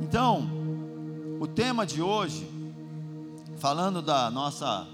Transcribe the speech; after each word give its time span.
Então, 0.00 0.48
o 1.38 1.46
tema 1.46 1.86
de 1.86 2.00
hoje, 2.00 2.48
falando 3.58 4.00
da 4.00 4.30
nossa 4.30 4.88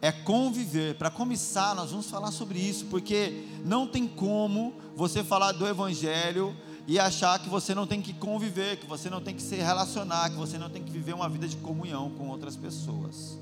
é 0.00 0.10
conviver. 0.10 0.96
Para 0.96 1.10
começar, 1.10 1.74
nós 1.74 1.90
vamos 1.90 2.10
falar 2.10 2.32
sobre 2.32 2.58
isso, 2.58 2.86
porque 2.86 3.46
não 3.64 3.86
tem 3.86 4.06
como 4.06 4.74
você 4.96 5.22
falar 5.22 5.52
do 5.52 5.66
Evangelho 5.66 6.56
e 6.88 6.98
achar 6.98 7.38
que 7.38 7.48
você 7.48 7.74
não 7.74 7.86
tem 7.86 8.02
que 8.02 8.12
conviver, 8.12 8.78
que 8.78 8.86
você 8.86 9.08
não 9.08 9.20
tem 9.20 9.34
que 9.34 9.42
se 9.42 9.56
relacionar, 9.56 10.30
que 10.30 10.36
você 10.36 10.58
não 10.58 10.68
tem 10.68 10.82
que 10.82 10.90
viver 10.90 11.14
uma 11.14 11.28
vida 11.28 11.46
de 11.46 11.56
comunhão 11.56 12.10
com 12.10 12.28
outras 12.28 12.56
pessoas. 12.56 13.38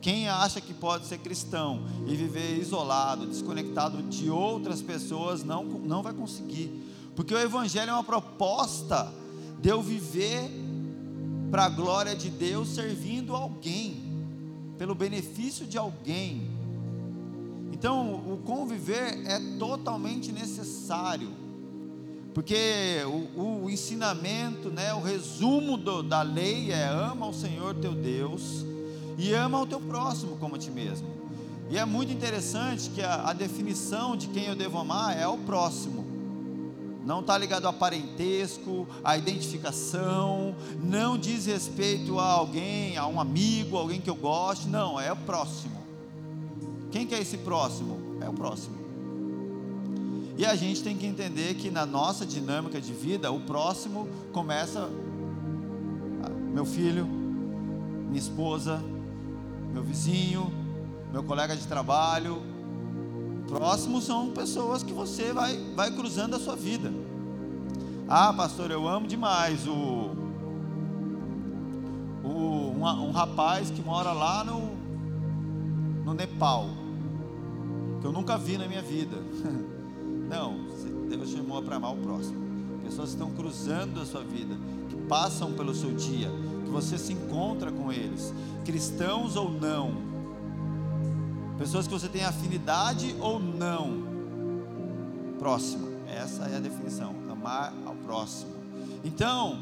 Quem 0.00 0.28
acha 0.28 0.60
que 0.60 0.74
pode 0.74 1.06
ser 1.06 1.18
cristão 1.18 1.84
e 2.06 2.14
viver 2.16 2.58
isolado, 2.58 3.26
desconectado 3.26 4.02
de 4.04 4.30
outras 4.30 4.82
pessoas, 4.82 5.44
não, 5.44 5.64
não 5.64 6.02
vai 6.02 6.12
conseguir, 6.12 6.70
porque 7.14 7.34
o 7.34 7.38
Evangelho 7.38 7.90
é 7.90 7.92
uma 7.92 8.04
proposta 8.04 9.12
de 9.66 9.72
eu 9.72 9.82
viver 9.82 10.48
para 11.50 11.64
a 11.64 11.68
glória 11.68 12.14
de 12.14 12.30
Deus 12.30 12.68
servindo 12.68 13.34
alguém 13.34 14.00
pelo 14.78 14.94
benefício 14.94 15.66
de 15.66 15.76
alguém. 15.76 16.48
Então, 17.72 18.14
o 18.14 18.40
conviver 18.44 19.26
é 19.26 19.40
totalmente 19.58 20.30
necessário, 20.30 21.30
porque 22.32 23.00
o, 23.36 23.64
o 23.64 23.68
ensinamento, 23.68 24.70
né, 24.70 24.94
o 24.94 25.00
resumo 25.00 25.76
do, 25.76 26.00
da 26.00 26.22
lei 26.22 26.70
é 26.70 26.86
ama 26.86 27.26
o 27.26 27.34
Senhor 27.34 27.74
teu 27.74 27.92
Deus 27.92 28.64
e 29.18 29.32
ama 29.32 29.60
o 29.60 29.66
teu 29.66 29.80
próximo 29.80 30.36
como 30.36 30.54
a 30.54 30.58
ti 30.60 30.70
mesmo. 30.70 31.08
E 31.68 31.76
é 31.76 31.84
muito 31.84 32.12
interessante 32.12 32.88
que 32.90 33.02
a, 33.02 33.30
a 33.30 33.32
definição 33.32 34.16
de 34.16 34.28
quem 34.28 34.44
eu 34.44 34.54
devo 34.54 34.78
amar 34.78 35.20
é 35.20 35.26
o 35.26 35.36
próximo 35.38 36.05
não 37.06 37.20
está 37.20 37.38
ligado 37.38 37.68
a 37.68 37.72
parentesco, 37.72 38.88
a 39.04 39.16
identificação, 39.16 40.56
não 40.82 41.16
diz 41.16 41.46
respeito 41.46 42.18
a 42.18 42.24
alguém, 42.24 42.96
a 42.96 43.06
um 43.06 43.20
amigo, 43.20 43.76
alguém 43.76 44.00
que 44.00 44.10
eu 44.10 44.16
goste, 44.16 44.66
não, 44.66 45.00
é 45.00 45.12
o 45.12 45.16
próximo. 45.16 45.80
Quem 46.90 47.06
que 47.06 47.14
é 47.14 47.20
esse 47.20 47.38
próximo? 47.38 48.18
É 48.20 48.28
o 48.28 48.32
próximo. 48.32 48.74
E 50.36 50.44
a 50.44 50.56
gente 50.56 50.82
tem 50.82 50.96
que 50.96 51.06
entender 51.06 51.54
que 51.54 51.70
na 51.70 51.86
nossa 51.86 52.26
dinâmica 52.26 52.80
de 52.80 52.92
vida, 52.92 53.30
o 53.30 53.40
próximo 53.40 54.08
começa 54.32 54.90
meu 56.52 56.64
filho, 56.64 57.06
minha 57.06 58.18
esposa, 58.18 58.82
meu 59.72 59.82
vizinho, 59.82 60.52
meu 61.12 61.22
colega 61.22 61.54
de 61.54 61.66
trabalho, 61.68 62.42
Próximos 63.48 64.04
são 64.04 64.30
pessoas 64.30 64.82
que 64.82 64.92
você 64.92 65.32
vai, 65.32 65.56
vai 65.74 65.90
cruzando 65.90 66.34
a 66.34 66.40
sua 66.40 66.56
vida. 66.56 66.92
Ah, 68.08 68.32
pastor, 68.32 68.70
eu 68.70 68.88
amo 68.88 69.06
demais 69.06 69.66
o, 69.66 70.10
o 72.24 72.74
um, 72.76 72.84
um 72.84 73.10
rapaz 73.10 73.70
que 73.70 73.82
mora 73.82 74.12
lá 74.12 74.44
no, 74.44 74.70
no 76.04 76.14
Nepal, 76.14 76.68
que 78.00 78.06
eu 78.06 78.12
nunca 78.12 78.36
vi 78.36 78.58
na 78.58 78.66
minha 78.66 78.82
vida. 78.82 79.16
Não, 80.28 80.56
Deus 81.08 81.30
chamou 81.30 81.62
para 81.62 81.76
amar 81.76 81.92
o 81.92 81.96
próximo. 81.96 82.44
Pessoas 82.82 83.10
que 83.10 83.14
estão 83.14 83.30
cruzando 83.32 84.00
a 84.00 84.06
sua 84.06 84.22
vida, 84.22 84.56
que 84.88 84.96
passam 85.08 85.52
pelo 85.52 85.74
seu 85.74 85.92
dia, 85.92 86.30
que 86.64 86.70
você 86.70 86.98
se 86.98 87.12
encontra 87.12 87.70
com 87.70 87.92
eles, 87.92 88.32
cristãos 88.64 89.36
ou 89.36 89.50
não, 89.50 89.92
Pessoas 91.58 91.86
que 91.86 91.92
você 91.92 92.08
tem 92.08 92.24
afinidade 92.24 93.16
ou 93.18 93.40
não. 93.40 94.04
Próximo. 95.38 95.88
Essa 96.06 96.44
é 96.44 96.56
a 96.56 96.60
definição. 96.60 97.14
Amar 97.30 97.72
ao 97.86 97.94
próximo. 97.94 98.52
Então, 99.02 99.58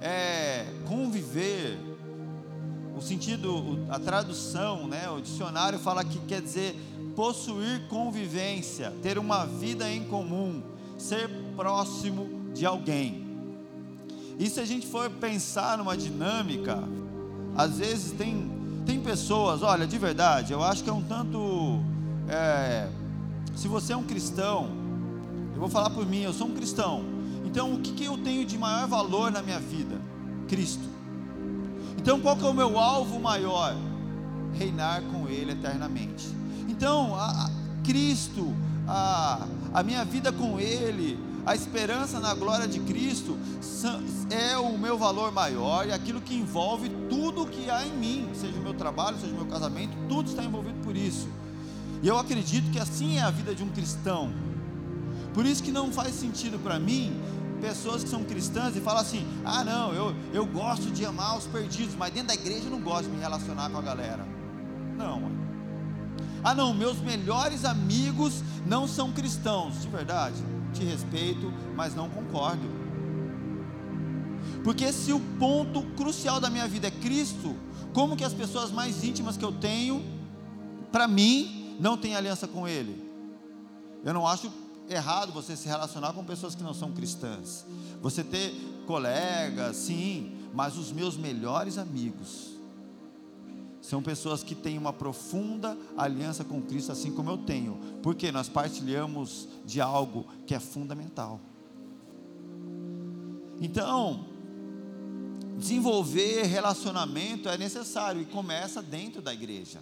é, 0.00 0.66
conviver, 0.86 1.78
o 2.96 3.00
sentido, 3.00 3.86
a 3.88 3.98
tradução, 3.98 4.86
né, 4.86 5.08
o 5.08 5.20
dicionário 5.20 5.78
fala 5.78 6.04
que 6.04 6.18
quer 6.20 6.42
dizer 6.42 6.76
possuir 7.16 7.86
convivência, 7.88 8.92
ter 9.02 9.18
uma 9.18 9.44
vida 9.44 9.90
em 9.90 10.04
comum, 10.04 10.62
ser 10.98 11.28
próximo 11.56 12.52
de 12.52 12.66
alguém. 12.66 13.26
E 14.38 14.48
se 14.48 14.60
a 14.60 14.64
gente 14.64 14.86
for 14.86 15.10
pensar 15.10 15.78
numa 15.78 15.96
dinâmica, 15.96 16.78
às 17.56 17.78
vezes 17.78 18.12
tem 18.12 18.59
tem 18.90 18.98
pessoas, 18.98 19.62
olha, 19.62 19.86
de 19.86 19.96
verdade, 19.98 20.52
eu 20.52 20.64
acho 20.64 20.82
que 20.82 20.90
é 20.90 20.92
um 20.92 21.02
tanto. 21.02 21.78
É, 22.28 22.88
se 23.54 23.68
você 23.68 23.92
é 23.92 23.96
um 23.96 24.02
cristão, 24.02 24.68
eu 25.54 25.60
vou 25.60 25.68
falar 25.68 25.90
por 25.90 26.04
mim, 26.04 26.22
eu 26.22 26.32
sou 26.32 26.48
um 26.48 26.54
cristão. 26.54 27.04
Então, 27.44 27.72
o 27.72 27.78
que, 27.78 27.92
que 27.92 28.04
eu 28.04 28.18
tenho 28.18 28.44
de 28.44 28.58
maior 28.58 28.88
valor 28.88 29.30
na 29.30 29.42
minha 29.42 29.60
vida? 29.60 29.96
Cristo. 30.48 30.82
Então, 31.98 32.20
qual 32.20 32.36
que 32.36 32.44
é 32.44 32.48
o 32.48 32.52
meu 32.52 32.80
alvo 32.80 33.20
maior? 33.20 33.76
Reinar 34.54 35.02
com 35.02 35.28
Ele 35.28 35.52
eternamente. 35.52 36.26
Então, 36.68 37.14
a, 37.14 37.46
a 37.46 37.50
Cristo, 37.84 38.52
a, 38.88 39.46
a 39.72 39.82
minha 39.84 40.04
vida 40.04 40.32
com 40.32 40.58
Ele, 40.58 41.16
a 41.50 41.54
esperança 41.56 42.20
na 42.20 42.32
glória 42.32 42.68
de 42.68 42.78
Cristo 42.78 43.36
é 44.30 44.56
o 44.56 44.78
meu 44.78 44.96
valor 44.96 45.32
maior 45.32 45.84
e 45.84 45.92
aquilo 45.92 46.20
que 46.20 46.32
envolve 46.32 46.88
tudo 47.08 47.44
que 47.44 47.68
há 47.68 47.84
em 47.84 47.90
mim, 47.90 48.30
seja 48.34 48.56
o 48.56 48.62
meu 48.62 48.72
trabalho, 48.72 49.18
seja 49.18 49.32
o 49.32 49.36
meu 49.36 49.46
casamento, 49.46 49.96
tudo 50.08 50.30
está 50.30 50.44
envolvido 50.44 50.78
por 50.84 50.96
isso. 50.96 51.28
E 52.04 52.06
eu 52.06 52.16
acredito 52.16 52.70
que 52.70 52.78
assim 52.78 53.18
é 53.18 53.22
a 53.22 53.32
vida 53.32 53.52
de 53.52 53.64
um 53.64 53.68
cristão. 53.68 54.32
Por 55.34 55.44
isso 55.44 55.60
que 55.60 55.72
não 55.72 55.90
faz 55.90 56.14
sentido 56.14 56.56
para 56.56 56.78
mim 56.78 57.20
pessoas 57.60 58.04
que 58.04 58.08
são 58.08 58.22
cristãs 58.22 58.76
e 58.76 58.80
falam 58.80 59.00
assim: 59.00 59.26
ah, 59.44 59.64
não, 59.64 59.92
eu, 59.92 60.14
eu 60.32 60.46
gosto 60.46 60.88
de 60.88 61.04
amar 61.04 61.36
os 61.36 61.48
perdidos, 61.48 61.96
mas 61.96 62.12
dentro 62.12 62.28
da 62.28 62.34
igreja 62.34 62.66
eu 62.66 62.70
não 62.70 62.80
gosto 62.80 63.06
de 63.06 63.10
me 63.10 63.18
relacionar 63.18 63.68
com 63.70 63.78
a 63.78 63.82
galera. 63.82 64.24
Não. 64.96 65.32
Ah, 66.44 66.54
não, 66.54 66.72
meus 66.72 67.00
melhores 67.00 67.64
amigos 67.64 68.40
não 68.64 68.86
são 68.86 69.10
cristãos, 69.10 69.82
de 69.82 69.88
verdade 69.88 70.59
te 70.70 70.84
respeito, 70.84 71.52
mas 71.74 71.94
não 71.94 72.08
concordo. 72.08 72.68
Porque 74.62 74.92
se 74.92 75.12
o 75.12 75.20
ponto 75.38 75.82
crucial 75.96 76.40
da 76.40 76.50
minha 76.50 76.68
vida 76.68 76.88
é 76.88 76.90
Cristo, 76.90 77.56
como 77.92 78.16
que 78.16 78.24
as 78.24 78.34
pessoas 78.34 78.70
mais 78.70 79.02
íntimas 79.02 79.36
que 79.36 79.44
eu 79.44 79.52
tenho, 79.52 80.02
para 80.92 81.08
mim, 81.08 81.76
não 81.80 81.96
têm 81.96 82.14
aliança 82.14 82.46
com 82.46 82.68
Ele? 82.68 83.10
Eu 84.04 84.14
não 84.14 84.26
acho 84.26 84.52
errado 84.88 85.32
você 85.32 85.56
se 85.56 85.68
relacionar 85.68 86.12
com 86.12 86.24
pessoas 86.24 86.54
que 86.54 86.62
não 86.62 86.74
são 86.74 86.92
cristãs. 86.92 87.64
Você 88.02 88.24
ter 88.24 88.52
colegas, 88.86 89.76
sim, 89.76 90.36
mas 90.52 90.76
os 90.76 90.92
meus 90.92 91.16
melhores 91.16 91.78
amigos 91.78 92.59
são 93.90 94.00
pessoas 94.00 94.44
que 94.44 94.54
têm 94.54 94.78
uma 94.78 94.92
profunda 94.92 95.76
aliança 95.96 96.44
com 96.44 96.62
Cristo, 96.62 96.92
assim 96.92 97.10
como 97.10 97.28
eu 97.28 97.38
tenho, 97.38 97.76
porque 98.04 98.30
nós 98.30 98.48
partilhamos 98.48 99.48
de 99.66 99.80
algo 99.80 100.26
que 100.46 100.54
é 100.54 100.60
fundamental. 100.60 101.40
Então, 103.60 104.26
desenvolver 105.58 106.44
relacionamento 106.44 107.48
é 107.48 107.58
necessário 107.58 108.22
e 108.22 108.26
começa 108.26 108.80
dentro 108.80 109.20
da 109.20 109.34
igreja. 109.34 109.80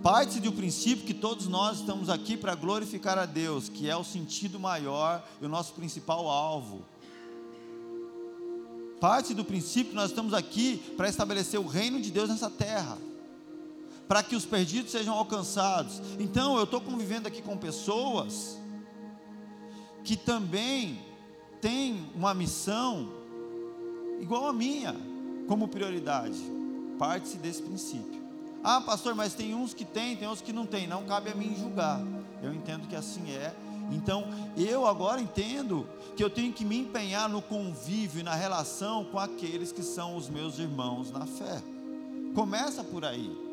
Parte 0.00 0.38
do 0.38 0.52
princípio 0.52 1.04
que 1.04 1.14
todos 1.14 1.48
nós 1.48 1.80
estamos 1.80 2.08
aqui 2.08 2.36
para 2.36 2.54
glorificar 2.54 3.18
a 3.18 3.26
Deus, 3.26 3.68
que 3.68 3.90
é 3.90 3.96
o 3.96 4.04
sentido 4.04 4.60
maior 4.60 5.26
e 5.42 5.46
o 5.46 5.48
nosso 5.48 5.72
principal 5.72 6.28
alvo 6.28 6.84
Parte 9.00 9.34
do 9.34 9.44
princípio 9.44 9.90
que 9.90 9.96
nós 9.96 10.10
estamos 10.10 10.32
aqui 10.32 10.78
para 10.96 11.08
estabelecer 11.08 11.60
o 11.60 11.66
reino 11.66 12.00
de 12.00 12.10
Deus 12.10 12.28
nessa 12.28 12.48
terra, 12.48 12.96
para 14.08 14.22
que 14.22 14.34
os 14.34 14.44
perdidos 14.44 14.90
sejam 14.90 15.14
alcançados. 15.14 16.00
Então, 16.18 16.56
eu 16.56 16.64
estou 16.64 16.80
convivendo 16.80 17.28
aqui 17.28 17.42
com 17.42 17.56
pessoas 17.56 18.58
que 20.02 20.16
também 20.16 20.98
têm 21.60 22.06
uma 22.14 22.32
missão 22.32 23.12
igual 24.20 24.46
a 24.46 24.52
minha, 24.52 24.94
como 25.46 25.68
prioridade. 25.68 26.38
Parte-se 26.98 27.36
desse 27.36 27.60
princípio. 27.62 28.24
Ah, 28.64 28.80
pastor, 28.80 29.14
mas 29.14 29.34
tem 29.34 29.54
uns 29.54 29.74
que 29.74 29.84
têm, 29.84 30.16
tem 30.16 30.26
outros 30.26 30.44
que 30.44 30.52
não 30.52 30.64
têm. 30.64 30.86
Não 30.86 31.04
cabe 31.04 31.30
a 31.30 31.34
mim 31.34 31.54
julgar. 31.56 32.00
Eu 32.42 32.54
entendo 32.54 32.88
que 32.88 32.96
assim 32.96 33.30
é 33.30 33.54
então, 33.90 34.24
eu 34.56 34.86
agora 34.86 35.20
entendo 35.20 35.86
que 36.16 36.24
eu 36.24 36.30
tenho 36.30 36.52
que 36.52 36.64
me 36.64 36.78
empenhar 36.78 37.28
no 37.28 37.40
convívio 37.40 38.20
e 38.20 38.24
na 38.24 38.34
relação 38.34 39.04
com 39.04 39.18
aqueles 39.18 39.70
que 39.70 39.82
são 39.82 40.16
os 40.16 40.28
meus 40.28 40.58
irmãos 40.58 41.10
na 41.10 41.26
fé. 41.26 41.62
Começa 42.34 42.82
por 42.82 43.04
aí. 43.04 43.46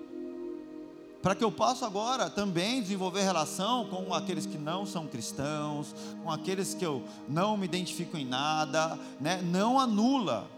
Para 1.22 1.36
que 1.36 1.44
eu 1.44 1.52
possa 1.52 1.86
agora 1.86 2.30
também 2.30 2.82
desenvolver 2.82 3.22
relação 3.22 3.86
com 3.86 4.14
aqueles 4.14 4.46
que 4.46 4.58
não 4.58 4.86
são 4.86 5.08
cristãos, 5.08 5.96
com 6.22 6.30
aqueles 6.30 6.74
que 6.74 6.86
eu 6.86 7.02
não 7.30 7.56
me 7.56 7.66
identifico 7.66 8.18
em 8.18 8.26
nada, 8.26 9.00
né? 9.22 9.42
não 9.42 9.80
anula. 9.80 10.50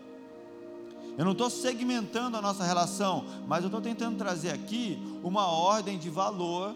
Eu 1.18 1.24
não 1.24 1.34
estou 1.34 1.50
segmentando 1.50 2.36
a 2.36 2.42
nossa 2.42 2.64
relação, 2.64 3.26
mas 3.48 3.62
eu 3.62 3.68
estou 3.68 3.80
tentando 3.80 4.18
trazer 4.18 4.50
aqui 4.50 5.00
uma 5.24 5.48
ordem 5.48 6.00
de 6.00 6.10
valor 6.10 6.76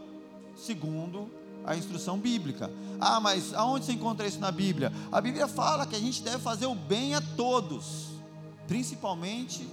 segundo 0.55 1.29
a 1.65 1.75
instrução 1.75 2.17
bíblica. 2.17 2.71
Ah, 2.99 3.19
mas 3.19 3.53
aonde 3.53 3.85
você 3.85 3.93
encontra 3.93 4.27
isso 4.27 4.39
na 4.39 4.51
Bíblia? 4.51 4.91
A 5.11 5.21
Bíblia 5.21 5.47
fala 5.47 5.85
que 5.85 5.95
a 5.95 5.99
gente 5.99 6.21
deve 6.21 6.39
fazer 6.39 6.65
o 6.65 6.75
bem 6.75 7.15
a 7.15 7.21
todos, 7.21 8.07
principalmente 8.67 9.65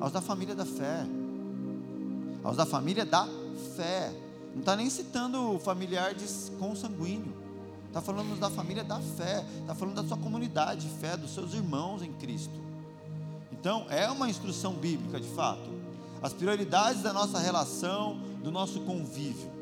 aos 0.00 0.12
da 0.12 0.20
família 0.20 0.54
da 0.54 0.66
fé. 0.66 1.06
Aos 2.42 2.56
da 2.56 2.66
família 2.66 3.04
da 3.04 3.28
fé. 3.76 4.12
Não 4.52 4.60
está 4.60 4.74
nem 4.74 4.90
citando 4.90 5.58
familiar 5.60 6.14
de 6.14 6.26
consanguíneo. 6.58 7.34
Está 7.86 8.00
falando 8.00 8.38
da 8.38 8.50
família 8.50 8.82
da 8.82 9.00
fé. 9.00 9.44
Está 9.60 9.74
falando 9.74 9.94
da 9.94 10.04
sua 10.04 10.16
comunidade 10.16 10.88
de 10.88 10.94
fé, 10.98 11.16
dos 11.16 11.32
seus 11.32 11.54
irmãos 11.54 12.02
em 12.02 12.12
Cristo. 12.12 12.54
Então, 13.52 13.86
é 13.88 14.10
uma 14.10 14.28
instrução 14.28 14.74
bíblica 14.74 15.20
de 15.20 15.28
fato. 15.28 15.70
As 16.22 16.32
prioridades 16.32 17.02
da 17.02 17.12
nossa 17.12 17.38
relação, 17.38 18.18
do 18.42 18.50
nosso 18.50 18.80
convívio. 18.80 19.55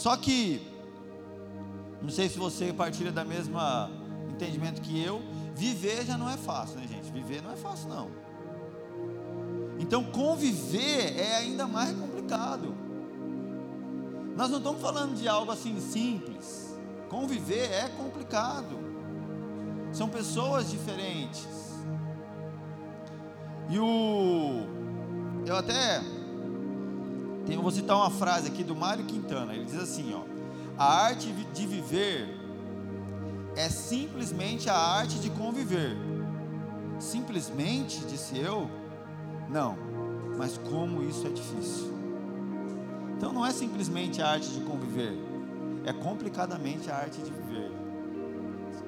Só 0.00 0.16
que, 0.16 0.66
não 2.00 2.08
sei 2.08 2.26
se 2.30 2.38
você 2.38 2.72
partilha 2.72 3.12
da 3.12 3.22
mesma 3.22 3.90
entendimento 4.30 4.80
que 4.80 4.98
eu, 4.98 5.20
viver 5.54 6.06
já 6.06 6.16
não 6.16 6.26
é 6.30 6.38
fácil, 6.38 6.80
né, 6.80 6.86
gente? 6.88 7.12
Viver 7.12 7.42
não 7.42 7.52
é 7.52 7.56
fácil, 7.56 7.90
não. 7.90 8.10
Então, 9.78 10.02
conviver 10.04 11.20
é 11.20 11.36
ainda 11.36 11.66
mais 11.66 11.94
complicado. 11.94 12.74
Nós 14.34 14.48
não 14.48 14.56
estamos 14.56 14.80
falando 14.80 15.14
de 15.16 15.28
algo 15.28 15.52
assim 15.52 15.78
simples. 15.78 16.74
Conviver 17.10 17.70
é 17.70 17.90
complicado. 17.90 18.78
São 19.92 20.08
pessoas 20.08 20.70
diferentes. 20.70 21.46
E 23.68 23.78
o. 23.78 24.64
Eu 25.44 25.56
até. 25.56 26.00
Tenho, 27.46 27.62
vou 27.62 27.70
citar 27.70 27.96
uma 27.96 28.10
frase 28.10 28.48
aqui 28.48 28.62
do 28.62 28.76
Mário 28.76 29.04
Quintana. 29.04 29.54
Ele 29.54 29.64
diz 29.64 29.78
assim: 29.78 30.14
ó, 30.14 30.22
A 30.76 31.04
arte 31.06 31.32
de 31.32 31.66
viver 31.66 32.40
é 33.56 33.68
simplesmente 33.68 34.68
a 34.68 34.76
arte 34.76 35.18
de 35.18 35.30
conviver. 35.30 35.96
Simplesmente, 36.98 38.00
disse 38.04 38.38
eu, 38.38 38.70
não, 39.48 39.76
mas 40.36 40.58
como 40.58 41.02
isso 41.02 41.26
é 41.26 41.30
difícil. 41.30 41.92
Então 43.16 43.32
não 43.32 43.44
é 43.44 43.52
simplesmente 43.52 44.22
a 44.22 44.28
arte 44.28 44.48
de 44.48 44.60
conviver, 44.60 45.18
é 45.84 45.92
complicadamente 45.92 46.90
a 46.90 46.96
arte 46.96 47.20
de 47.20 47.30
viver, 47.30 47.72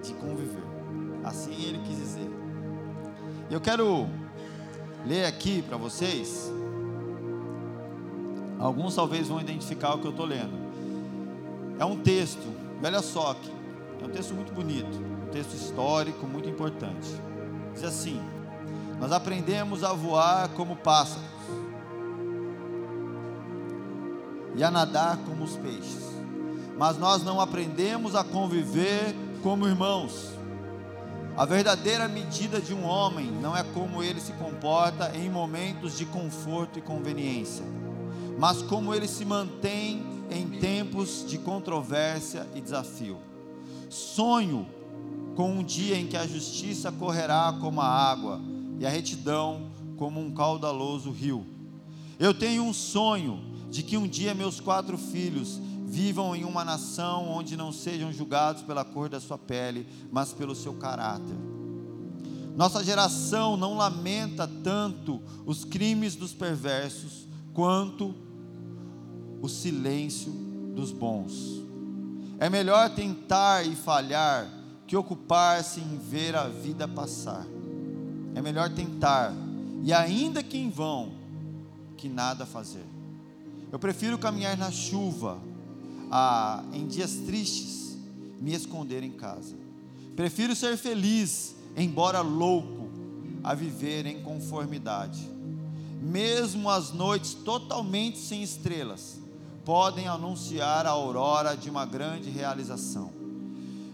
de 0.03 0.15
conviver. 0.15 0.63
Assim 1.25 1.53
ele 1.65 1.79
quis 1.87 1.97
dizer. 1.97 2.31
Eu 3.51 3.61
quero 3.61 4.09
ler 5.07 5.27
aqui 5.27 5.63
para 5.63 5.77
vocês. 5.77 6.51
Alguns 8.63 8.95
talvez 8.95 9.27
vão 9.27 9.41
identificar 9.41 9.93
o 9.93 9.99
que 9.99 10.07
eu 10.07 10.13
estou 10.13 10.25
lendo. 10.25 10.57
É 11.81 11.85
um 11.85 11.97
texto, 11.97 12.47
olha 12.81 13.03
só 13.03 13.33
aqui, 13.33 13.51
é 14.01 14.07
um 14.07 14.09
texto 14.09 14.35
muito 14.35 14.53
bonito, 14.53 14.99
um 15.27 15.31
texto 15.33 15.53
histórico 15.55 16.25
muito 16.29 16.49
importante. 16.49 17.09
Diz 17.75 17.83
assim: 17.83 18.23
Nós 19.01 19.11
aprendemos 19.11 19.83
a 19.83 19.93
voar 19.93 20.49
como 20.51 20.77
pássaros 20.77 21.27
e 24.55 24.63
a 24.63 24.71
nadar 24.71 25.17
como 25.27 25.43
os 25.43 25.57
peixes, 25.57 26.13
mas 26.79 26.97
nós 26.97 27.25
não 27.25 27.41
aprendemos 27.41 28.15
a 28.15 28.23
conviver 28.23 29.13
como 29.43 29.67
irmãos. 29.67 30.31
A 31.37 31.45
verdadeira 31.45 32.07
medida 32.07 32.61
de 32.61 32.73
um 32.73 32.85
homem 32.85 33.29
não 33.29 33.57
é 33.57 33.65
como 33.65 34.05
ele 34.05 34.21
se 34.21 34.33
comporta 34.35 35.17
em 35.17 35.29
momentos 35.29 35.99
de 35.99 36.07
conforto 36.07 36.79
e 36.79 36.83
conveniência, 36.83 37.65
mas 38.39 38.63
como 38.63 38.95
ele 38.95 39.07
se 39.07 39.25
mantém 39.25 40.03
em 40.31 40.49
tempos 40.59 41.25
de 41.29 41.39
controvérsia 41.39 42.49
e 42.55 42.61
desafio. 42.61 43.19
Sonho 43.89 44.67
com 45.35 45.51
um 45.51 45.63
dia 45.63 45.99
em 45.99 46.07
que 46.07 46.17
a 46.17 46.27
justiça 46.27 46.91
correrá 46.91 47.57
como 47.61 47.81
a 47.81 47.87
água 47.87 48.41
e 48.79 48.87
a 48.87 48.91
retidão 48.91 49.71
como 49.97 50.21
um 50.21 50.33
caudaloso 50.33 51.11
rio. 51.11 51.47
Eu 52.19 52.35
tenho 52.35 52.63
um 52.63 52.73
sonho 52.73 53.41
de 53.71 53.83
que 53.83 53.97
um 53.97 54.07
dia 54.07 54.35
meus 54.35 54.61
quatro 54.61 54.99
filhos 54.99 55.61
vivam 55.87 56.35
em 56.35 56.45
uma 56.45 56.65
nação 56.65 57.29
onde 57.29 57.57
não 57.57 57.71
sejam 57.71 58.13
julgados 58.13 58.63
pela 58.63 58.85
cor 58.85 59.09
da 59.09 59.21
sua 59.21 59.37
pele, 59.37 59.87
mas 60.11 60.33
pelo 60.33 60.55
seu 60.55 60.75
caráter. 60.75 61.37
Nossa 62.57 62.85
geração 62.85 63.57
não 63.57 63.77
lamenta 63.77 64.47
tanto 64.63 65.23
os 65.47 65.65
crimes 65.65 66.15
dos 66.15 66.33
perversos 66.35 67.27
quanto 67.53 68.15
o 69.41 69.49
silêncio 69.49 70.33
dos 70.75 70.93
bons. 70.93 71.63
É 72.39 72.49
melhor 72.49 72.91
tentar 72.95 73.67
e 73.67 73.75
falhar 73.75 74.49
que 74.87 74.97
ocupar-se 74.97 75.81
em 75.81 75.99
ver 75.99 76.35
a 76.35 76.49
vida 76.49 76.89
passar. 76.89 77.47
É 78.35 78.43
melhor 78.43 78.71
tentar, 78.71 79.33
e 79.83 79.93
ainda 79.93 80.43
que 80.43 80.57
em 80.57 80.71
vão, 80.71 81.13
que 81.97 82.09
nada 82.09 82.47
fazer. 82.47 82.85
Eu 83.71 83.79
prefiro 83.79 84.19
caminhar 84.19 84.57
na 84.57 84.71
chuva 84.71 85.39
a, 86.11 86.63
em 86.73 86.87
dias 86.87 87.15
tristes, 87.27 87.97
me 88.41 88.55
esconder 88.55 89.03
em 89.03 89.13
casa. 89.13 89.57
Prefiro 90.17 90.55
ser 90.55 90.77
feliz, 90.77 91.55
embora 91.77 92.21
louco, 92.21 92.91
a 93.43 93.55
viver 93.55 94.05
em 94.07 94.23
conformidade. 94.23 95.32
Mesmo 96.03 96.69
as 96.69 96.93
noites 96.93 97.33
totalmente 97.33 98.19
sem 98.19 98.43
estrelas 98.43 99.21
podem 99.65 100.09
anunciar 100.09 100.85
a 100.85 100.91
aurora 100.91 101.57
de 101.57 101.71
uma 101.71 101.87
grande 101.87 102.29
realização. 102.29 103.13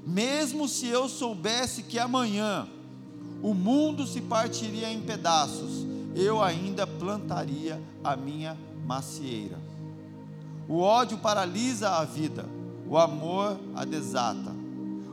Mesmo 0.07 0.67
se 0.67 0.87
eu 0.87 1.07
soubesse 1.07 1.83
que 1.83 1.99
amanhã 1.99 2.67
o 3.43 3.53
mundo 3.53 4.07
se 4.07 4.23
partiria 4.23 4.91
em 4.91 5.03
pedaços, 5.03 5.87
eu 6.17 6.43
ainda 6.43 6.87
plantaria 6.87 7.79
a 8.03 8.17
minha 8.17 8.57
macieira. 8.87 9.59
O 10.67 10.79
ódio 10.81 11.19
paralisa 11.19 11.91
a 11.91 12.05
vida, 12.07 12.47
o 12.89 12.97
amor 12.97 13.61
a 13.77 13.85
desata. 13.85 14.57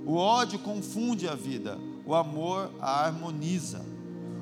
O 0.06 0.16
ódio 0.16 0.60
confunde 0.60 1.28
a 1.28 1.36
vida, 1.36 1.78
o 2.06 2.16
amor 2.16 2.72
a 2.80 3.04
harmoniza. 3.04 3.84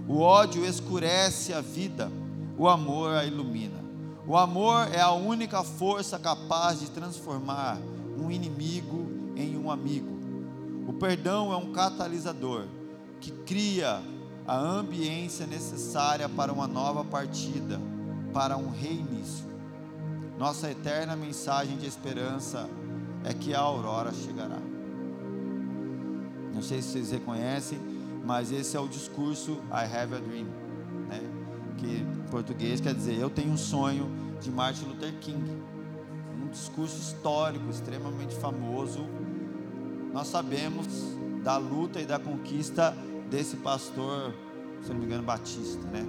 O 0.07 0.19
ódio 0.19 0.63
escurece 0.63 1.51
a 1.51 1.61
vida, 1.61 2.11
o 2.57 2.67
amor 2.67 3.15
a 3.15 3.25
ilumina. 3.25 3.83
O 4.25 4.37
amor 4.37 4.87
é 4.93 5.01
a 5.01 5.11
única 5.11 5.63
força 5.63 6.17
capaz 6.17 6.79
de 6.79 6.89
transformar 6.91 7.77
um 8.17 8.31
inimigo 8.31 9.05
em 9.35 9.57
um 9.57 9.69
amigo. 9.69 10.17
O 10.87 10.93
perdão 10.93 11.51
é 11.51 11.57
um 11.57 11.71
catalisador 11.71 12.65
que 13.19 13.31
cria 13.31 14.01
a 14.47 14.57
ambiência 14.57 15.45
necessária 15.45 16.27
para 16.29 16.51
uma 16.53 16.67
nova 16.67 17.03
partida, 17.03 17.79
para 18.33 18.57
um 18.57 18.69
reinício. 18.69 19.45
Nossa 20.37 20.69
eterna 20.69 21.15
mensagem 21.15 21.77
de 21.77 21.85
esperança 21.85 22.69
é 23.23 23.33
que 23.33 23.53
a 23.53 23.59
aurora 23.59 24.11
chegará. 24.13 24.59
Não 26.53 26.61
sei 26.61 26.81
se 26.81 26.89
vocês 26.89 27.11
reconhecem, 27.11 27.79
mas 28.25 28.51
esse 28.51 28.75
é 28.77 28.79
o 28.79 28.87
discurso 28.87 29.53
I 29.71 29.85
have 29.85 30.15
a 30.15 30.19
dream? 30.19 30.62
Que 31.83 32.01
em 32.01 32.31
português 32.31 32.79
quer 32.79 32.93
dizer 32.93 33.17
eu 33.19 33.29
tenho 33.29 33.51
um 33.51 33.57
sonho 33.57 34.09
de 34.41 34.49
Martin 34.49 34.85
Luther 34.85 35.13
King. 35.19 35.51
Um 36.41 36.47
discurso 36.47 36.97
histórico 36.97 37.69
extremamente 37.69 38.35
famoso. 38.35 39.05
Nós 40.13 40.27
sabemos 40.27 40.87
da 41.43 41.57
luta 41.57 41.99
e 41.99 42.05
da 42.05 42.17
conquista 42.19 42.95
desse 43.29 43.57
pastor, 43.57 44.33
se 44.81 44.89
não 44.89 44.97
me 44.97 45.05
engano, 45.05 45.23
Batista, 45.23 45.85
né? 45.87 46.05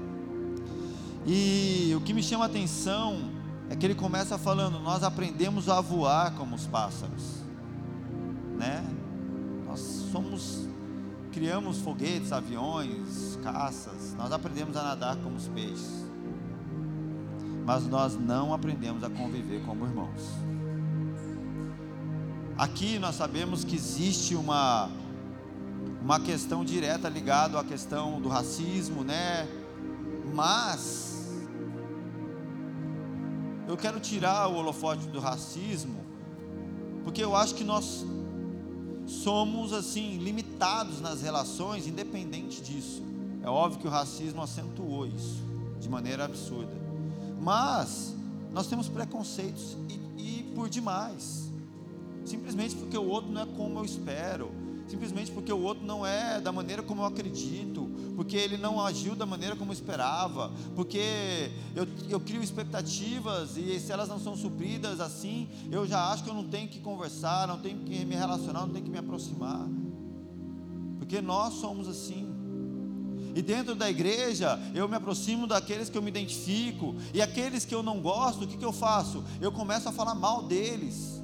E 1.27 1.93
o 1.97 2.01
que 2.01 2.13
me 2.13 2.23
chama 2.23 2.45
a 2.45 2.47
atenção 2.47 3.31
é 3.71 3.77
que 3.77 3.87
ele 3.87 3.95
começa 3.95 4.37
falando: 4.37 4.79
Nós 4.79 5.03
aprendemos 5.03 5.69
a 5.69 5.81
voar 5.81 6.35
como 6.35 6.55
os 6.55 6.67
pássaros, 6.67 7.43
né? 8.59 8.85
Nós 9.67 9.81
somos, 10.13 10.69
criamos 11.33 11.79
foguetes, 11.79 12.31
aviões, 12.31 13.34
caças, 13.45 14.15
nós 14.17 14.33
aprendemos 14.33 14.75
a 14.75 14.83
nadar 14.83 15.17
como 15.17 15.37
os 15.37 15.47
peixes, 15.49 16.07
mas 17.67 17.87
nós 17.87 18.17
não 18.17 18.55
aprendemos 18.55 19.05
a 19.05 19.11
conviver 19.11 19.63
como 19.67 19.85
irmãos. 19.85 20.23
Aqui 22.57 22.99
nós 22.99 23.17
sabemos 23.17 23.63
que 23.63 23.77
existe 23.77 24.35
uma 24.35 24.89
uma 26.01 26.21
questão 26.21 26.65
direta 26.65 27.09
ligada 27.09 27.59
à 27.59 27.65
questão 27.65 28.21
do 28.21 28.29
racismo, 28.29 29.03
né? 29.03 29.49
Mas 30.35 31.33
eu 33.67 33.77
quero 33.77 33.99
tirar 34.01 34.49
o 34.49 34.57
holofote 34.57 35.07
do 35.09 35.21
racismo, 35.21 36.05
porque 37.03 37.23
eu 37.23 37.35
acho 37.35 37.55
que 37.55 37.65
nós 37.65 38.05
somos 39.07 39.73
assim 39.73 40.19
limitados 40.19 41.01
nas 41.01 41.21
relações, 41.21 41.87
independente 41.87 42.63
disso. 42.63 43.14
É 43.45 43.49
óbvio 43.49 43.79
que 43.79 43.87
o 43.87 43.91
racismo 43.91 44.41
acentuou 44.41 45.07
isso 45.07 45.43
de 45.79 45.87
maneira 45.87 46.25
simplesmente 52.25 52.75
porque 52.75 52.97
o 52.97 53.07
outro 53.07 53.31
não 53.31 53.43
é 53.43 53.47
como 53.47 53.81
eu 53.81 53.85
espero, 53.85 54.51
simplesmente 54.89 55.31
porque 55.31 55.53
o 55.53 55.61
outro 55.61 55.85
não 55.85 56.07
é 56.07 56.41
da 56.41 56.51
maneira 56.51 56.83
como 56.83 57.03
eu 57.03 57.05
acredito, 57.05 57.91
porque 58.17 58.35
ele 58.35 58.57
não 58.57 58.81
agiu 58.81 59.15
da 59.15 59.27
maneira 59.27 59.55
como 59.55 59.73
eu 59.73 59.75
esperava, 59.75 60.51
porque 60.75 61.51
eu, 61.77 61.87
eu 62.09 62.19
crio 62.21 62.43
expectativas 62.43 63.59
e 63.59 63.79
se 63.79 63.93
elas 63.93 64.09
não 64.09 64.19
são 64.19 64.35
supridas 64.35 65.01
assim, 65.01 65.51
eu 65.71 65.87
já 65.87 66.11
acho 66.11 66.25
que 66.25 66.31
eu 66.31 66.35
não 66.35 66.45
tenho 66.45 66.67
que 66.67 66.81
conversar, 66.81 67.47
não 67.47 67.59
tenho 67.59 67.81
que 67.81 68.07
me 68.07 68.15
relacionar, 68.15 68.61
não 68.61 68.71
tenho 68.71 68.87
que 68.87 68.91
me 68.91 68.99
aproximar, 68.99 69.69
porque 70.99 71.21
nós 71.21 71.53
somos 71.53 71.87
assim. 71.89 72.34
E 73.35 73.43
dentro 73.43 73.75
da 73.75 73.91
igreja, 73.91 74.59
eu 74.75 74.89
me 74.89 74.95
aproximo 74.95 75.47
daqueles 75.47 75.91
que 75.91 75.99
eu 75.99 76.03
me 76.03 76.09
identifico, 76.09 76.95
e 77.13 77.21
aqueles 77.21 77.65
que 77.65 77.75
eu 77.75 77.83
não 77.83 78.01
gosto, 78.01 78.45
o 78.45 78.47
que, 78.47 78.57
que 78.57 78.65
eu 78.65 78.73
faço? 78.73 79.25
Eu 79.41 79.51
começo 79.51 79.89
a 79.89 79.93
falar 79.93 80.15
mal 80.15 80.45
deles. 80.45 81.21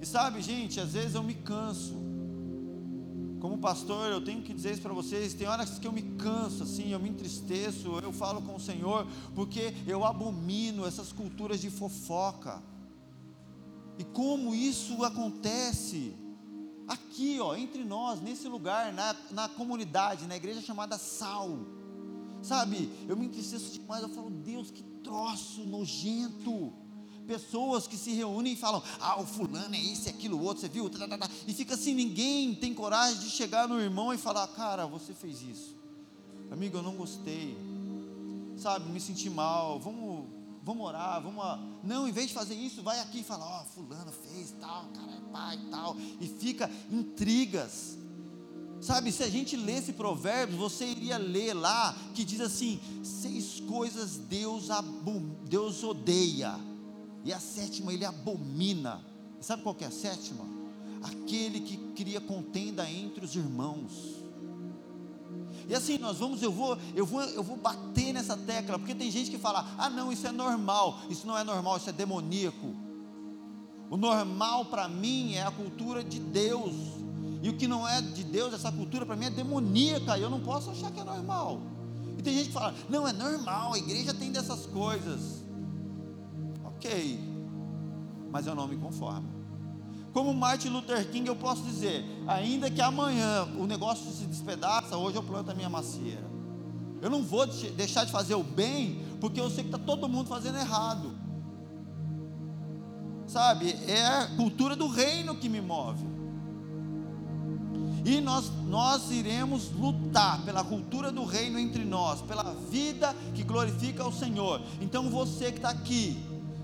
E 0.00 0.06
sabe, 0.06 0.40
gente, 0.40 0.80
às 0.80 0.92
vezes 0.92 1.14
eu 1.14 1.22
me 1.22 1.34
canso. 1.34 1.94
Como 3.40 3.58
pastor, 3.58 4.10
eu 4.10 4.24
tenho 4.24 4.40
que 4.40 4.54
dizer 4.54 4.72
isso 4.72 4.82
para 4.82 4.94
vocês. 4.94 5.34
Tem 5.34 5.46
horas 5.46 5.78
que 5.78 5.86
eu 5.86 5.92
me 5.92 6.02
canso, 6.02 6.62
assim, 6.62 6.92
eu 6.92 6.98
me 6.98 7.10
entristeço, 7.10 8.00
eu 8.02 8.12
falo 8.12 8.40
com 8.40 8.56
o 8.56 8.60
Senhor, 8.60 9.06
porque 9.34 9.74
eu 9.86 10.04
abomino 10.04 10.86
essas 10.86 11.12
culturas 11.12 11.60
de 11.60 11.68
fofoca. 11.68 12.62
E 13.98 14.04
como 14.04 14.54
isso 14.54 15.04
acontece? 15.04 16.14
Aqui, 17.16 17.40
ó, 17.40 17.56
entre 17.56 17.82
nós, 17.82 18.20
nesse 18.20 18.46
lugar, 18.46 18.92
na, 18.92 19.16
na 19.30 19.48
comunidade, 19.48 20.26
na 20.26 20.36
igreja 20.36 20.60
chamada 20.60 20.98
Sal. 20.98 21.58
Sabe, 22.42 22.90
eu 23.08 23.16
me 23.16 23.26
entristeço 23.26 23.72
demais, 23.72 24.02
eu 24.02 24.10
falo, 24.10 24.28
Deus, 24.30 24.70
que 24.70 24.82
troço 25.02 25.64
nojento. 25.64 26.72
Pessoas 27.26 27.88
que 27.88 27.96
se 27.96 28.12
reúnem 28.12 28.52
e 28.52 28.56
falam, 28.56 28.80
ah, 29.00 29.20
o 29.20 29.26
fulano 29.26 29.74
é 29.74 29.80
esse, 29.80 30.08
aquilo, 30.08 30.40
outro, 30.40 30.60
você 30.60 30.68
viu? 30.68 30.88
Tá, 30.90 31.08
tá, 31.08 31.18
tá. 31.18 31.28
E 31.48 31.54
fica 31.54 31.74
assim, 31.74 31.94
ninguém 31.94 32.54
tem 32.54 32.72
coragem 32.72 33.18
de 33.18 33.30
chegar 33.30 33.66
no 33.66 33.80
irmão 33.80 34.12
e 34.12 34.18
falar, 34.18 34.46
cara, 34.48 34.86
você 34.86 35.12
fez 35.12 35.42
isso. 35.42 35.74
Amigo, 36.50 36.76
eu 36.76 36.82
não 36.82 36.94
gostei. 36.94 37.56
Sabe, 38.56 38.88
me 38.90 39.00
senti 39.00 39.28
mal. 39.28 39.80
Vamos 39.80 40.26
vamos 40.66 40.84
orar, 40.84 41.22
vamos. 41.22 41.44
Não, 41.84 42.08
em 42.08 42.12
vez 42.12 42.26
de 42.26 42.34
fazer 42.34 42.54
isso, 42.54 42.82
vai 42.82 42.98
aqui 42.98 43.20
e 43.20 43.24
fala: 43.24 43.44
Ó, 43.44 43.62
oh, 43.62 43.64
Fulano 43.66 44.10
fez 44.10 44.52
tal, 44.60 44.86
cara 44.88 45.12
é 45.12 45.32
pai 45.32 45.56
e 45.56 45.70
tal. 45.70 45.96
E 46.20 46.26
fica 46.26 46.68
intrigas. 46.90 47.96
Sabe, 48.80 49.10
se 49.10 49.22
a 49.22 49.28
gente 49.30 49.56
lesse 49.56 49.92
Provérbios, 49.92 50.58
você 50.58 50.84
iria 50.84 51.16
ler 51.16 51.54
lá 51.54 51.96
que 52.14 52.24
diz 52.24 52.40
assim: 52.40 52.80
seis 53.04 53.60
coisas 53.60 54.16
Deus, 54.16 54.66
Deus 55.48 55.84
odeia, 55.84 56.58
e 57.24 57.32
a 57.32 57.38
sétima 57.38 57.92
ele 57.92 58.04
abomina. 58.04 59.00
sabe 59.40 59.62
qual 59.62 59.74
que 59.74 59.84
é 59.84 59.86
a 59.86 59.92
sétima? 59.92 60.44
Aquele 61.00 61.60
que 61.60 61.76
cria 61.94 62.20
contenda 62.20 62.90
entre 62.90 63.24
os 63.24 63.36
irmãos. 63.36 64.15
E 65.68 65.74
assim, 65.74 65.98
nós 65.98 66.18
vamos, 66.18 66.42
eu 66.42 66.52
vou, 66.52 66.78
eu 66.94 67.04
vou, 67.04 67.22
eu 67.22 67.42
vou 67.42 67.56
bater 67.56 68.12
nessa 68.12 68.36
tecla, 68.36 68.78
porque 68.78 68.94
tem 68.94 69.10
gente 69.10 69.30
que 69.30 69.38
fala: 69.38 69.66
"Ah, 69.76 69.90
não, 69.90 70.12
isso 70.12 70.26
é 70.26 70.32
normal". 70.32 70.98
Isso 71.10 71.26
não 71.26 71.36
é 71.36 71.42
normal, 71.42 71.76
isso 71.76 71.90
é 71.90 71.92
demoníaco. 71.92 72.74
O 73.90 73.96
normal 73.96 74.66
para 74.66 74.88
mim 74.88 75.34
é 75.34 75.42
a 75.42 75.50
cultura 75.50 76.02
de 76.02 76.20
Deus. 76.20 76.74
E 77.42 77.48
o 77.48 77.56
que 77.56 77.68
não 77.68 77.86
é 77.86 78.00
de 78.00 78.24
Deus, 78.24 78.54
essa 78.54 78.70
cultura 78.72 79.04
para 79.04 79.16
mim 79.16 79.26
é 79.26 79.30
demoníaca, 79.30 80.16
e 80.16 80.22
eu 80.22 80.30
não 80.30 80.40
posso 80.40 80.70
achar 80.70 80.90
que 80.90 81.00
é 81.00 81.04
normal. 81.04 81.60
E 82.16 82.22
tem 82.22 82.34
gente 82.34 82.46
que 82.46 82.52
fala: 82.52 82.72
"Não, 82.88 83.06
é 83.06 83.12
normal, 83.12 83.74
a 83.74 83.78
igreja 83.78 84.14
tem 84.14 84.30
dessas 84.30 84.66
coisas". 84.66 85.44
OK. 86.64 87.18
Mas 88.30 88.46
eu 88.46 88.54
não 88.54 88.68
me 88.68 88.76
conformo. 88.76 89.35
Como 90.16 90.32
Martin 90.32 90.70
Luther 90.70 91.06
King, 91.10 91.28
eu 91.28 91.36
posso 91.36 91.60
dizer: 91.60 92.02
ainda 92.26 92.70
que 92.70 92.80
amanhã 92.80 93.46
o 93.58 93.66
negócio 93.66 94.10
se 94.10 94.24
despedaça, 94.24 94.96
hoje 94.96 95.18
eu 95.18 95.22
planto 95.22 95.50
a 95.50 95.54
minha 95.54 95.68
macieira. 95.68 96.24
Eu 97.02 97.10
não 97.10 97.22
vou 97.22 97.46
deixar 97.46 98.06
de 98.06 98.12
fazer 98.12 98.34
o 98.34 98.42
bem, 98.42 98.98
porque 99.20 99.38
eu 99.38 99.50
sei 99.50 99.64
que 99.64 99.68
está 99.68 99.76
todo 99.78 100.08
mundo 100.08 100.26
fazendo 100.26 100.56
errado. 100.56 101.12
Sabe, 103.26 103.76
é 103.86 104.06
a 104.06 104.26
cultura 104.38 104.74
do 104.74 104.88
reino 104.88 105.34
que 105.34 105.50
me 105.50 105.60
move. 105.60 106.06
E 108.02 108.18
nós, 108.22 108.50
nós 108.64 109.10
iremos 109.10 109.70
lutar 109.72 110.42
pela 110.46 110.64
cultura 110.64 111.12
do 111.12 111.26
reino 111.26 111.58
entre 111.58 111.84
nós, 111.84 112.22
pela 112.22 112.54
vida 112.70 113.14
que 113.34 113.42
glorifica 113.42 114.02
ao 114.02 114.10
Senhor. 114.10 114.62
Então 114.80 115.10
você 115.10 115.52
que 115.52 115.58
está 115.58 115.68
aqui, 115.68 116.16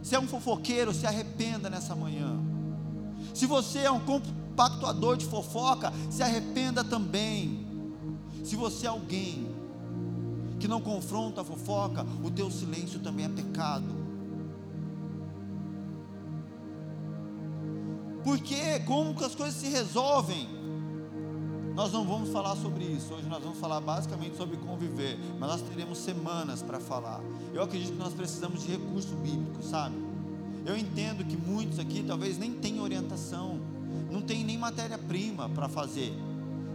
se 0.02 0.14
é 0.14 0.18
um 0.18 0.26
fofoqueiro, 0.26 0.94
se 0.94 1.06
arrependa 1.06 1.68
nessa 1.68 1.94
manhã. 1.94 2.51
Se 3.34 3.46
você 3.46 3.80
é 3.80 3.90
um 3.90 4.00
compactuador 4.00 5.16
de 5.16 5.26
fofoca, 5.26 5.92
se 6.10 6.22
arrependa 6.22 6.84
também. 6.84 7.66
Se 8.44 8.56
você 8.56 8.86
é 8.86 8.88
alguém 8.88 9.46
que 10.58 10.68
não 10.68 10.80
confronta 10.80 11.40
a 11.40 11.44
fofoca, 11.44 12.06
o 12.22 12.30
teu 12.30 12.50
silêncio 12.50 13.00
também 13.00 13.24
é 13.24 13.28
pecado. 13.28 14.02
Porque 18.24 18.80
como 18.80 19.14
que 19.14 19.24
as 19.24 19.34
coisas 19.34 19.60
se 19.60 19.68
resolvem? 19.68 20.48
Nós 21.74 21.92
não 21.92 22.04
vamos 22.04 22.28
falar 22.28 22.54
sobre 22.56 22.84
isso. 22.84 23.12
Hoje 23.14 23.26
nós 23.28 23.42
vamos 23.42 23.58
falar 23.58 23.80
basicamente 23.80 24.36
sobre 24.36 24.56
conviver, 24.58 25.18
mas 25.38 25.50
nós 25.50 25.62
teremos 25.62 25.98
semanas 25.98 26.62
para 26.62 26.78
falar. 26.78 27.20
Eu 27.52 27.62
acredito 27.62 27.92
que 27.92 27.98
nós 27.98 28.12
precisamos 28.12 28.62
de 28.62 28.72
recurso 28.72 29.14
bíblico, 29.16 29.62
sabe? 29.62 30.11
Eu 30.64 30.76
entendo 30.76 31.24
que 31.24 31.36
muitos 31.36 31.78
aqui 31.78 32.04
talvez 32.06 32.38
nem 32.38 32.52
tenham 32.52 32.84
orientação, 32.84 33.58
não 34.10 34.22
tem 34.22 34.44
nem 34.44 34.56
matéria-prima 34.56 35.48
para 35.48 35.68
fazer. 35.68 36.12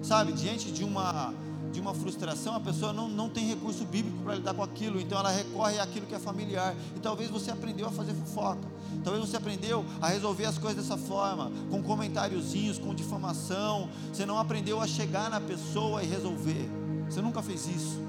Sabe, 0.02 0.34
diante 0.34 0.72
de 0.72 0.84
uma 0.84 1.34
de 1.72 1.82
uma 1.82 1.94
frustração, 1.94 2.56
a 2.56 2.60
pessoa 2.60 2.94
não, 2.94 3.08
não 3.08 3.30
tem 3.30 3.46
recurso 3.46 3.86
bíblico 3.86 4.18
para 4.24 4.36
lidar 4.36 4.54
com 4.54 4.64
aquilo, 4.64 5.00
então 5.00 5.20
ela 5.20 5.30
recorre 5.30 5.80
àquilo 5.80 6.06
que 6.06 6.16
é 6.16 6.20
familiar. 6.20 6.76
E 6.96 7.00
talvez 7.00 7.30
você 7.30 7.52
aprendeu 7.52 7.88
a 7.88 7.92
fazer 7.92 8.14
fofoca, 8.14 8.68
talvez 9.04 9.28
você 9.28 9.38
aprendeu 9.38 9.86
a 10.02 10.08
resolver 10.08 10.46
as 10.46 10.58
coisas 10.58 10.84
dessa 10.84 10.98
forma, 10.98 11.52
com 11.70 11.84
comentáriozinhos, 11.84 12.80
com 12.80 12.96
difamação. 12.96 13.90
Você 14.12 14.26
não 14.26 14.40
aprendeu 14.40 14.82
a 14.82 14.88
chegar 14.88 15.30
na 15.30 15.42
pessoa 15.42 16.02
e 16.04 16.08
resolver. 16.08 16.70
Você 17.10 17.22
nunca 17.22 17.42
fez 17.42 17.68
isso. 17.68 18.00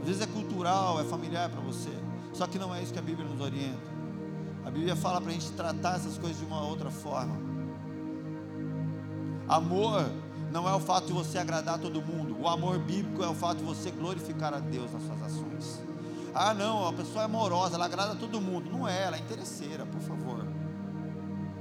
Às 0.00 0.06
vezes 0.06 0.22
é 0.22 0.26
cultural, 0.26 1.00
é 1.00 1.04
familiar 1.04 1.48
para 1.50 1.60
você. 1.60 1.90
Só 2.32 2.46
que 2.46 2.58
não 2.58 2.74
é 2.74 2.82
isso 2.82 2.92
que 2.92 2.98
a 2.98 3.02
Bíblia 3.02 3.26
nos 3.26 3.40
orienta. 3.40 3.95
A 4.66 4.70
Bíblia 4.70 4.96
fala 4.96 5.20
para 5.20 5.30
a 5.30 5.32
gente 5.32 5.52
tratar 5.52 5.94
essas 5.94 6.18
coisas 6.18 6.40
de 6.40 6.44
uma 6.44 6.60
outra 6.60 6.90
forma. 6.90 7.36
Amor 9.46 10.10
não 10.50 10.68
é 10.68 10.74
o 10.74 10.80
fato 10.80 11.06
de 11.06 11.12
você 11.12 11.38
agradar 11.38 11.78
todo 11.78 12.02
mundo. 12.02 12.36
O 12.40 12.48
amor 12.48 12.76
bíblico 12.80 13.22
é 13.22 13.28
o 13.28 13.34
fato 13.34 13.58
de 13.58 13.64
você 13.64 13.92
glorificar 13.92 14.52
a 14.52 14.58
Deus 14.58 14.92
nas 14.92 15.04
suas 15.04 15.22
ações. 15.22 15.80
Ah, 16.34 16.52
não, 16.52 16.88
a 16.88 16.92
pessoa 16.92 17.22
é 17.22 17.24
amorosa, 17.26 17.76
ela 17.76 17.84
agrada 17.84 18.16
todo 18.16 18.40
mundo. 18.40 18.68
Não 18.68 18.88
é, 18.88 19.04
ela 19.04 19.16
é 19.16 19.20
interesseira, 19.20 19.86
por 19.86 20.00
favor. 20.00 20.44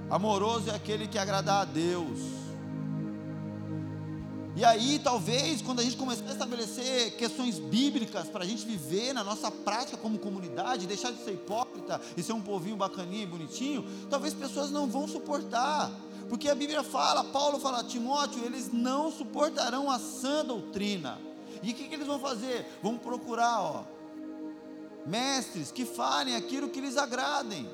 Amoroso 0.10 0.72
é 0.72 0.76
aquele 0.76 1.08
que 1.08 1.20
agrada 1.20 1.62
a 1.62 1.66
Deus. 1.66 2.45
E 4.56 4.64
aí, 4.64 5.00
talvez, 5.04 5.62
quando 5.62 5.82
a 5.82 5.84
gente 5.84 5.98
começar 5.98 6.24
a 6.30 6.32
estabelecer 6.32 7.18
questões 7.18 7.60
bíblicas 7.60 8.30
para 8.30 8.46
a 8.46 8.48
gente 8.48 8.66
viver 8.66 9.12
na 9.12 9.22
nossa 9.22 9.52
prática 9.52 9.98
como 9.98 10.18
comunidade, 10.18 10.88
deixar 10.88 11.12
de 11.12 11.22
ser 11.26 11.34
hipócrita 11.34 12.00
e 12.16 12.24
ser 12.24 12.32
um 12.32 12.42
povinho 12.42 12.78
bacaninho 12.78 13.24
e 13.24 13.26
bonitinho, 13.26 13.86
talvez 14.10 14.34
pessoas 14.34 14.72
não 14.72 14.88
vão 14.88 15.10
suportar. 15.10 15.92
Porque 16.30 16.48
a 16.48 16.56
Bíblia 16.56 16.84
fala, 16.84 17.26
Paulo 17.26 17.60
fala, 17.60 17.84
Timóteo, 17.84 18.46
eles 18.46 18.72
não 18.72 19.12
suportarão 19.12 19.92
a 19.92 20.00
sã 20.00 20.46
doutrina. 20.46 21.20
E 21.62 21.72
o 21.72 21.74
que, 21.74 21.90
que 21.90 21.96
eles 21.96 22.08
vão 22.08 22.20
fazer? 22.20 22.66
Vão 22.82 22.98
procurar, 22.98 23.62
ó, 23.62 23.84
mestres 25.06 25.70
que 25.70 25.84
falem 25.84 26.34
aquilo 26.34 26.70
que 26.70 26.80
lhes 26.80 26.96
agradem. 26.96 27.70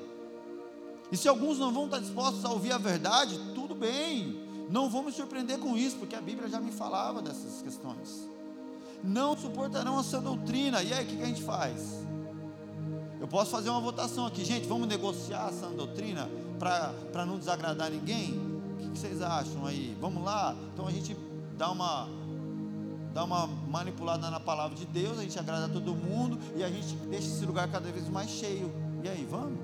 E 1.12 1.16
se 1.16 1.28
alguns 1.28 1.60
não 1.60 1.72
vão 1.72 1.84
estar 1.84 2.00
dispostos 2.00 2.44
a 2.44 2.50
ouvir 2.50 2.72
a 2.72 2.78
verdade, 2.78 3.38
tudo 3.54 3.72
bem, 3.72 4.51
não 4.72 4.88
vou 4.88 5.02
me 5.02 5.12
surpreender 5.12 5.58
com 5.58 5.76
isso, 5.76 5.96
porque 5.98 6.16
a 6.16 6.20
Bíblia 6.20 6.48
já 6.48 6.58
me 6.58 6.72
falava 6.72 7.20
dessas 7.20 7.60
questões. 7.60 8.26
Não 9.04 9.36
suportarão 9.36 9.98
a 9.98 10.02
sua 10.02 10.20
doutrina. 10.20 10.82
E 10.82 10.94
aí, 10.94 11.04
o 11.04 11.06
que, 11.06 11.22
a 11.22 11.26
gente 11.26 11.42
faz? 11.42 12.02
Eu 13.20 13.28
posso 13.28 13.50
fazer 13.50 13.68
uma 13.68 13.82
votação 13.82 14.24
aqui, 14.24 14.42
gente. 14.42 14.66
Vamos 14.66 14.88
negociar 14.88 15.44
a 15.44 15.52
sã 15.52 15.70
doutrina 15.72 16.26
para 16.58 17.26
não 17.26 17.38
desagradar 17.38 17.90
ninguém? 17.90 18.30
O 18.30 18.76
que, 18.78 18.88
que 18.88 18.98
vocês 18.98 19.20
acham 19.20 19.66
aí? 19.66 19.94
Vamos 20.00 20.24
lá? 20.24 20.56
Então 20.72 20.86
a 20.86 20.90
gente 20.90 21.14
dá 21.58 21.70
uma 21.70 22.08
dá 23.12 23.24
uma 23.24 23.46
manipulada 23.46 24.30
na 24.30 24.40
palavra 24.40 24.74
de 24.74 24.86
Deus, 24.86 25.18
a 25.18 25.22
gente 25.22 25.38
agrada 25.38 25.68
todo 25.68 25.94
mundo 25.94 26.38
e 26.56 26.64
a 26.64 26.70
gente 26.70 26.96
deixa 27.10 27.26
esse 27.26 27.44
lugar 27.44 27.70
cada 27.70 27.92
vez 27.92 28.08
mais 28.08 28.30
cheio. 28.30 28.72
E 29.04 29.08
aí, 29.08 29.28
vamos? 29.30 29.58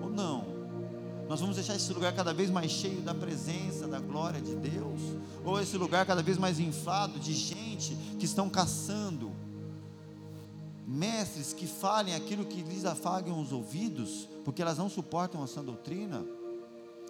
Ou 0.00 0.08
não? 0.08 0.53
Nós 1.28 1.40
vamos 1.40 1.56
deixar 1.56 1.74
esse 1.74 1.92
lugar 1.92 2.12
cada 2.14 2.34
vez 2.34 2.50
mais 2.50 2.70
cheio 2.70 3.00
da 3.00 3.14
presença, 3.14 3.88
da 3.88 3.98
glória 3.98 4.40
de 4.40 4.54
Deus? 4.56 5.00
Ou 5.44 5.60
esse 5.60 5.76
lugar 5.76 6.04
cada 6.04 6.22
vez 6.22 6.36
mais 6.36 6.60
inflado 6.60 7.18
de 7.18 7.32
gente 7.32 7.96
que 8.18 8.24
estão 8.26 8.48
caçando 8.50 9.32
mestres 10.86 11.52
que 11.52 11.66
falem 11.66 12.14
aquilo 12.14 12.44
que 12.44 12.62
lhes 12.62 12.84
afagam 12.84 13.40
os 13.40 13.52
ouvidos, 13.52 14.28
porque 14.44 14.60
elas 14.60 14.78
não 14.78 14.88
suportam 14.88 15.42
a 15.42 15.46
sã 15.46 15.64
doutrina? 15.64 16.24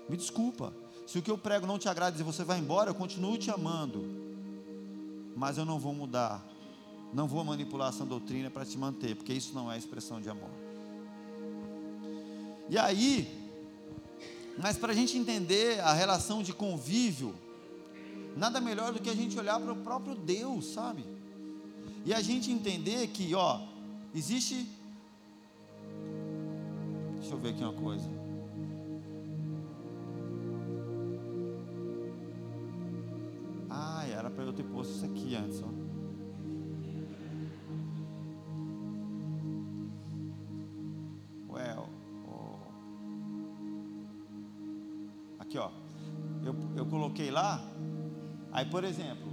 Me 0.09 0.17
desculpa. 0.17 0.73
Se 1.07 1.19
o 1.19 1.23
que 1.23 1.31
eu 1.31 1.37
prego 1.37 1.67
não 1.67 1.79
te 1.79 1.89
agrada 1.89 2.19
e 2.19 2.23
você 2.23 2.45
vai 2.45 2.59
embora, 2.59 2.91
eu 2.91 2.95
continuo 2.95 3.37
te 3.37 3.51
amando. 3.51 4.05
Mas 5.37 5.59
eu 5.59 5.65
não 5.65 5.79
vou 5.79 5.93
mudar. 5.93 6.45
Não 7.13 7.27
vou 7.27 7.45
manipular 7.45 7.89
essa 7.89 8.05
doutrina 8.05 8.51
para 8.51 8.65
te 8.65 8.79
manter, 8.79 9.15
porque 9.17 9.33
isso 9.33 9.53
não 9.55 9.71
é 9.71 9.77
expressão 9.77 10.21
de 10.21 10.29
amor. 10.29 10.51
E 12.69 12.79
aí, 12.79 13.44
mas 14.59 14.77
para 14.77 14.93
a 14.93 14.95
gente 14.95 15.17
entender 15.17 15.81
a 15.81 15.93
relação 15.93 16.43
de 16.43 16.53
convívio, 16.53 17.35
nada 18.37 18.61
melhor 18.61 18.93
do 18.93 19.01
que 19.01 19.11
a 19.11 19.15
gente 19.15 19.39
olhar 19.39 19.61
para 19.61 19.73
o 19.73 19.77
próprio 19.77 20.15
Deus, 20.15 20.67
sabe? 20.67 21.05
E 22.05 22.13
a 22.13 22.21
gente 22.21 22.51
entender 22.51 23.09
que, 23.09 23.35
ó, 23.35 23.61
existe. 24.15 24.69
Deixa 27.19 27.35
eu 27.35 27.39
ver 27.39 27.51
aqui 27.51 27.63
uma 27.63 27.73
coisa. 27.73 28.09
Ah, 33.71 34.07
era 34.07 34.31
para 34.31 34.45
eu 34.45 34.53
ter 34.53 34.65
posto 34.65 34.93
isso 34.95 35.05
aqui 35.05 35.35
antes, 35.35 35.63
ó. 35.63 35.84
Aqui, 45.55 45.59
ó. 45.59 45.71
Eu, 46.45 46.55
eu 46.77 46.87
coloquei 46.87 47.31
lá. 47.31 47.63
Aí, 48.53 48.67
por 48.67 48.83
exemplo, 48.83 49.33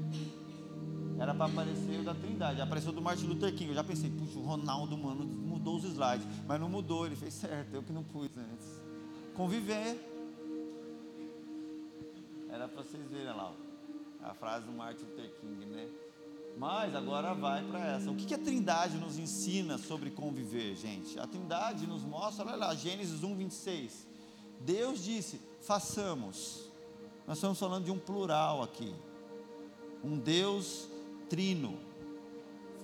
era 1.19 1.33
para 1.33 1.45
aparecer 1.45 1.99
o 1.99 2.03
da 2.03 2.13
Trindade. 2.13 2.61
Apareceu 2.61 2.91
do 2.91 3.01
Martin 3.01 3.25
Luther 3.25 3.53
King. 3.55 3.69
Eu 3.69 3.75
já 3.75 3.83
pensei, 3.83 4.09
puxa, 4.11 4.37
o 4.37 4.43
Ronaldo, 4.43 4.95
mano, 4.97 5.25
mudou 5.25 5.77
os 5.77 5.83
slides. 5.83 6.27
Mas 6.47 6.59
não 6.59 6.69
mudou, 6.69 7.07
ele 7.07 7.15
fez 7.15 7.33
certo. 7.33 7.73
Eu 7.73 7.81
que 7.81 7.91
não 7.91 8.03
pus 8.03 8.29
antes. 8.37 8.67
Conviver. 9.33 9.99
Era 12.49 12.67
para 12.67 12.83
vocês 12.83 13.03
verem 13.09 13.27
lá. 13.27 13.51
Ó, 14.23 14.25
a 14.29 14.33
frase 14.35 14.65
do 14.67 14.73
Martin 14.73 15.05
Luther 15.05 15.31
King, 15.39 15.65
né? 15.65 15.89
Mas 16.57 16.93
agora 16.93 17.33
vai 17.33 17.63
para 17.63 17.79
essa. 17.95 18.11
O 18.11 18.15
que, 18.15 18.25
que 18.25 18.35
a 18.35 18.37
Trindade 18.37 18.97
nos 18.97 19.17
ensina 19.17 19.79
sobre 19.79 20.11
conviver, 20.11 20.75
gente? 20.75 21.17
A 21.17 21.25
Trindade 21.25 21.87
nos 21.87 22.03
mostra, 22.03 22.45
olha 22.45 22.57
lá, 22.57 22.75
Gênesis 22.75 23.23
1, 23.23 23.35
26. 23.35 24.07
Deus 24.59 25.03
disse: 25.03 25.50
façamos. 25.61 26.69
Nós 27.27 27.37
estamos 27.37 27.59
falando 27.59 27.85
de 27.85 27.91
um 27.91 27.99
plural 27.99 28.61
aqui. 28.61 28.93
Um 30.03 30.17
Deus 30.17 30.87
trino. 31.29 31.77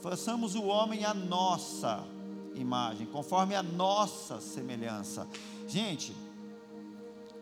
Façamos 0.02 0.56
o 0.56 0.64
homem 0.66 1.04
a 1.04 1.14
nossa 1.14 2.04
imagem, 2.56 3.08
conforme 3.08 3.56
a 3.56 3.64
nossa 3.64 4.40
semelhança. 4.40 5.28
Gente, 5.68 6.16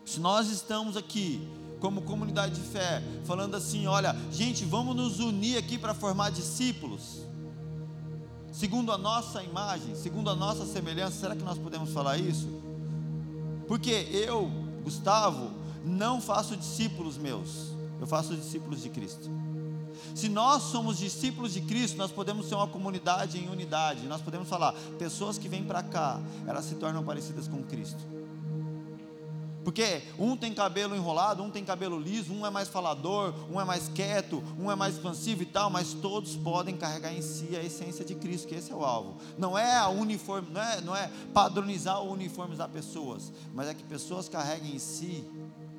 se 0.05 0.19
nós 0.19 0.49
estamos 0.49 0.95
aqui 0.95 1.47
como 1.79 2.01
comunidade 2.01 2.55
de 2.55 2.61
fé, 2.61 3.03
falando 3.25 3.55
assim, 3.55 3.85
olha, 3.85 4.15
gente, 4.31 4.63
vamos 4.65 4.95
nos 4.95 5.19
unir 5.19 5.57
aqui 5.57 5.77
para 5.77 5.93
formar 5.93 6.31
discípulos, 6.31 7.21
segundo 8.51 8.91
a 8.91 8.97
nossa 8.97 9.43
imagem, 9.43 9.93
segundo 9.95 10.29
a 10.29 10.35
nossa 10.35 10.65
semelhança, 10.65 11.19
será 11.19 11.35
que 11.35 11.43
nós 11.43 11.57
podemos 11.57 11.91
falar 11.91 12.17
isso? 12.17 12.47
Porque 13.67 13.91
eu, 14.11 14.49
Gustavo, 14.85 15.49
não 15.83 16.21
faço 16.21 16.55
discípulos 16.55 17.17
meus, 17.17 17.71
eu 17.99 18.05
faço 18.05 18.35
discípulos 18.35 18.83
de 18.83 18.89
Cristo. 18.89 19.29
Se 20.13 20.29
nós 20.29 20.63
somos 20.63 20.99
discípulos 20.99 21.53
de 21.53 21.61
Cristo, 21.61 21.97
nós 21.97 22.11
podemos 22.11 22.47
ser 22.47 22.55
uma 22.55 22.67
comunidade 22.67 23.39
em 23.39 23.49
unidade. 23.49 24.07
Nós 24.07 24.21
podemos 24.21 24.47
falar, 24.47 24.73
pessoas 24.99 25.37
que 25.37 25.49
vêm 25.49 25.63
para 25.63 25.81
cá, 25.81 26.21
elas 26.45 26.65
se 26.65 26.75
tornam 26.75 27.03
parecidas 27.03 27.47
com 27.47 27.63
Cristo. 27.63 28.14
Porque 29.65 30.03
um 30.19 30.37
tem 30.37 30.53
cabelo 30.53 30.95
enrolado, 30.95 31.41
um 31.41 31.49
tem 31.49 31.65
cabelo 31.65 31.99
liso, 31.99 32.31
um 32.31 32.45
é 32.45 32.51
mais 32.51 32.69
falador, 32.69 33.33
um 33.51 33.59
é 33.59 33.65
mais 33.65 33.89
quieto, 33.89 34.43
um 34.59 34.71
é 34.71 34.75
mais 34.75 34.93
expansivo 34.93 35.41
e 35.41 35.45
tal, 35.47 35.71
mas 35.71 35.91
todos 35.91 36.35
podem 36.35 36.77
carregar 36.77 37.11
em 37.11 37.21
si 37.23 37.49
a 37.55 37.63
essência 37.63 38.05
de 38.05 38.13
Cristo, 38.13 38.47
que 38.47 38.53
esse 38.53 38.71
é 38.71 38.75
o 38.75 38.85
alvo. 38.85 39.17
Não 39.39 39.57
é 39.57 39.75
a 39.75 39.89
uniforme, 39.89 40.49
não 40.51 40.61
é, 40.61 40.81
não 40.81 40.95
é 40.95 41.09
padronizar 41.33 41.99
o 41.99 42.11
uniforme 42.11 42.55
das 42.55 42.69
pessoas, 42.69 43.33
mas 43.55 43.67
é 43.67 43.73
que 43.73 43.83
pessoas 43.83 44.29
carreguem 44.29 44.75
em 44.75 44.79
si 44.79 45.23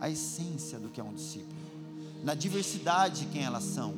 a 0.01 0.11
essência 0.11 0.81
do 0.81 0.89
que 0.89 1.01
é 1.01 1.05
um 1.05 1.15
discípulo, 1.15 1.55
na 2.25 2.35
diversidade 2.35 3.21
de 3.21 3.27
quem 3.27 3.45
elas 3.45 3.63
são. 3.63 3.95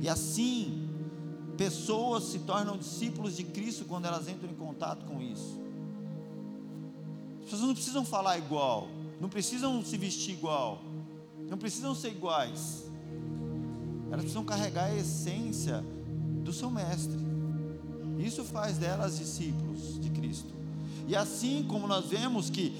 E 0.00 0.08
assim, 0.08 0.88
pessoas 1.58 2.24
se 2.24 2.38
tornam 2.38 2.78
discípulos 2.78 3.36
de 3.36 3.44
Cristo 3.44 3.84
quando 3.84 4.06
elas 4.06 4.26
entram 4.26 4.50
em 4.50 4.54
contato 4.54 5.04
com 5.04 5.20
isso. 5.20 5.60
As 7.50 7.54
pessoas 7.54 7.66
não 7.66 7.74
precisam 7.74 8.04
falar 8.04 8.38
igual, 8.38 8.86
não 9.20 9.28
precisam 9.28 9.84
se 9.84 9.96
vestir 9.96 10.34
igual, 10.34 10.80
não 11.48 11.58
precisam 11.58 11.96
ser 11.96 12.10
iguais. 12.10 12.84
Elas 14.06 14.20
precisam 14.20 14.44
carregar 14.44 14.84
a 14.84 14.94
essência 14.94 15.84
do 16.44 16.52
seu 16.52 16.70
mestre. 16.70 17.18
Isso 18.20 18.44
faz 18.44 18.78
delas 18.78 19.18
discípulos 19.18 20.00
de 20.00 20.10
Cristo. 20.10 20.54
E 21.08 21.16
assim 21.16 21.64
como 21.66 21.88
nós 21.88 22.06
vemos 22.06 22.50
que 22.50 22.72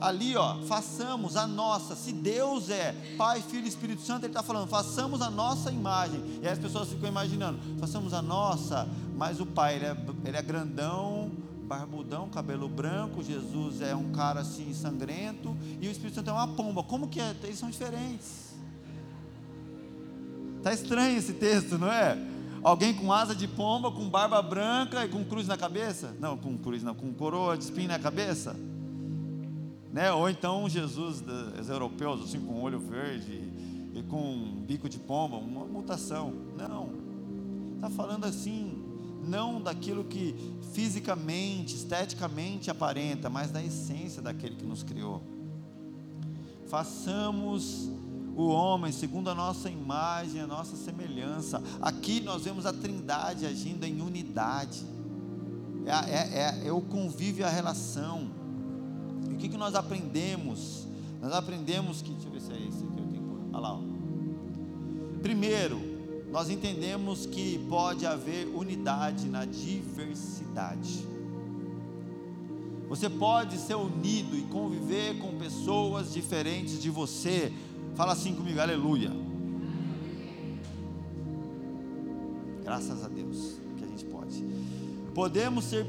ali, 0.00 0.36
ó, 0.36 0.58
façamos 0.62 1.36
a 1.36 1.44
nossa. 1.48 1.96
Se 1.96 2.12
Deus 2.12 2.70
é 2.70 2.92
Pai, 3.18 3.42
Filho 3.42 3.64
e 3.64 3.68
Espírito 3.68 4.02
Santo, 4.02 4.24
Ele 4.24 4.30
está 4.30 4.42
falando, 4.44 4.68
façamos 4.68 5.20
a 5.20 5.28
nossa 5.28 5.72
imagem. 5.72 6.22
E 6.40 6.46
aí 6.46 6.52
as 6.52 6.60
pessoas 6.60 6.90
ficam 6.90 7.08
imaginando, 7.08 7.58
façamos 7.80 8.14
a 8.14 8.22
nossa, 8.22 8.88
mas 9.16 9.40
o 9.40 9.46
Pai, 9.46 9.74
ele 9.74 9.86
é, 9.86 9.96
ele 10.24 10.36
é 10.36 10.42
grandão, 10.42 11.19
barbudão, 11.70 12.28
cabelo 12.28 12.68
branco, 12.68 13.22
Jesus 13.22 13.80
é 13.80 13.94
um 13.94 14.10
cara 14.10 14.40
assim 14.40 14.74
sangrento, 14.74 15.56
e 15.80 15.86
o 15.86 15.90
Espírito 15.90 16.16
Santo 16.16 16.28
é 16.28 16.32
uma 16.32 16.48
pomba. 16.48 16.82
Como 16.82 17.06
que 17.06 17.20
é? 17.20 17.32
Eles 17.44 17.60
são 17.60 17.70
diferentes. 17.70 18.56
Está 20.58 20.74
estranho 20.74 21.16
esse 21.16 21.34
texto, 21.34 21.78
não 21.78 21.86
é? 21.86 22.18
Alguém 22.60 22.92
com 22.92 23.12
asa 23.12 23.36
de 23.36 23.46
pomba, 23.46 23.92
com 23.92 24.08
barba 24.08 24.42
branca 24.42 25.04
e 25.04 25.08
com 25.08 25.24
cruz 25.24 25.46
na 25.46 25.56
cabeça? 25.56 26.12
Não, 26.18 26.36
com 26.36 26.58
cruz 26.58 26.82
não, 26.82 26.92
com 26.92 27.14
coroa 27.14 27.56
de 27.56 27.62
espinho 27.62 27.86
na 27.86 28.00
cabeça? 28.00 28.56
Né? 29.92 30.10
Ou 30.12 30.28
então 30.28 30.68
Jesus 30.68 31.20
dos 31.20 31.68
europeus, 31.68 32.24
assim, 32.24 32.40
com 32.40 32.60
olho 32.60 32.80
verde 32.80 33.44
e 33.94 34.02
com 34.02 34.64
bico 34.66 34.88
de 34.88 34.98
pomba, 34.98 35.36
uma 35.36 35.64
mutação. 35.64 36.34
Não. 36.58 36.90
Está 37.76 37.88
falando 37.88 38.24
assim, 38.24 38.79
não 39.30 39.62
daquilo 39.62 40.04
que 40.04 40.34
fisicamente, 40.72 41.76
esteticamente 41.76 42.70
aparenta, 42.70 43.30
mas 43.30 43.50
da 43.50 43.62
essência 43.62 44.20
daquele 44.20 44.56
que 44.56 44.66
nos 44.66 44.82
criou. 44.82 45.22
Façamos 46.66 47.88
o 48.36 48.48
homem 48.48 48.92
segundo 48.92 49.30
a 49.30 49.34
nossa 49.34 49.70
imagem, 49.70 50.40
a 50.40 50.46
nossa 50.46 50.76
semelhança. 50.76 51.62
Aqui 51.80 52.20
nós 52.20 52.44
vemos 52.44 52.66
a 52.66 52.72
Trindade 52.72 53.46
agindo 53.46 53.84
em 53.84 54.00
unidade. 54.00 54.84
É, 55.86 56.10
é, 56.10 56.64
é, 56.64 56.68
é 56.68 56.72
o 56.72 56.80
convívio 56.80 57.42
e 57.42 57.44
a 57.44 57.50
relação 57.50 58.40
que, 59.40 59.48
que 59.48 59.56
nós 59.56 59.74
aprendemos? 59.74 60.86
Nós 61.20 61.32
aprendemos 61.32 62.02
que, 62.02 62.12
deixa 62.12 62.28
eu 62.28 62.32
ver 62.32 62.40
se 62.40 62.52
é 62.52 62.56
esse 62.56 62.84
aqui 62.84 62.98
eu 62.98 63.06
tenho 63.06 63.50
Olha 63.52 63.60
lá. 63.60 63.74
Ó. 63.74 63.80
Primeiro, 65.22 65.80
nós 66.30 66.48
entendemos 66.48 67.26
que 67.26 67.58
pode 67.68 68.06
haver 68.06 68.46
unidade 68.46 69.28
na 69.28 69.44
diversidade. 69.44 71.04
Você 72.88 73.08
pode 73.08 73.56
ser 73.58 73.74
unido 73.74 74.36
e 74.36 74.42
conviver 74.42 75.18
com 75.18 75.36
pessoas 75.38 76.12
diferentes 76.12 76.80
de 76.80 76.90
você. 76.90 77.52
Fala 77.94 78.12
assim 78.12 78.34
comigo, 78.34 78.60
aleluia. 78.60 79.12
Graças 82.64 83.04
a 83.04 83.08
Deus 83.08 83.60
que 83.76 83.84
a 83.84 83.86
gente 83.88 84.04
pode. 84.04 84.44
Podemos 85.14 85.64
ser 85.64 85.86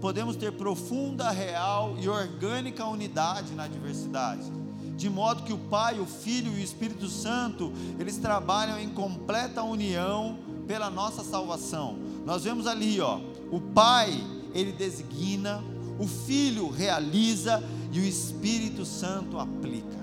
podemos 0.00 0.34
ter 0.34 0.50
profunda, 0.50 1.30
real 1.30 1.96
e 2.00 2.08
orgânica 2.08 2.84
unidade 2.86 3.54
na 3.54 3.68
diversidade. 3.68 4.61
De 4.96 5.08
modo 5.08 5.42
que 5.42 5.52
o 5.52 5.58
Pai, 5.58 5.98
o 5.98 6.06
Filho 6.06 6.52
e 6.52 6.60
o 6.60 6.64
Espírito 6.64 7.08
Santo, 7.08 7.72
eles 7.98 8.18
trabalham 8.18 8.78
em 8.78 8.88
completa 8.88 9.62
união 9.62 10.38
pela 10.66 10.90
nossa 10.90 11.24
salvação. 11.24 11.98
Nós 12.24 12.44
vemos 12.44 12.66
ali, 12.66 13.00
ó, 13.00 13.20
o 13.50 13.60
Pai, 13.60 14.12
ele 14.54 14.72
designa, 14.72 15.62
o 15.98 16.06
Filho 16.06 16.68
realiza 16.68 17.62
e 17.90 18.00
o 18.00 18.04
Espírito 18.04 18.84
Santo 18.84 19.38
aplica. 19.38 20.02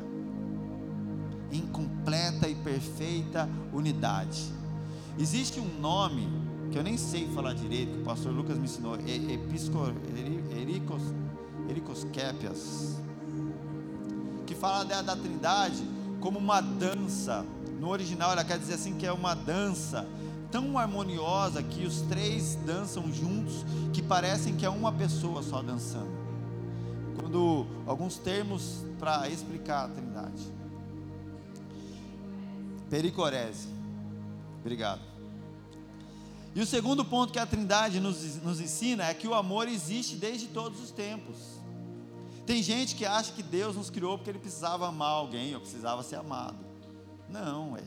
Em 1.51 1.61
completa 1.61 2.47
e 2.47 2.55
perfeita 2.55 3.49
unidade. 3.73 4.43
Existe 5.17 5.59
um 5.59 5.79
nome 5.79 6.27
que 6.71 6.77
eu 6.77 6.83
nem 6.83 6.97
sei 6.97 7.27
falar 7.29 7.53
direito, 7.53 7.93
que 7.93 8.01
o 8.01 8.05
pastor 8.05 8.31
Lucas 8.31 8.57
me 8.57 8.65
ensinou, 8.65 8.95
Episco, 8.95 9.77
Ericos, 10.55 11.01
Ericos 11.67 12.05
Képias, 12.13 13.01
que 13.03 13.08
fala 14.59 14.85
da, 14.85 15.01
da 15.01 15.15
trindade 15.15 15.83
como 16.19 16.37
uma 16.37 16.61
dança. 16.61 17.45
No 17.79 17.89
original 17.89 18.31
ela 18.31 18.43
quer 18.43 18.59
dizer 18.59 18.75
assim 18.75 18.95
que 18.95 19.05
é 19.05 19.11
uma 19.11 19.33
dança 19.33 20.07
tão 20.51 20.77
harmoniosa 20.77 21.61
que 21.61 21.85
os 21.85 22.01
três 22.01 22.55
dançam 22.65 23.11
juntos 23.13 23.65
que 23.93 24.01
parecem 24.01 24.55
que 24.55 24.65
é 24.65 24.69
uma 24.69 24.91
pessoa 24.91 25.41
só 25.43 25.61
dançando. 25.61 26.19
quando 27.15 27.65
alguns 27.85 28.17
termos 28.17 28.83
para 28.97 29.29
explicar 29.29 29.85
a 29.85 29.87
Trindade. 29.89 30.51
Pericorese. 32.89 33.67
Obrigado. 34.61 35.01
E 36.55 36.61
o 36.61 36.65
segundo 36.65 37.05
ponto 37.05 37.31
que 37.31 37.39
a 37.39 37.45
Trindade 37.45 37.99
nos, 37.99 38.37
nos 38.37 38.59
ensina 38.59 39.05
é 39.05 39.13
que 39.13 39.27
o 39.27 39.35
amor 39.35 39.67
existe 39.67 40.15
desde 40.15 40.47
todos 40.47 40.81
os 40.81 40.91
tempos. 40.91 41.58
Tem 42.49 42.63
gente 42.63 42.95
que 42.95 43.05
acha 43.05 43.31
que 43.31 43.43
Deus 43.43 43.75
nos 43.75 43.91
criou 43.91 44.17
porque 44.17 44.31
ele 44.31 44.39
precisava 44.39 44.87
amar 44.87 45.11
alguém 45.11 45.53
ou 45.53 45.61
precisava 45.61 46.01
ser 46.01 46.15
amado. 46.15 46.57
Não, 47.29 47.77
é. 47.77 47.83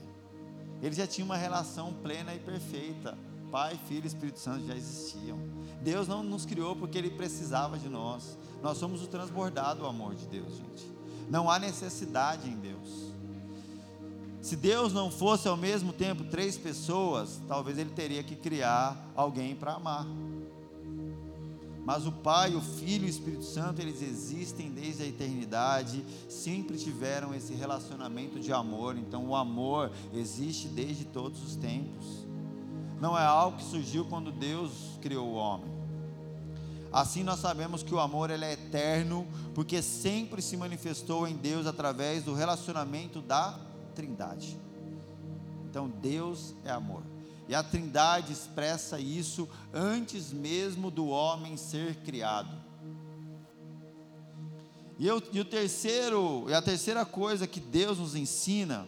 Ele 0.80 0.94
já 0.94 1.04
tinha 1.04 1.24
uma 1.24 1.36
relação 1.36 1.92
plena 1.92 2.32
e 2.32 2.38
perfeita. 2.38 3.18
Pai, 3.50 3.76
Filho 3.88 4.04
e 4.04 4.06
Espírito 4.06 4.38
Santo 4.38 4.64
já 4.64 4.76
existiam. 4.76 5.36
Deus 5.80 6.06
não 6.06 6.22
nos 6.22 6.46
criou 6.46 6.76
porque 6.76 6.96
Ele 6.96 7.10
precisava 7.10 7.76
de 7.76 7.88
nós. 7.88 8.38
Nós 8.62 8.78
somos 8.78 9.02
o 9.02 9.08
transbordado 9.08 9.80
do 9.80 9.86
amor 9.86 10.14
de 10.14 10.28
Deus, 10.28 10.56
gente. 10.56 10.88
Não 11.28 11.50
há 11.50 11.58
necessidade 11.58 12.48
em 12.48 12.54
Deus. 12.54 13.12
Se 14.40 14.54
Deus 14.54 14.92
não 14.92 15.10
fosse 15.10 15.48
ao 15.48 15.56
mesmo 15.56 15.92
tempo 15.92 16.22
três 16.22 16.56
pessoas, 16.56 17.40
talvez 17.48 17.78
Ele 17.78 17.90
teria 17.90 18.22
que 18.22 18.36
criar 18.36 19.10
alguém 19.16 19.56
para 19.56 19.72
amar. 19.72 20.06
Mas 21.84 22.06
o 22.06 22.12
Pai, 22.12 22.54
o 22.54 22.60
Filho 22.60 23.04
e 23.04 23.08
o 23.08 23.10
Espírito 23.10 23.44
Santo, 23.44 23.80
eles 23.80 24.00
existem 24.00 24.70
desde 24.70 25.02
a 25.02 25.06
eternidade, 25.06 26.04
sempre 26.28 26.78
tiveram 26.78 27.34
esse 27.34 27.54
relacionamento 27.54 28.38
de 28.38 28.52
amor. 28.52 28.96
Então, 28.96 29.26
o 29.26 29.34
amor 29.34 29.90
existe 30.12 30.68
desde 30.68 31.04
todos 31.04 31.42
os 31.42 31.56
tempos. 31.56 32.24
Não 33.00 33.18
é 33.18 33.24
algo 33.24 33.56
que 33.56 33.64
surgiu 33.64 34.04
quando 34.04 34.30
Deus 34.30 34.96
criou 35.00 35.28
o 35.28 35.34
homem. 35.34 35.72
Assim 36.92 37.24
nós 37.24 37.40
sabemos 37.40 37.82
que 37.82 37.94
o 37.94 37.98
amor 37.98 38.30
ele 38.30 38.44
é 38.44 38.52
eterno, 38.52 39.26
porque 39.54 39.80
sempre 39.80 40.42
se 40.42 40.58
manifestou 40.58 41.26
em 41.26 41.34
Deus 41.34 41.66
através 41.66 42.22
do 42.22 42.34
relacionamento 42.34 43.22
da 43.22 43.58
Trindade. 43.94 44.60
Então 45.68 45.88
Deus 45.88 46.54
é 46.64 46.70
amor. 46.70 47.02
E 47.48 47.54
a 47.54 47.62
Trindade 47.62 48.32
expressa 48.32 48.98
isso 48.98 49.48
antes 49.72 50.32
mesmo 50.32 50.90
do 50.90 51.08
homem 51.08 51.56
ser 51.56 51.96
criado. 51.96 52.56
E, 54.98 55.06
eu, 55.06 55.22
e 55.32 55.40
o 55.40 55.44
terceiro, 55.44 56.46
e 56.48 56.54
a 56.54 56.62
terceira 56.62 57.04
coisa 57.04 57.46
que 57.46 57.58
Deus 57.58 57.98
nos 57.98 58.14
ensina, 58.14 58.86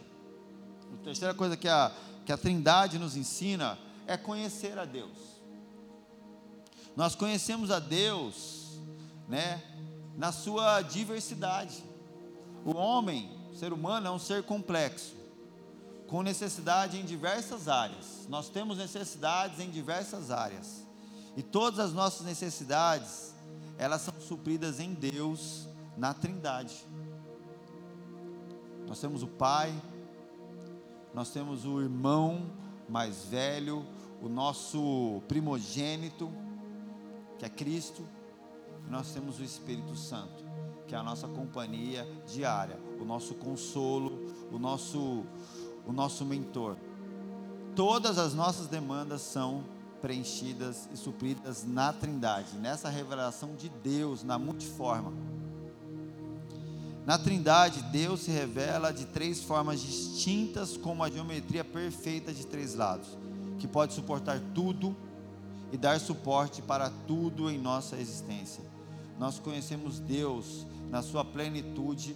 a 0.93 1.03
terceira 1.03 1.33
coisa 1.33 1.57
que 1.57 1.67
a, 1.67 1.91
que 2.25 2.31
a 2.31 2.37
Trindade 2.37 2.97
nos 2.97 3.17
ensina 3.17 3.77
é 4.07 4.15
conhecer 4.15 4.77
a 4.79 4.85
Deus. 4.85 5.17
Nós 6.95 7.15
conhecemos 7.15 7.69
a 7.69 7.79
Deus, 7.79 8.79
né, 9.27 9.61
na 10.15 10.31
sua 10.31 10.81
diversidade. 10.81 11.83
O 12.63 12.73
homem, 12.77 13.29
o 13.51 13.55
ser 13.55 13.73
humano 13.73 14.07
é 14.07 14.11
um 14.11 14.19
ser 14.19 14.43
complexo 14.43 15.14
com 16.07 16.21
necessidade 16.21 16.97
em 16.97 17.05
diversas 17.05 17.67
áreas. 17.67 18.25
Nós 18.29 18.49
temos 18.49 18.77
necessidades 18.77 19.59
em 19.59 19.69
diversas 19.69 20.31
áreas. 20.31 20.85
E 21.35 21.43
todas 21.43 21.79
as 21.79 21.93
nossas 21.93 22.25
necessidades, 22.25 23.33
elas 23.77 24.01
são 24.01 24.13
supridas 24.19 24.79
em 24.79 24.93
Deus, 24.93 25.67
na 25.97 26.13
Trindade. 26.13 26.85
Nós 28.87 28.99
temos 28.99 29.23
o 29.23 29.27
Pai, 29.27 29.73
nós 31.13 31.29
temos 31.29 31.65
o 31.65 31.81
irmão 31.81 32.45
mais 32.87 33.25
velho, 33.25 33.85
o 34.21 34.29
nosso 34.29 35.21
primogênito, 35.27 36.31
que 37.37 37.45
é 37.45 37.49
Cristo, 37.49 38.07
e 38.87 38.91
nós 38.91 39.11
temos 39.11 39.39
o 39.39 39.43
Espírito 39.43 39.95
Santo, 39.95 40.43
que 40.87 40.93
é 40.93 40.97
a 40.97 41.03
nossa 41.03 41.27
companhia 41.27 42.07
diária, 42.27 42.79
o 42.99 43.05
nosso 43.05 43.33
consolo, 43.35 44.31
o 44.51 44.59
nosso 44.59 45.25
o 45.87 45.93
nosso 45.93 46.25
mentor. 46.25 46.75
Todas 47.75 48.17
as 48.17 48.33
nossas 48.33 48.67
demandas 48.67 49.21
são 49.21 49.63
preenchidas 50.01 50.87
e 50.93 50.97
supridas 50.97 51.65
na 51.65 51.91
Trindade, 51.91 52.57
nessa 52.57 52.89
revelação 52.89 53.55
de 53.55 53.69
Deus, 53.69 54.23
na 54.23 54.37
multiforma. 54.37 55.11
Na 57.05 57.17
Trindade, 57.17 57.81
Deus 57.91 58.21
se 58.21 58.31
revela 58.31 58.91
de 58.91 59.05
três 59.05 59.43
formas 59.43 59.81
distintas, 59.81 60.77
como 60.77 61.03
a 61.03 61.09
geometria 61.09 61.63
perfeita 61.63 62.33
de 62.33 62.45
três 62.45 62.73
lados, 62.75 63.09
que 63.59 63.67
pode 63.67 63.93
suportar 63.93 64.39
tudo 64.53 64.95
e 65.71 65.77
dar 65.77 65.99
suporte 65.99 66.61
para 66.61 66.89
tudo 67.07 67.49
em 67.49 67.59
nossa 67.59 67.97
existência. 67.97 68.63
Nós 69.19 69.39
conhecemos 69.39 69.99
Deus 69.99 70.65
na 70.89 71.01
sua 71.01 71.23
plenitude, 71.23 72.15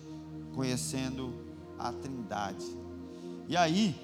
conhecendo 0.53 1.34
a 1.77 1.91
Trindade. 1.91 2.65
E 3.50 3.58
aí, 3.58 3.96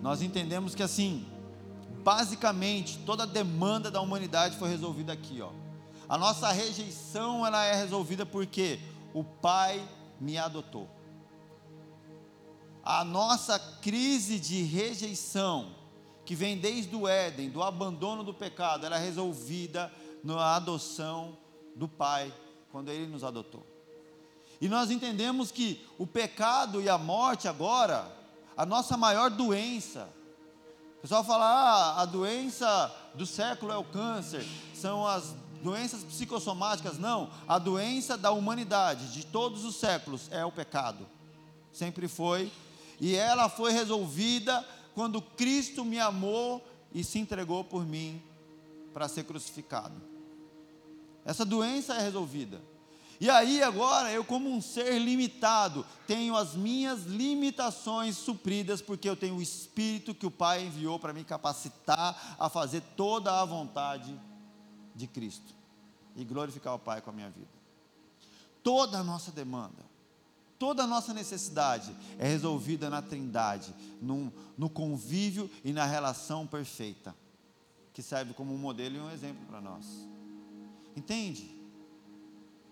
nós 0.00 0.22
entendemos 0.22 0.74
que 0.74 0.82
assim, 0.82 1.26
basicamente, 2.02 2.98
toda 3.04 3.24
a 3.24 3.26
demanda 3.26 3.90
da 3.90 4.00
humanidade 4.00 4.56
foi 4.56 4.70
resolvida 4.70 5.12
aqui, 5.12 5.42
ó. 5.42 5.50
A 6.08 6.16
nossa 6.16 6.50
rejeição 6.50 7.46
ela 7.46 7.64
é 7.66 7.74
resolvida 7.74 8.24
porque 8.24 8.80
o 9.12 9.22
Pai 9.22 9.86
me 10.18 10.38
adotou. 10.38 10.88
A 12.82 13.04
nossa 13.04 13.58
crise 13.58 14.40
de 14.40 14.62
rejeição, 14.62 15.74
que 16.24 16.34
vem 16.34 16.56
desde 16.56 16.96
o 16.96 17.06
Éden, 17.06 17.50
do 17.50 17.62
abandono 17.62 18.24
do 18.24 18.32
pecado, 18.32 18.86
ela 18.86 18.96
é 18.96 19.04
resolvida 19.04 19.92
na 20.24 20.56
adoção 20.56 21.36
do 21.76 21.86
Pai, 21.86 22.32
quando 22.70 22.88
Ele 22.88 23.06
nos 23.06 23.22
adotou. 23.22 23.71
E 24.62 24.68
nós 24.68 24.92
entendemos 24.92 25.50
que 25.50 25.84
o 25.98 26.06
pecado 26.06 26.80
e 26.80 26.88
a 26.88 26.96
morte 26.96 27.48
agora, 27.48 28.06
a 28.56 28.64
nossa 28.64 28.96
maior 28.96 29.28
doença. 29.28 30.08
O 30.98 31.00
pessoal 31.02 31.24
fala, 31.24 31.44
ah, 31.44 32.02
a 32.02 32.04
doença 32.04 32.94
do 33.12 33.26
século 33.26 33.72
é 33.72 33.76
o 33.76 33.82
câncer, 33.82 34.46
são 34.72 35.04
as 35.04 35.34
doenças 35.64 36.04
psicossomáticas. 36.04 36.96
Não, 36.96 37.28
a 37.48 37.58
doença 37.58 38.16
da 38.16 38.30
humanidade, 38.30 39.12
de 39.12 39.26
todos 39.26 39.64
os 39.64 39.74
séculos, 39.74 40.28
é 40.30 40.44
o 40.44 40.52
pecado. 40.52 41.08
Sempre 41.72 42.06
foi. 42.06 42.52
E 43.00 43.16
ela 43.16 43.48
foi 43.48 43.72
resolvida 43.72 44.64
quando 44.94 45.20
Cristo 45.20 45.84
me 45.84 45.98
amou 45.98 46.64
e 46.94 47.02
se 47.02 47.18
entregou 47.18 47.64
por 47.64 47.84
mim 47.84 48.22
para 48.94 49.08
ser 49.08 49.24
crucificado. 49.24 50.00
Essa 51.24 51.44
doença 51.44 51.94
é 51.94 52.00
resolvida. 52.00 52.60
E 53.22 53.30
aí 53.30 53.62
agora 53.62 54.10
eu, 54.10 54.24
como 54.24 54.50
um 54.50 54.60
ser 54.60 54.98
limitado, 54.98 55.86
tenho 56.08 56.34
as 56.34 56.56
minhas 56.56 57.04
limitações 57.04 58.16
supridas, 58.16 58.82
porque 58.82 59.08
eu 59.08 59.14
tenho 59.14 59.36
o 59.36 59.40
Espírito 59.40 60.12
que 60.12 60.26
o 60.26 60.30
Pai 60.30 60.64
enviou 60.64 60.98
para 60.98 61.12
me 61.12 61.22
capacitar 61.22 62.34
a 62.36 62.48
fazer 62.48 62.82
toda 62.96 63.40
a 63.40 63.44
vontade 63.44 64.20
de 64.92 65.06
Cristo 65.06 65.54
e 66.16 66.24
glorificar 66.24 66.74
o 66.74 66.80
Pai 66.80 67.00
com 67.00 67.10
a 67.10 67.12
minha 67.12 67.30
vida. 67.30 67.46
Toda 68.60 68.98
a 68.98 69.04
nossa 69.04 69.30
demanda, 69.30 69.84
toda 70.58 70.82
a 70.82 70.86
nossa 70.88 71.14
necessidade 71.14 71.96
é 72.18 72.26
resolvida 72.26 72.90
na 72.90 73.00
Trindade, 73.00 73.72
num, 74.00 74.32
no 74.58 74.68
convívio 74.68 75.48
e 75.62 75.72
na 75.72 75.86
relação 75.86 76.44
perfeita, 76.44 77.14
que 77.92 78.02
serve 78.02 78.34
como 78.34 78.52
um 78.52 78.58
modelo 78.58 78.96
e 78.96 79.00
um 79.00 79.12
exemplo 79.12 79.46
para 79.46 79.60
nós. 79.60 79.86
Entende? 80.96 81.61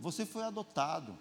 Você 0.00 0.24
foi 0.24 0.42
adotado. 0.42 1.16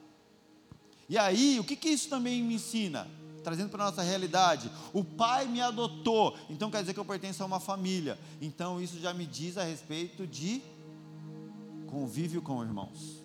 E 1.08 1.18
aí, 1.18 1.60
o 1.60 1.64
que, 1.64 1.76
que 1.76 1.90
isso 1.90 2.10
também 2.10 2.42
me 2.42 2.56
ensina? 2.56 3.08
Trazendo 3.44 3.70
para 3.70 3.84
a 3.84 3.92
nossa 3.92 4.02
realidade, 4.02 4.72
o 4.94 5.04
pai 5.04 5.48
me 5.48 5.62
adotou, 5.62 6.38
então 6.50 6.70
quer 6.70 6.82
dizer 6.82 6.94
que 6.94 7.00
eu 7.00 7.06
pertenço 7.06 7.42
a 7.42 7.46
uma 7.46 7.60
família. 7.60 8.20
Então 8.42 8.82
isso 8.82 9.00
já 9.00 9.14
me 9.14 9.26
diz 9.26 9.58
a 9.58 9.64
respeito 9.64 10.28
de 10.28 10.62
convívio 11.88 12.42
com 12.42 12.62
irmãos. 12.62 13.24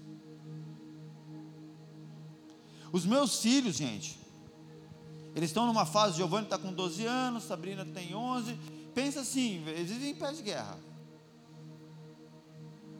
Os 2.92 3.04
meus 3.04 3.40
filhos, 3.40 3.76
gente, 3.76 4.18
eles 5.34 5.50
estão 5.50 5.66
numa 5.66 5.84
fase, 5.84 6.16
Giovanni 6.16 6.44
está 6.44 6.56
com 6.56 6.72
12 6.72 7.04
anos, 7.04 7.42
Sabrina 7.42 7.84
tem 7.84 8.14
11. 8.14 8.56
Pensa 8.94 9.20
assim, 9.20 9.64
eles 9.66 9.90
vivem 9.90 10.10
em 10.10 10.14
pé 10.14 10.32
de 10.32 10.42
guerra. 10.42 10.78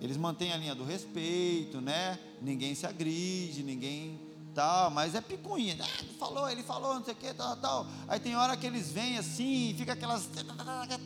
Eles 0.04 0.18
mantêm 0.18 0.52
a 0.52 0.58
linha 0.58 0.74
do 0.74 0.84
respeito, 0.84 1.80
né? 1.80 2.18
Ninguém 2.42 2.74
se 2.74 2.84
agride, 2.84 3.62
ninguém 3.62 4.20
tal, 4.54 4.90
mas 4.90 5.14
é 5.14 5.20
picuinha. 5.22 5.78
Ah, 5.80 6.02
ele 6.02 6.12
falou, 6.18 6.50
ele 6.50 6.62
falou, 6.62 6.94
não 6.94 7.02
sei 7.02 7.14
o 7.14 7.16
que, 7.16 7.32
tal, 7.32 7.56
tal. 7.56 7.86
Aí 8.06 8.20
tem 8.20 8.36
hora 8.36 8.54
que 8.54 8.66
eles 8.66 8.92
vêm 8.92 9.16
assim, 9.16 9.74
fica 9.78 9.94
aquelas 9.94 10.28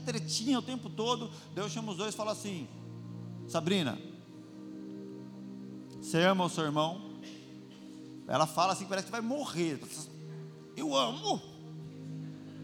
tretinha 0.05 0.59
o 0.59 0.63
tempo 0.63 0.91
todo. 0.91 1.31
Deus 1.55 1.71
chama 1.71 1.93
os 1.93 1.97
dois 1.97 2.13
e 2.13 2.17
fala 2.17 2.33
assim: 2.33 2.67
Sabrina, 3.47 3.97
você 6.03 6.21
ama 6.25 6.47
o 6.47 6.51
seu 6.51 6.65
irmão? 6.65 7.21
Ela 8.27 8.49
fala 8.49 8.73
assim, 8.73 8.85
parece 8.85 9.07
que 9.07 9.13
vai 9.13 9.21
morrer. 9.21 9.81
Eu 10.77 10.97
amo. 10.97 11.41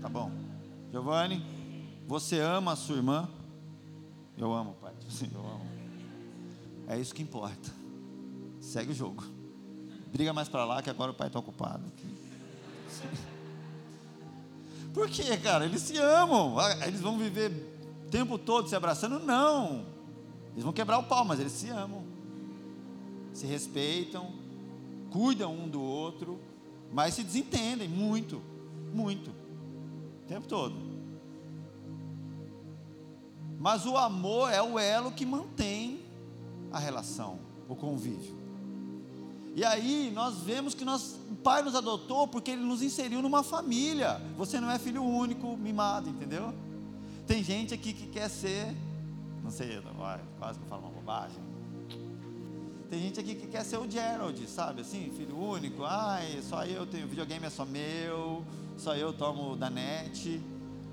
Tá 0.02 0.08
bom. 0.08 0.32
Giovanni, 0.90 1.46
você 2.08 2.40
ama 2.40 2.72
a 2.72 2.76
sua 2.76 2.96
irmã? 2.96 3.28
Eu 4.36 4.52
amo, 4.52 4.74
pai. 4.80 4.92
Eu 5.32 5.40
amo. 5.40 5.73
É 6.86 6.98
isso 6.98 7.14
que 7.14 7.22
importa. 7.22 7.70
segue 8.60 8.92
o 8.92 8.94
jogo. 8.94 9.24
Briga 10.12 10.32
mais 10.32 10.48
para 10.48 10.64
lá 10.64 10.82
que 10.82 10.90
agora 10.90 11.10
o 11.10 11.14
pai 11.14 11.26
está 11.26 11.38
ocupado. 11.38 11.84
Por 14.94 15.08
quê, 15.08 15.36
cara? 15.36 15.64
Eles 15.64 15.82
se 15.82 15.98
amam. 15.98 16.58
Ah, 16.58 16.86
eles 16.86 17.00
vão 17.00 17.18
viver 17.18 17.50
o 18.06 18.10
tempo 18.10 18.38
todo 18.38 18.68
se 18.68 18.76
abraçando? 18.76 19.18
Não. 19.18 19.84
Eles 20.52 20.62
vão 20.62 20.72
quebrar 20.72 20.98
o 20.98 21.04
pau, 21.04 21.24
mas 21.24 21.40
eles 21.40 21.52
se 21.52 21.68
amam. 21.68 22.04
Se 23.32 23.44
respeitam, 23.44 24.32
cuidam 25.10 25.52
um 25.52 25.68
do 25.68 25.82
outro, 25.82 26.40
mas 26.92 27.14
se 27.14 27.24
desentendem 27.24 27.88
muito, 27.88 28.40
muito. 28.92 29.30
O 29.30 30.26
tempo 30.28 30.46
todo. 30.46 30.76
Mas 33.58 33.84
o 33.84 33.96
amor 33.96 34.52
é 34.52 34.62
o 34.62 34.78
elo 34.78 35.10
que 35.10 35.26
mantém 35.26 36.03
a 36.74 36.78
relação, 36.78 37.38
o 37.68 37.76
convívio. 37.76 38.36
E 39.54 39.64
aí 39.64 40.10
nós 40.12 40.38
vemos 40.38 40.74
que 40.74 40.84
nós, 40.84 41.16
o 41.30 41.36
Pai 41.36 41.62
nos 41.62 41.76
adotou 41.76 42.26
porque 42.26 42.50
Ele 42.50 42.62
nos 42.62 42.82
inseriu 42.82 43.22
numa 43.22 43.44
família. 43.44 44.20
Você 44.36 44.60
não 44.60 44.68
é 44.68 44.76
filho 44.76 45.04
único, 45.04 45.56
mimado, 45.56 46.10
entendeu? 46.10 46.52
Tem 47.28 47.44
gente 47.44 47.72
aqui 47.72 47.92
que 47.92 48.08
quer 48.08 48.28
ser, 48.28 48.74
não 49.44 49.52
sei, 49.52 49.80
quase 50.38 50.58
que 50.58 50.64
eu 50.64 50.68
falo 50.68 50.82
uma 50.82 50.90
bobagem. 50.90 51.38
Tem 52.90 53.00
gente 53.00 53.20
aqui 53.20 53.36
que 53.36 53.46
quer 53.46 53.64
ser 53.64 53.78
o 53.78 53.88
Gerald, 53.88 54.44
sabe? 54.48 54.80
Assim, 54.80 55.12
filho 55.16 55.38
único. 55.38 55.84
Ai, 55.84 56.42
só 56.42 56.64
eu 56.64 56.84
tenho 56.84 57.06
videogame, 57.06 57.46
é 57.46 57.50
só 57.50 57.64
meu. 57.64 58.44
Só 58.76 58.96
eu 58.96 59.12
tomo 59.12 59.56
da 59.56 59.70
net 59.70 60.42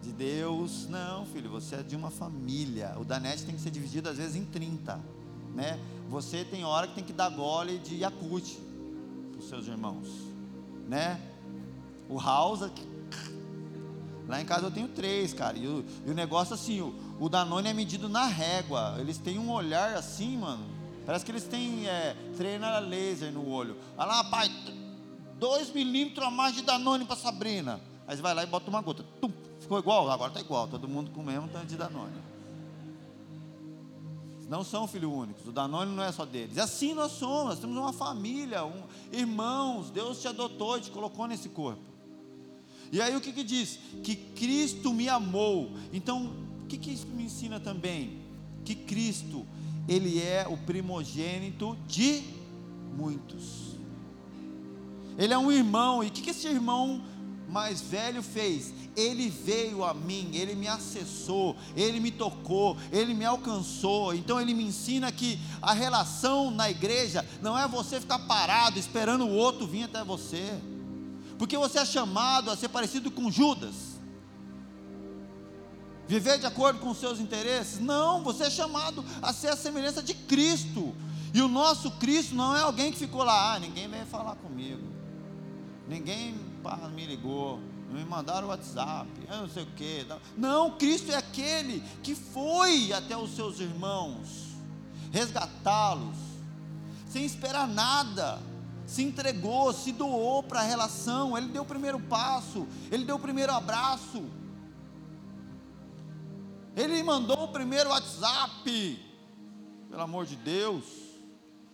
de 0.04 0.12
Deus. 0.12 0.88
Não, 0.88 1.26
filho, 1.26 1.50
você 1.50 1.78
é 1.78 1.84
de 1.84 1.96
uma 1.96 2.12
família. 2.12 2.96
O 3.00 3.04
da 3.04 3.20
net 3.20 3.44
tem 3.44 3.56
que 3.56 3.62
ser 3.62 3.72
dividido 3.72 4.08
às 4.08 4.18
vezes 4.18 4.36
em 4.36 4.46
30, 4.46 5.00
né? 5.56 5.80
Você 6.10 6.44
tem 6.44 6.66
hora 6.66 6.88
que 6.88 6.96
tem 6.96 7.04
que 7.04 7.14
dar 7.14 7.30
gole 7.30 7.78
de 7.80 7.96
Yakut 7.96 8.60
para 9.32 9.40
os 9.40 9.48
seus 9.48 9.68
irmãos, 9.68 10.08
né? 10.88 11.20
O 12.10 12.20
House, 12.20 12.70
lá 14.28 14.42
em 14.42 14.46
casa 14.46 14.66
eu 14.66 14.72
tenho 14.72 14.90
três, 14.90 15.34
cara. 15.34 15.58
E 15.58 15.66
o, 15.68 15.86
e 16.06 16.12
o 16.12 16.14
negócio 16.14 16.54
assim, 16.54 16.82
o, 16.82 16.94
o 17.20 17.30
Danone 17.30 17.70
é 17.70 17.74
medido 17.74 18.10
na 18.10 18.26
régua. 18.26 18.98
Eles 19.00 19.18
têm 19.18 19.40
um 19.40 19.50
olhar 19.50 19.96
assim, 19.96 20.38
mano. 20.38 20.66
Parece 21.06 21.24
que 21.24 21.32
eles 21.32 21.46
têm 21.46 21.88
é, 21.88 22.16
laser 22.90 23.32
no 23.32 23.48
olho. 23.48 23.78
Olha 23.98 24.08
lá, 24.08 24.24
pai, 24.26 24.52
dois 25.40 25.74
milímetros 25.74 26.28
a 26.28 26.30
mais 26.30 26.54
de 26.56 26.62
Danone 26.62 27.06
para 27.06 27.16
Sabrina. 27.16 27.80
Aí 28.06 28.18
você 28.18 28.22
vai 28.22 28.34
lá 28.34 28.44
e 28.44 28.48
bota 28.48 28.70
uma 28.70 28.82
gota. 28.82 29.04
Tum, 29.22 29.32
ficou 29.60 29.80
igual? 29.80 30.12
Agora 30.12 30.30
está 30.30 30.42
igual. 30.42 30.68
Todo 30.68 30.88
mundo 30.88 31.10
com 31.12 31.22
o 31.22 31.26
mesmo 31.26 31.48
tanto 31.48 31.68
de 31.68 31.78
Danone 31.78 32.31
não 34.52 34.66
são 34.66 34.86
filhos 34.86 35.10
únicos, 35.10 35.48
o 35.48 35.52
Danone 35.54 35.96
não 35.96 36.04
é 36.04 36.12
só 36.12 36.26
deles. 36.26 36.58
Assim 36.58 36.94
nós 36.94 37.14
somos, 37.14 37.46
nós 37.46 37.60
temos 37.60 37.78
uma 37.78 37.94
família, 37.94 38.66
um, 38.66 38.84
irmãos, 39.10 39.90
Deus 39.90 40.20
te 40.20 40.28
adotou 40.28 40.78
e 40.78 40.82
te 40.82 40.92
colocou 40.92 41.26
nesse 41.26 41.48
corpo. 41.48 41.82
E 42.92 43.02
aí 43.02 43.16
o 43.16 43.22
que 43.22 43.32
que 43.32 43.46
diz? 43.46 43.80
Que 44.04 44.14
Cristo 44.14 44.94
me 44.94 45.08
amou. 45.08 45.72
Então, 45.94 46.34
o 46.64 46.68
que 46.68 46.78
que 46.78 46.92
isso 46.92 47.08
me 47.08 47.24
ensina 47.24 47.62
também? 47.62 48.20
Que 48.66 48.76
Cristo, 48.76 49.48
Ele 49.88 50.22
é 50.22 50.46
o 50.46 50.58
primogênito 50.58 51.78
de 51.88 52.22
muitos. 52.94 53.78
Ele 55.18 55.34
é 55.34 55.38
um 55.38 55.50
irmão, 55.50 56.04
e 56.04 56.08
o 56.08 56.12
que, 56.12 56.22
que 56.22 56.32
esse 56.32 56.50
irmão 56.50 57.02
mais 57.52 57.82
velho 57.82 58.24
fez? 58.24 58.74
Ele 58.96 59.30
veio 59.30 59.84
a 59.84 59.94
mim, 59.94 60.32
ele 60.34 60.56
me 60.56 60.68
acessou, 60.68 61.56
ele 61.76 62.00
me 62.00 62.10
tocou, 62.10 62.78
ele 62.92 63.14
me 63.14 63.26
alcançou. 63.26 64.14
Então 64.14 64.40
ele 64.40 64.54
me 64.54 64.64
ensina 64.64 65.12
que 65.12 65.38
a 65.62 65.74
relação 65.74 66.50
na 66.50 66.70
igreja 66.70 67.26
não 67.42 67.58
é 67.58 67.68
você 67.68 68.00
ficar 68.00 68.20
parado 68.20 68.80
esperando 68.80 69.26
o 69.26 69.34
outro 69.36 69.68
vir 69.68 69.84
até 69.84 70.04
você, 70.04 70.60
porque 71.38 71.58
você 71.58 71.80
é 71.80 71.86
chamado 71.86 72.50
a 72.50 72.56
ser 72.56 72.70
parecido 72.70 73.12
com 73.12 73.30
Judas. 73.30 73.92
Viver 76.08 76.40
de 76.40 76.46
acordo 76.46 76.80
com 76.80 76.90
os 76.90 76.98
seus 76.98 77.20
interesses? 77.20 77.80
Não, 77.80 78.22
você 78.24 78.46
é 78.46 78.50
chamado 78.50 79.04
a 79.22 79.32
ser 79.32 79.48
a 79.48 79.56
semelhança 79.56 80.04
de 80.04 80.14
Cristo. 80.14 80.94
E 81.34 81.42
o 81.42 81.48
nosso 81.48 81.92
Cristo 81.92 82.36
não 82.36 82.56
é 82.56 82.62
alguém 82.62 82.92
que 82.92 82.98
ficou 83.00 83.24
lá, 83.24 83.54
ah, 83.54 83.60
ninguém 83.60 83.88
veio 83.88 84.06
falar 84.06 84.36
comigo, 84.36 84.84
ninguém 85.88 86.51
pá, 86.62 86.78
me 86.94 87.06
ligou, 87.06 87.60
me 87.90 88.04
mandaram 88.06 88.48
WhatsApp, 88.48 89.10
não 89.30 89.50
sei 89.50 89.64
o 89.64 89.68
que. 89.68 90.06
Não, 90.38 90.78
Cristo 90.78 91.12
é 91.12 91.16
aquele 91.16 91.82
que 92.02 92.16
foi 92.16 92.94
até 92.94 93.16
os 93.18 93.36
seus 93.36 93.60
irmãos, 93.60 94.56
resgatá-los, 95.12 96.16
sem 97.10 97.26
esperar 97.26 97.68
nada, 97.68 98.40
se 98.86 99.04
entregou, 99.04 99.74
se 99.74 99.92
doou 99.92 100.42
para 100.44 100.62
a 100.62 100.64
relação, 100.64 101.38
ele 101.38 101.48
deu 101.48 101.64
o 101.64 101.66
primeiro 101.66 102.00
passo, 102.00 102.68
ele 102.92 103.06
deu 103.06 103.18
o 103.18 103.20
primeiro 103.20 103.52
abraço, 103.52 104.24
ele 106.76 107.04
mandou 107.04 107.44
o 107.44 107.48
primeiro 107.50 107.90
WhatsApp, 107.90 109.00
pelo 109.90 110.02
amor 110.02 110.26
de 110.26 110.38
Deus, 110.38 110.86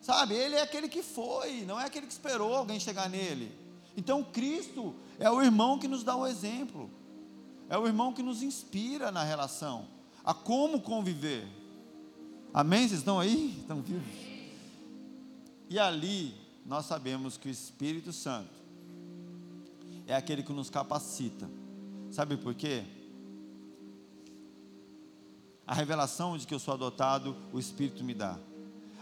sabe? 0.01 0.33
Ele 0.33 0.55
é 0.55 0.61
aquele 0.63 0.87
que 0.87 1.03
foi, 1.03 1.61
não 1.65 1.79
é 1.79 1.85
aquele 1.85 2.07
que 2.07 2.13
esperou 2.13 2.55
alguém 2.55 2.79
chegar 2.79 3.07
nele. 3.07 3.66
Então 3.97 4.23
Cristo 4.23 4.93
é 5.17 5.29
o 5.29 5.41
irmão 5.41 5.79
que 5.79 5.87
nos 5.87 6.03
dá 6.03 6.15
o 6.15 6.27
exemplo, 6.27 6.87
é 7.67 7.75
o 7.75 7.87
irmão 7.87 8.13
que 8.13 8.21
nos 8.21 8.43
inspira 8.43 9.11
na 9.11 9.23
relação, 9.23 9.87
a 10.23 10.35
como 10.35 10.79
conviver. 10.79 11.47
Amém? 12.53 12.87
Vocês 12.87 12.99
estão 12.99 13.19
aí? 13.19 13.57
Estão 13.59 13.81
vivos? 13.81 14.07
E 15.67 15.79
ali 15.79 16.33
nós 16.63 16.85
sabemos 16.85 17.37
que 17.37 17.47
o 17.47 17.51
Espírito 17.51 18.13
Santo 18.13 18.55
é 20.05 20.15
aquele 20.15 20.43
que 20.43 20.53
nos 20.53 20.69
capacita. 20.69 21.49
Sabe 22.11 22.37
por 22.37 22.53
quê? 22.53 22.83
A 25.65 25.73
revelação 25.73 26.37
de 26.37 26.47
que 26.47 26.53
eu 26.53 26.59
sou 26.59 26.73
adotado, 26.73 27.35
o 27.51 27.59
Espírito 27.59 28.03
me 28.03 28.13
dá. 28.13 28.37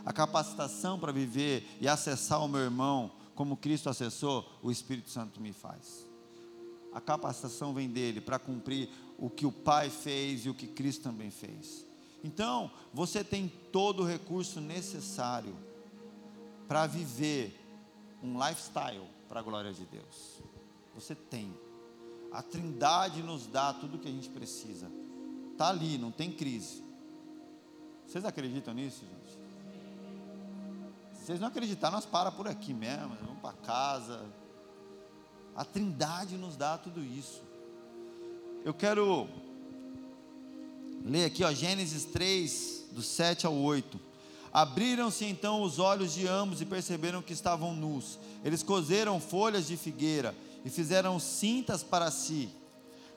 A 0.03 0.13
capacitação 0.13 0.97
para 0.97 1.12
viver 1.12 1.67
e 1.79 1.88
acessar 1.88 2.43
o 2.43 2.47
meu 2.47 2.62
irmão, 2.62 3.12
como 3.36 3.58
Cristo 3.58 3.89
acessou, 3.89 4.50
o 4.63 4.71
Espírito 4.71 5.10
Santo 5.10 5.41
me 5.41 5.54
faz. 5.54 6.08
A 6.93 7.02
capacitação 7.02 7.74
vem 7.74 7.89
dele 7.89 8.21
para 8.21 8.39
cumprir 8.39 8.89
o 9.17 9.30
que 9.30 9.45
o 9.45 9.52
Pai 9.52 9.89
fez 9.89 10.45
e 10.45 10.50
o 10.50 10.54
que 10.54 10.67
Cristo 10.67 11.04
também 11.04 11.30
fez. 11.30 11.86
Então, 12.24 12.71
você 12.93 13.24
tem 13.24 13.52
todo 13.71 14.02
o 14.02 14.06
recurso 14.06 14.60
necessário 14.62 15.56
para 16.67 16.88
viver 16.88 17.62
um 18.24 18.34
lifestyle 18.43 19.06
para 19.28 19.41
a 19.41 19.43
glória 19.43 19.74
de 19.74 19.86
Deus. 19.86 20.41
Você 20.95 21.13
tem. 21.13 21.54
A 22.32 22.41
Trindade 22.41 23.21
nos 23.21 23.45
dá 23.45 23.74
tudo 23.74 23.98
o 23.98 24.00
que 24.00 24.08
a 24.08 24.12
gente 24.12 24.30
precisa. 24.30 24.89
Está 25.52 25.69
ali, 25.69 25.98
não 25.98 26.12
tem 26.12 26.32
crise. 26.32 26.84
Vocês 28.08 28.26
acreditam 28.26 28.74
nisso, 28.74 29.06
gente? 29.06 29.24
Vocês 31.25 31.39
não 31.39 31.47
acreditar, 31.47 31.89
nós 31.89 32.05
para 32.05 32.31
por 32.31 32.47
aqui 32.47 32.71
mesmo, 32.71 33.17
vamos 33.25 33.41
para 33.41 33.51
casa. 33.53 34.23
A 35.55 35.65
Trindade 35.65 36.38
nos 36.38 36.55
dá 36.55 36.77
tudo 36.77 37.03
isso. 37.03 37.41
Eu 38.63 38.75
quero 38.75 39.27
ler 41.03 41.25
aqui, 41.25 41.43
ó, 41.43 41.51
Gênesis 41.51 42.05
3, 42.05 42.89
do 42.91 43.01
7 43.01 43.47
ao 43.47 43.55
8. 43.55 43.99
Abriram-se 44.53 45.25
então 45.25 45.63
os 45.63 45.79
olhos 45.79 46.13
de 46.13 46.27
ambos 46.27 46.61
e 46.61 46.65
perceberam 46.65 47.23
que 47.23 47.33
estavam 47.33 47.73
nus. 47.73 48.19
Eles 48.43 48.61
coseram 48.61 49.19
folhas 49.19 49.65
de 49.65 49.75
figueira 49.75 50.35
e 50.63 50.69
fizeram 50.69 51.19
cintas 51.19 51.81
para 51.81 52.11
si. 52.11 52.51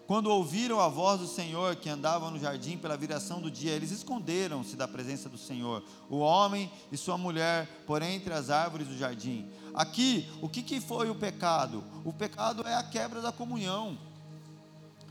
Quando 0.08 0.30
ouviram 0.30 0.80
a 0.80 0.88
voz 0.88 1.20
do 1.20 1.26
Senhor 1.26 1.76
que 1.76 1.90
andava 1.90 2.30
no 2.30 2.38
jardim 2.38 2.78
pela 2.78 2.96
viração 2.96 3.42
do 3.42 3.50
dia, 3.50 3.72
eles 3.72 3.90
esconderam-se 3.90 4.74
da 4.74 4.88
presença 4.88 5.28
do 5.28 5.36
Senhor, 5.36 5.84
o 6.08 6.16
homem 6.16 6.72
e 6.90 6.96
sua 6.96 7.18
mulher, 7.18 7.68
por 7.86 8.00
entre 8.00 8.32
as 8.32 8.48
árvores 8.48 8.88
do 8.88 8.96
jardim. 8.96 9.50
Aqui, 9.74 10.26
o 10.40 10.48
que, 10.48 10.80
foi 10.80 11.10
o 11.10 11.14
pecado? 11.14 11.84
O 12.06 12.12
pecado 12.14 12.66
é 12.66 12.74
a 12.74 12.82
quebra 12.82 13.20
da 13.20 13.30
comunhão. 13.30 13.98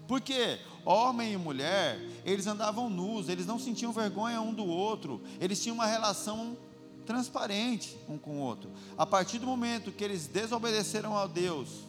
Porque 0.08 0.60
homem 0.84 1.34
e 1.34 1.38
mulher, 1.38 2.00
eles 2.26 2.48
andavam 2.48 2.90
nus, 2.90 3.30
eles 3.30 3.46
não 3.46 3.60
sentiam 3.60 3.94
vergonha 3.94 4.42
um 4.42 4.52
do 4.52 4.66
outro, 4.66 5.22
eles 5.40 5.62
tinham 5.62 5.76
uma 5.76 5.86
relação 5.86 6.58
transparente 7.06 7.96
um 8.10 8.18
com 8.18 8.38
o 8.38 8.40
outro. 8.40 8.72
A 8.98 9.06
partir 9.06 9.38
do 9.38 9.46
momento 9.46 9.92
que 9.92 10.04
eles 10.04 10.26
desobedeceram 10.26 11.16
a 11.16 11.28
Deus, 11.28 11.86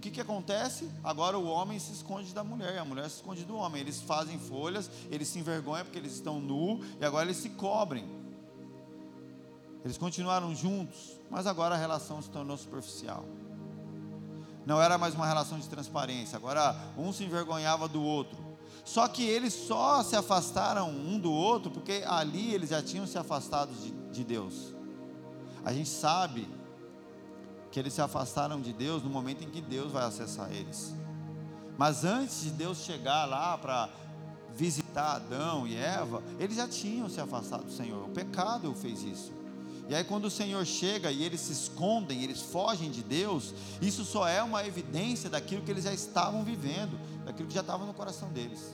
o 0.00 0.02
que, 0.02 0.10
que 0.10 0.20
acontece? 0.22 0.90
Agora 1.04 1.38
o 1.38 1.44
homem 1.44 1.78
se 1.78 1.92
esconde 1.92 2.32
da 2.32 2.42
mulher, 2.42 2.78
a 2.78 2.84
mulher 2.86 3.10
se 3.10 3.16
esconde 3.16 3.44
do 3.44 3.54
homem. 3.54 3.82
Eles 3.82 4.00
fazem 4.00 4.38
folhas, 4.38 4.90
eles 5.10 5.28
se 5.28 5.38
envergonham 5.38 5.84
porque 5.84 5.98
eles 5.98 6.14
estão 6.14 6.40
nu 6.40 6.82
e 6.98 7.04
agora 7.04 7.26
eles 7.26 7.36
se 7.36 7.50
cobrem. 7.50 8.08
Eles 9.84 9.98
continuaram 9.98 10.54
juntos, 10.54 11.18
mas 11.30 11.46
agora 11.46 11.74
a 11.74 11.78
relação 11.78 12.22
se 12.22 12.30
tornou 12.30 12.56
superficial. 12.56 13.26
Não 14.64 14.80
era 14.80 14.96
mais 14.96 15.14
uma 15.14 15.26
relação 15.26 15.58
de 15.58 15.68
transparência, 15.68 16.34
agora 16.34 16.74
um 16.96 17.12
se 17.12 17.22
envergonhava 17.22 17.86
do 17.86 18.02
outro. 18.02 18.38
Só 18.86 19.06
que 19.06 19.22
eles 19.22 19.52
só 19.52 20.02
se 20.02 20.16
afastaram 20.16 20.88
um 20.88 21.18
do 21.18 21.30
outro 21.30 21.70
porque 21.70 22.02
ali 22.06 22.54
eles 22.54 22.70
já 22.70 22.82
tinham 22.82 23.06
se 23.06 23.18
afastado 23.18 23.70
de, 23.74 23.90
de 24.10 24.24
Deus. 24.24 24.74
A 25.62 25.74
gente 25.74 25.90
sabe 25.90 26.48
que 27.70 27.78
eles 27.78 27.92
se 27.92 28.02
afastaram 28.02 28.60
de 28.60 28.72
Deus 28.72 29.02
no 29.02 29.10
momento 29.10 29.44
em 29.44 29.50
que 29.50 29.60
Deus 29.60 29.92
vai 29.92 30.04
acessar 30.04 30.50
eles. 30.52 30.94
Mas 31.78 32.04
antes 32.04 32.42
de 32.42 32.50
Deus 32.50 32.78
chegar 32.78 33.24
lá 33.24 33.56
para 33.56 33.88
visitar 34.54 35.16
Adão 35.16 35.66
e 35.66 35.76
Eva, 35.76 36.22
eles 36.38 36.56
já 36.56 36.68
tinham 36.68 37.08
se 37.08 37.20
afastado 37.20 37.64
do 37.64 37.72
Senhor. 37.72 38.04
O 38.04 38.10
pecado 38.10 38.74
fez 38.74 39.02
isso. 39.02 39.32
E 39.88 39.94
aí, 39.94 40.04
quando 40.04 40.26
o 40.26 40.30
Senhor 40.30 40.64
chega 40.64 41.10
e 41.10 41.24
eles 41.24 41.40
se 41.40 41.52
escondem, 41.52 42.22
eles 42.22 42.40
fogem 42.40 42.90
de 42.90 43.02
Deus, 43.02 43.52
isso 43.82 44.04
só 44.04 44.28
é 44.28 44.40
uma 44.40 44.64
evidência 44.64 45.28
daquilo 45.28 45.62
que 45.62 45.70
eles 45.70 45.82
já 45.82 45.92
estavam 45.92 46.44
vivendo, 46.44 46.96
daquilo 47.24 47.48
que 47.48 47.54
já 47.54 47.60
estava 47.60 47.84
no 47.84 47.92
coração 47.92 48.28
deles. 48.28 48.72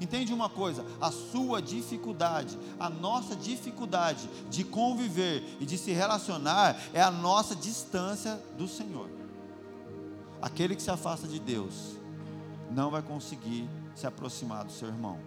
Entende 0.00 0.32
uma 0.32 0.48
coisa? 0.48 0.84
A 1.00 1.10
sua 1.10 1.62
dificuldade, 1.62 2.58
a 2.78 2.90
nossa 2.90 3.34
dificuldade 3.34 4.28
de 4.50 4.62
conviver 4.62 5.42
e 5.58 5.64
de 5.64 5.78
se 5.78 5.92
relacionar 5.92 6.76
é 6.92 7.00
a 7.00 7.10
nossa 7.10 7.56
distância 7.56 8.40
do 8.58 8.68
Senhor. 8.68 9.08
Aquele 10.40 10.76
que 10.76 10.82
se 10.82 10.90
afasta 10.90 11.26
de 11.26 11.38
Deus 11.38 11.96
não 12.70 12.90
vai 12.90 13.02
conseguir 13.02 13.68
se 13.94 14.06
aproximar 14.06 14.64
do 14.64 14.72
seu 14.72 14.88
irmão. 14.88 15.18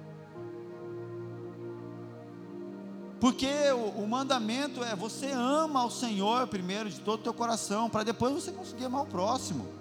Porque 3.19 3.49
o, 3.71 4.03
o, 4.03 4.07
mandamento 4.07 4.83
é 4.83 4.95
você 4.95 5.31
ama 5.31 5.81
ao 5.81 5.91
Senhor 5.91 6.47
primeiro 6.47 6.89
de 6.89 7.01
todo 7.01 7.19
o 7.19 7.23
teu 7.23 7.33
coração, 7.33 7.89
para 7.89 8.03
depois 8.03 8.33
você 8.33 8.51
conseguir 8.51 8.85
amar 8.85 9.01
o 9.01 9.07
próximo. 9.07 9.78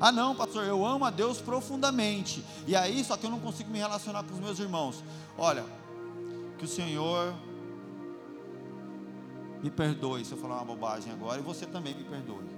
Ah, 0.00 0.10
não, 0.10 0.34
pastor, 0.34 0.64
eu 0.64 0.84
amo 0.86 1.04
a 1.04 1.10
Deus 1.10 1.42
profundamente. 1.42 2.42
E 2.66 2.74
aí, 2.74 3.04
só 3.04 3.18
que 3.18 3.26
eu 3.26 3.30
não 3.30 3.38
consigo 3.38 3.70
me 3.70 3.78
relacionar 3.78 4.22
com 4.22 4.32
os 4.32 4.40
meus 4.40 4.58
irmãos. 4.58 5.04
Olha, 5.36 5.62
que 6.58 6.64
o 6.64 6.68
Senhor 6.68 7.34
me 9.62 9.70
perdoe 9.70 10.24
se 10.24 10.32
eu 10.32 10.38
falar 10.38 10.56
uma 10.56 10.64
bobagem 10.64 11.12
agora, 11.12 11.38
e 11.38 11.42
você 11.42 11.66
também 11.66 11.94
me 11.94 12.04
perdoe. 12.04 12.48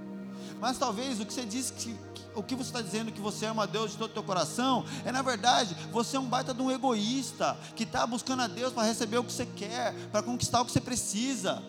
Mas 0.60 0.78
talvez 0.78 1.18
o 1.18 1.26
que 1.26 1.32
você 1.32 1.44
diz 1.44 1.72
que, 1.72 1.92
que 2.14 2.22
o 2.32 2.42
que 2.44 2.54
você 2.54 2.70
está 2.70 2.80
dizendo 2.80 3.10
que 3.10 3.20
você 3.20 3.46
ama 3.46 3.64
a 3.64 3.66
Deus 3.66 3.90
de 3.90 3.98
todo 3.98 4.10
o 4.10 4.14
teu 4.14 4.22
coração, 4.22 4.84
é 5.04 5.10
na 5.10 5.20
verdade, 5.20 5.76
você 5.90 6.16
é 6.16 6.20
um 6.20 6.28
baita 6.28 6.54
de 6.54 6.62
um 6.62 6.70
egoísta, 6.70 7.58
que 7.74 7.82
está 7.82 8.06
buscando 8.06 8.42
a 8.42 8.46
Deus 8.46 8.72
para 8.72 8.84
receber 8.84 9.18
o 9.18 9.24
que 9.24 9.32
você 9.32 9.46
quer, 9.46 9.92
para 10.12 10.22
conquistar 10.22 10.60
o 10.60 10.64
que 10.64 10.70
você 10.70 10.80
precisa. 10.80 11.60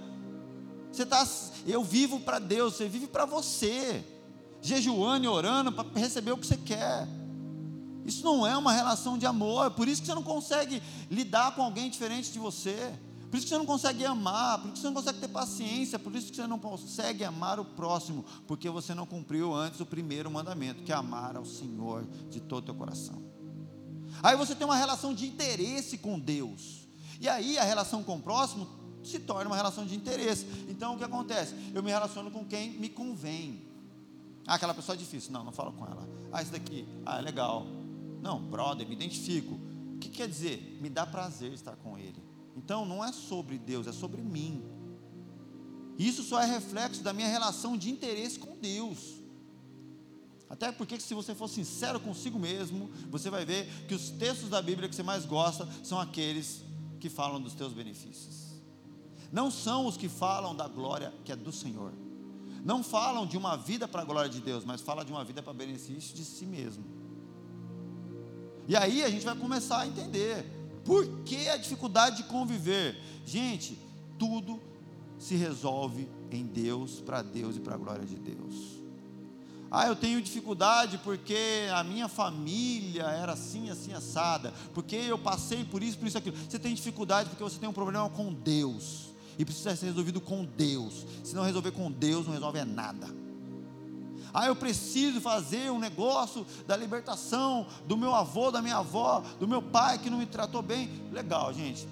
Você 0.92 1.02
está, 1.02 1.28
eu 1.66 1.84
vivo 1.84 2.20
para 2.20 2.38
Deus, 2.38 2.76
você 2.76 2.88
vive 2.88 3.08
para 3.08 3.26
você 3.26 4.06
jejuando 4.64 5.26
e 5.26 5.28
orando 5.28 5.72
para 5.72 5.86
receber 6.00 6.32
o 6.32 6.38
que 6.38 6.48
você 6.48 6.58
quer. 6.58 7.08
Isso 8.06 8.24
não 8.24 8.48
é 8.48 8.58
uma 8.58 8.72
relação 8.72 9.18
de 9.18 9.26
amor, 9.26 9.72
por 9.72 9.88
isso 9.88 10.02
que 10.02 10.08
você 10.08 10.16
não 10.16 10.24
consegue 10.24 10.82
lidar 11.12 11.54
com 11.54 11.62
alguém 11.62 11.90
diferente 11.90 12.32
de 12.32 12.40
você. 12.40 12.94
Por 13.30 13.38
isso 13.38 13.48
que 13.48 13.50
você 13.50 13.58
não 13.58 13.66
consegue 13.66 14.06
amar, 14.06 14.60
por 14.60 14.66
isso 14.66 14.74
que 14.74 14.82
você 14.82 14.88
não 14.88 14.94
consegue 14.94 15.20
ter 15.20 15.28
paciência, 15.28 15.98
por 15.98 16.16
isso 16.16 16.30
que 16.30 16.36
você 16.36 16.46
não 16.46 16.60
consegue 16.60 17.24
amar 17.24 17.60
o 17.60 17.66
próximo, 17.66 18.24
porque 18.46 18.70
você 18.70 18.94
não 18.94 19.08
cumpriu 19.08 19.52
antes 19.52 19.80
o 19.80 19.88
primeiro 19.88 20.30
mandamento, 20.30 20.84
que 20.84 20.92
é 20.92 20.96
amar 20.96 21.36
ao 21.36 21.44
Senhor 21.44 22.06
de 22.30 22.40
todo 22.40 22.62
o 22.64 22.66
teu 22.68 22.76
coração. 22.76 23.24
Aí 24.22 24.38
você 24.38 24.54
tem 24.54 24.66
uma 24.68 24.76
relação 24.76 25.16
de 25.16 25.26
interesse 25.26 25.98
com 25.98 26.20
Deus. 26.20 26.88
E 27.20 27.28
aí 27.28 27.58
a 27.58 27.64
relação 27.64 28.04
com 28.04 28.18
o 28.18 28.22
próximo 28.22 28.68
se 29.04 29.18
torna 29.18 29.50
uma 29.50 29.56
relação 29.56 29.84
de 29.84 29.96
interesse. 29.96 30.46
Então 30.70 30.94
o 30.94 30.98
que 31.00 31.04
acontece? 31.04 31.56
Eu 31.74 31.82
me 31.82 31.90
relaciono 31.90 32.30
com 32.30 32.46
quem 32.46 32.72
me 32.72 32.88
convém. 32.88 33.73
Ah, 34.46 34.56
aquela 34.56 34.74
pessoa 34.74 34.96
é 34.96 35.00
difícil. 35.00 35.32
Não, 35.32 35.44
não 35.44 35.52
falo 35.52 35.72
com 35.74 35.86
ela. 35.86 36.08
Ah, 36.32 36.42
esse 36.42 36.52
daqui. 36.52 36.88
Ah, 37.06 37.20
é 37.20 37.22
legal. 37.22 37.66
Não, 38.22 38.42
brother, 38.42 38.88
me 38.88 38.94
identifico. 38.94 39.60
O 39.96 39.98
que 40.00 40.10
quer 40.10 40.28
dizer? 40.28 40.78
Me 40.82 40.90
dá 40.90 41.06
prazer 41.06 41.54
estar 41.54 41.76
com 41.78 41.98
ele. 41.98 42.22
Então 42.56 42.86
não 42.86 43.04
é 43.04 43.12
sobre 43.12 43.58
Deus, 43.58 43.88
é 43.88 43.92
sobre 43.92 44.22
mim. 44.22 44.64
Isso 45.98 46.24
só 46.24 46.40
é 46.42 46.46
reflexo 46.46 47.04
da 47.04 47.14
minha 47.14 47.28
relação 47.28 47.78
de 47.78 47.90
interesse 47.90 48.40
com 48.40 48.58
Deus. 48.58 49.22
Até 50.50 50.72
porque, 50.72 51.00
se 51.00 51.14
você 51.14 51.34
for 51.34 51.48
sincero 51.48 52.00
consigo 52.00 52.38
mesmo, 52.38 52.90
você 53.10 53.30
vai 53.30 53.44
ver 53.44 53.68
que 53.88 53.96
os 53.96 54.10
textos 54.12 54.50
da 54.50 54.62
Bíblia 54.62 54.88
que 54.88 54.96
você 54.96 55.02
mais 55.02 55.26
gosta 55.26 55.68
são 55.84 56.00
aqueles 56.00 56.62
que 57.00 57.10
falam 57.10 57.42
dos 57.42 57.54
teus 57.54 57.74
benefícios. 57.74 58.54
Não 59.32 59.50
são 59.50 59.88
os 59.88 59.98
que 59.98 60.08
falam 60.08 60.56
da 60.56 60.68
glória 60.68 61.12
que 61.26 61.32
é 61.32 61.36
do 61.36 61.52
Senhor 61.52 61.92
não 62.64 62.82
falam 62.82 63.26
de 63.26 63.38
uma 63.38 63.58
vida 63.58 63.88
para 63.88 64.02
a 64.02 64.06
glória 64.06 64.30
de 64.30 64.40
Deus, 64.40 64.64
mas 64.64 64.80
falam 64.80 65.04
de 65.04 65.12
uma 65.12 65.24
vida 65.24 65.44
para 65.44 65.54
benefício 65.54 66.16
de 66.16 66.24
si 66.24 66.46
mesmo. 66.46 66.84
E 68.68 68.76
aí 68.76 69.04
a 69.04 69.10
gente 69.10 69.26
vai 69.26 69.36
começar 69.36 69.82
a 69.82 69.88
entender 69.88 70.46
por 70.86 71.06
que 71.24 71.50
a 71.50 71.58
dificuldade 71.58 72.18
de 72.18 72.24
conviver. 72.24 72.98
Gente, 73.26 73.78
tudo 74.18 74.62
se 75.20 75.36
resolve 75.36 76.08
em 76.32 76.46
Deus, 76.46 77.02
para 77.02 77.22
Deus 77.22 77.58
e 77.58 77.60
para 77.60 77.76
a 77.76 77.78
glória 77.78 78.06
de 78.06 78.16
Deus. 78.16 78.82
Ah, 79.70 79.88
eu 79.88 79.96
tenho 79.96 80.22
dificuldade 80.22 81.00
porque 81.00 81.68
a 81.74 81.84
minha 81.84 82.08
família 82.08 83.04
era 83.04 83.34
assim, 83.34 83.70
assim, 83.72 83.92
assada, 83.92 84.54
porque 84.74 84.96
eu 84.96 85.18
passei 85.18 85.66
por 85.66 85.84
isso, 85.84 85.98
por 85.98 86.08
isso, 86.08 86.18
aquilo. 86.18 86.38
Você 86.38 86.60
tem 86.60 86.74
dificuldade 86.74 87.30
porque 87.30 87.44
você 87.44 87.60
tem 87.60 87.68
um 87.68 87.74
problema 87.74 88.10
com 88.10 88.32
Deus 88.32 89.13
e 89.38 89.46
precisa 89.46 89.76
ser 89.76 89.88
resolvido 89.88 90.22
com 90.22 90.46
Deus. 90.46 91.06
Se 91.24 91.36
não 91.36 91.44
resolver 91.44 91.72
com 91.72 91.92
Deus, 91.92 92.26
não 92.26 92.34
resolve 92.34 92.64
nada. 92.64 93.08
Ah, 94.34 94.48
eu 94.48 94.56
preciso 94.56 95.22
fazer 95.22 95.72
um 95.72 95.78
negócio 95.78 96.46
da 96.66 96.76
libertação 96.76 97.68
do 97.86 97.96
meu 97.96 98.16
avô, 98.16 98.50
da 98.50 98.64
minha 98.64 98.78
avó, 98.78 99.24
do 99.40 99.48
meu 99.48 99.62
pai 99.62 100.00
que 100.00 100.10
não 100.10 100.18
me 100.18 100.26
tratou 100.26 100.64
bem. 100.64 100.90
Legal, 101.12 101.54
gente. 101.54 101.88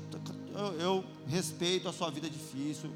Eu, 0.54 0.73
eu 0.80 1.06
respeito 1.27 1.88
a 1.88 1.93
sua 1.93 2.10
vida 2.10 2.27
difícil. 2.27 2.91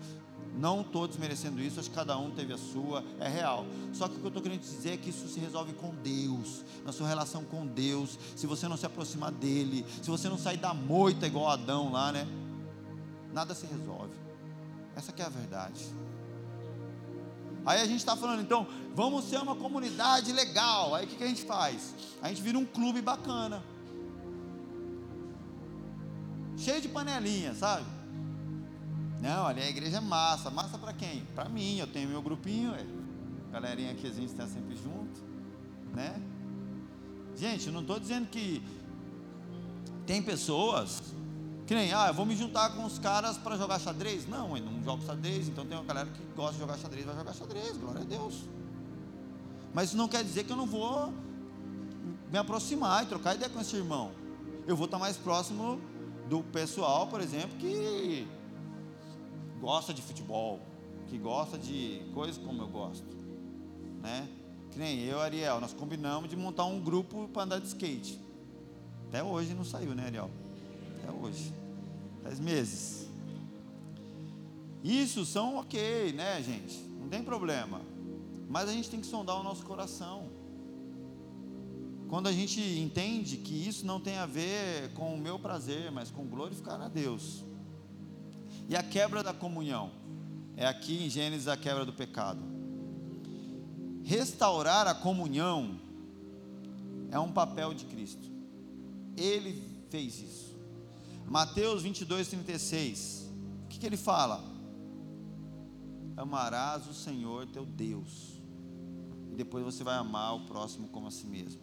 Não 0.58 0.82
estou 0.82 1.06
desmerecendo 1.06 1.62
isso, 1.62 1.80
acho 1.80 1.90
que 1.90 1.96
cada 1.96 2.18
um 2.18 2.32
teve 2.32 2.54
a 2.54 2.58
sua, 2.58 3.04
é 3.20 3.28
real. 3.28 3.66
Só 3.94 4.08
que 4.08 4.16
o 4.16 4.20
que 4.20 4.24
eu 4.24 4.30
estou 4.30 4.42
querendo 4.42 4.62
dizer 4.62 4.94
é 4.94 4.98
que 4.98 5.10
isso 5.10 5.28
se 5.28 5.40
resolve 5.40 5.74
com 5.74 5.94
Deus, 5.96 6.64
na 6.86 6.94
sua 6.94 7.08
relação 7.08 7.44
com 7.44 7.68
Deus. 7.68 8.18
Se 8.36 8.48
você 8.48 8.68
não 8.68 8.78
se 8.78 8.86
aproximar 8.86 9.32
dele, 9.32 9.86
se 10.02 10.10
você 10.10 10.30
não 10.30 10.38
sair 10.38 10.58
da 10.58 10.74
moita 10.74 11.28
igual 11.28 11.50
Adão 11.50 11.92
lá, 11.92 12.12
né? 12.12 12.26
Nada 13.34 13.54
se 13.54 13.66
resolve. 13.66 14.25
Essa 14.96 15.14
é 15.18 15.24
a 15.24 15.30
verdade. 15.30 15.86
Aí 17.66 17.82
a 17.82 17.86
gente 17.86 17.98
está 17.98 18.16
falando, 18.16 18.42
então, 18.42 18.68
vamos 18.94 19.26
ser 19.26 19.38
uma 19.40 19.56
comunidade 19.56 20.32
legal. 20.32 20.94
Aí 20.94 21.06
o 21.06 21.08
que, 21.08 21.16
que 21.16 21.24
a 21.24 21.28
gente 21.28 21.44
faz? 21.44 21.96
A 22.22 22.30
gente 22.30 22.42
vira 22.42 22.58
um 22.58 22.66
clube 22.66 23.02
bacana. 23.02 23.64
Cheio 26.58 26.80
de 26.80 26.88
panelinha, 26.88 27.54
sabe? 27.56 27.86
Não, 29.20 29.48
ali 29.48 29.62
a 29.62 29.70
igreja 29.70 29.98
é 29.98 30.02
massa. 30.02 30.50
Massa 30.52 30.78
para 30.78 30.94
quem? 30.94 31.26
Para 31.34 31.50
mim, 31.50 31.78
eu 31.78 31.88
tenho 31.88 32.08
meu 32.08 32.22
grupinho. 32.22 32.74
É. 32.76 32.86
Galerinha 33.52 33.96
que 33.96 34.06
a 34.06 34.12
gente 34.12 34.32
está 34.32 34.46
sempre 34.46 34.76
junto. 34.76 35.24
Né? 35.94 36.22
Gente, 37.36 37.72
não 37.72 37.82
estou 37.82 38.00
dizendo 38.00 38.28
que 38.28 38.62
tem 40.06 40.22
pessoas 40.22 41.02
que 41.66 41.74
nem, 41.74 41.92
ah, 41.94 42.08
eu 42.10 42.14
vou 42.14 42.26
me 42.26 42.36
juntar 42.36 42.76
com 42.76 42.86
os 42.86 43.00
caras 43.00 43.38
para 43.38 43.58
jogar 43.58 43.80
xadrez. 43.80 44.28
Não, 44.28 44.56
eu 44.56 44.64
não 44.64 44.84
jogo 44.84 45.04
xadrez, 45.04 45.48
então 45.48 45.66
tem 45.66 45.76
uma 45.76 45.84
galera 45.84 46.08
que 46.10 46.22
gosta 46.36 46.54
de 46.54 46.60
jogar 46.60 46.78
xadrez, 46.78 47.06
vai 47.06 47.16
jogar 47.16 47.34
xadrez, 47.34 47.78
glória 47.78 48.02
a 48.02 48.06
Deus. 48.06 48.44
Mas 49.74 49.90
isso 49.90 49.98
não 49.98 50.08
quer 50.08 50.24
dizer 50.24 50.44
que 50.44 50.52
eu 50.52 50.56
não 50.56 50.68
vou 50.68 51.12
me 52.32 52.38
aproximar 52.38 53.04
e 53.04 53.08
trocar 53.08 53.36
ideia 53.36 53.50
com 53.50 53.60
esse 53.60 53.76
irmão. 53.76 54.12
Eu 54.68 54.76
vou 54.76 54.86
estar 54.86 55.00
mais 55.00 55.18
próximo 55.18 55.82
do 56.30 56.44
pessoal, 56.44 57.08
por 57.08 57.20
exemplo, 57.20 57.58
que 57.58 58.28
gosta 59.60 59.92
de 59.92 60.02
futebol, 60.02 60.60
que 61.08 61.18
gosta 61.18 61.58
de 61.58 62.02
coisas 62.14 62.38
como 62.38 62.62
eu 62.62 62.68
gosto, 62.68 63.08
né? 64.02 64.28
Que 64.72 64.78
nem 64.78 65.00
eu, 65.00 65.20
Ariel, 65.20 65.60
nós 65.60 65.74
combinamos 65.74 66.30
de 66.30 66.36
montar 66.36 66.66
um 66.66 66.80
grupo 66.80 67.28
para 67.30 67.44
andar 67.44 67.60
de 67.60 67.68
skate. 67.68 68.20
Até 69.08 69.24
hoje 69.24 69.54
não 69.54 69.64
saiu, 69.64 69.96
né, 69.96 70.06
Ariel? 70.06 70.30
Até 71.06 71.12
hoje. 71.12 71.54
Dez 72.24 72.40
meses. 72.40 73.08
Isso 74.84 75.26
são 75.26 75.58
ok, 75.58 76.12
né, 76.14 76.42
gente? 76.42 76.78
Não 77.00 77.08
tem 77.08 77.24
problema. 77.24 77.82
Mas 78.50 78.70
a 78.70 78.74
gente 78.74 78.90
tem 78.90 79.00
que 79.00 79.06
sondar 79.06 79.40
o 79.40 79.44
nosso 79.44 79.64
coração. 79.64 80.30
Quando 82.10 82.28
a 82.28 82.32
gente 82.32 82.60
entende 82.60 83.38
que 83.38 83.68
isso 83.68 83.86
não 83.86 84.00
tem 84.00 84.18
a 84.18 84.26
ver 84.26 84.92
com 84.94 85.14
o 85.14 85.18
meu 85.18 85.38
prazer, 85.40 85.92
mas 85.92 86.12
com 86.12 86.26
glorificar 86.26 86.82
a 86.82 86.88
Deus. 86.88 87.44
E 88.68 88.76
a 88.76 88.84
quebra 88.84 89.24
da 89.24 89.34
comunhão. 89.34 89.92
É 90.58 90.66
aqui 90.66 91.04
em 91.04 91.10
Gênesis 91.10 91.48
a 91.48 91.58
quebra 91.58 91.86
do 91.86 91.94
pecado. 91.94 92.42
Restaurar 94.04 94.88
a 94.88 94.94
comunhão 94.94 95.80
é 97.12 97.20
um 97.20 97.32
papel 97.32 97.74
de 97.74 97.86
Cristo. 97.86 98.30
Ele 99.18 99.62
fez 99.90 100.20
isso. 100.20 100.45
Mateus 101.28 101.82
22, 101.82 102.28
36. 102.28 103.30
O 103.66 103.68
que, 103.68 103.80
que 103.80 103.86
ele 103.86 103.98
fala? 103.98 104.44
Amarás 106.16 106.88
o 106.88 106.94
Senhor 106.94 107.48
teu 107.48 107.66
Deus. 107.66 108.42
E 109.32 109.36
depois 109.36 109.64
você 109.64 109.84
vai 109.84 109.96
amar 109.96 110.36
o 110.36 110.46
próximo 110.46 110.88
como 110.88 111.08
a 111.08 111.12
si 111.12 111.26
mesmo. 111.26 111.62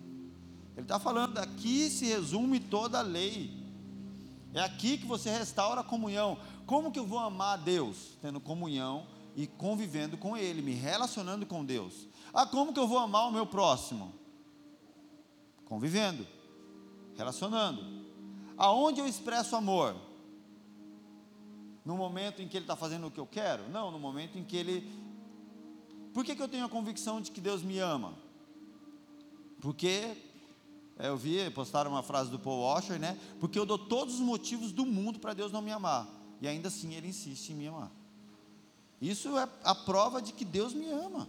Ele 0.76 0.84
está 0.84 0.98
falando, 0.98 1.38
aqui 1.38 1.88
se 1.88 2.06
resume 2.06 2.60
toda 2.60 2.98
a 2.98 3.02
lei. 3.02 3.62
É 4.54 4.60
aqui 4.60 4.98
que 4.98 5.06
você 5.06 5.30
restaura 5.30 5.80
a 5.80 5.84
comunhão. 5.84 6.38
Como 6.66 6.92
que 6.92 6.98
eu 6.98 7.06
vou 7.06 7.18
amar 7.18 7.58
a 7.58 7.62
Deus? 7.62 8.18
Tendo 8.20 8.40
comunhão 8.40 9.06
e 9.34 9.46
convivendo 9.46 10.16
com 10.16 10.36
Ele, 10.36 10.60
me 10.60 10.72
relacionando 10.72 11.46
com 11.46 11.64
Deus. 11.64 12.06
Ah, 12.32 12.46
como 12.46 12.72
que 12.72 12.78
eu 12.78 12.86
vou 12.86 12.98
amar 12.98 13.28
o 13.28 13.32
meu 13.32 13.46
próximo? 13.46 14.12
Convivendo, 15.64 16.26
relacionando. 17.16 18.01
Aonde 18.56 19.00
eu 19.00 19.06
expresso 19.06 19.56
amor? 19.56 19.96
No 21.84 21.96
momento 21.96 22.40
em 22.40 22.48
que 22.48 22.56
ele 22.56 22.64
está 22.64 22.76
fazendo 22.76 23.06
o 23.06 23.10
que 23.10 23.18
eu 23.18 23.26
quero? 23.26 23.68
Não, 23.70 23.90
no 23.90 23.98
momento 23.98 24.38
em 24.38 24.44
que 24.44 24.56
ele. 24.56 24.90
Por 26.14 26.24
que, 26.24 26.36
que 26.36 26.42
eu 26.42 26.48
tenho 26.48 26.64
a 26.64 26.68
convicção 26.68 27.20
de 27.20 27.30
que 27.30 27.40
Deus 27.40 27.62
me 27.62 27.78
ama? 27.78 28.14
Porque 29.60 30.16
é, 30.98 31.08
eu 31.08 31.16
vi, 31.16 31.48
postaram 31.50 31.90
uma 31.90 32.02
frase 32.02 32.30
do 32.30 32.38
Paul 32.38 32.62
Washer, 32.62 32.98
né? 32.98 33.18
Porque 33.40 33.58
eu 33.58 33.66
dou 33.66 33.78
todos 33.78 34.14
os 34.14 34.20
motivos 34.20 34.72
do 34.72 34.84
mundo 34.84 35.18
para 35.18 35.34
Deus 35.34 35.50
não 35.50 35.62
me 35.62 35.72
amar. 35.72 36.08
E 36.40 36.46
ainda 36.46 36.68
assim 36.68 36.94
ele 36.94 37.08
insiste 37.08 37.50
em 37.50 37.54
me 37.54 37.66
amar. 37.66 37.90
Isso 39.00 39.36
é 39.36 39.48
a 39.64 39.74
prova 39.74 40.22
de 40.22 40.32
que 40.32 40.44
Deus 40.44 40.72
me 40.74 40.88
ama. 40.90 41.28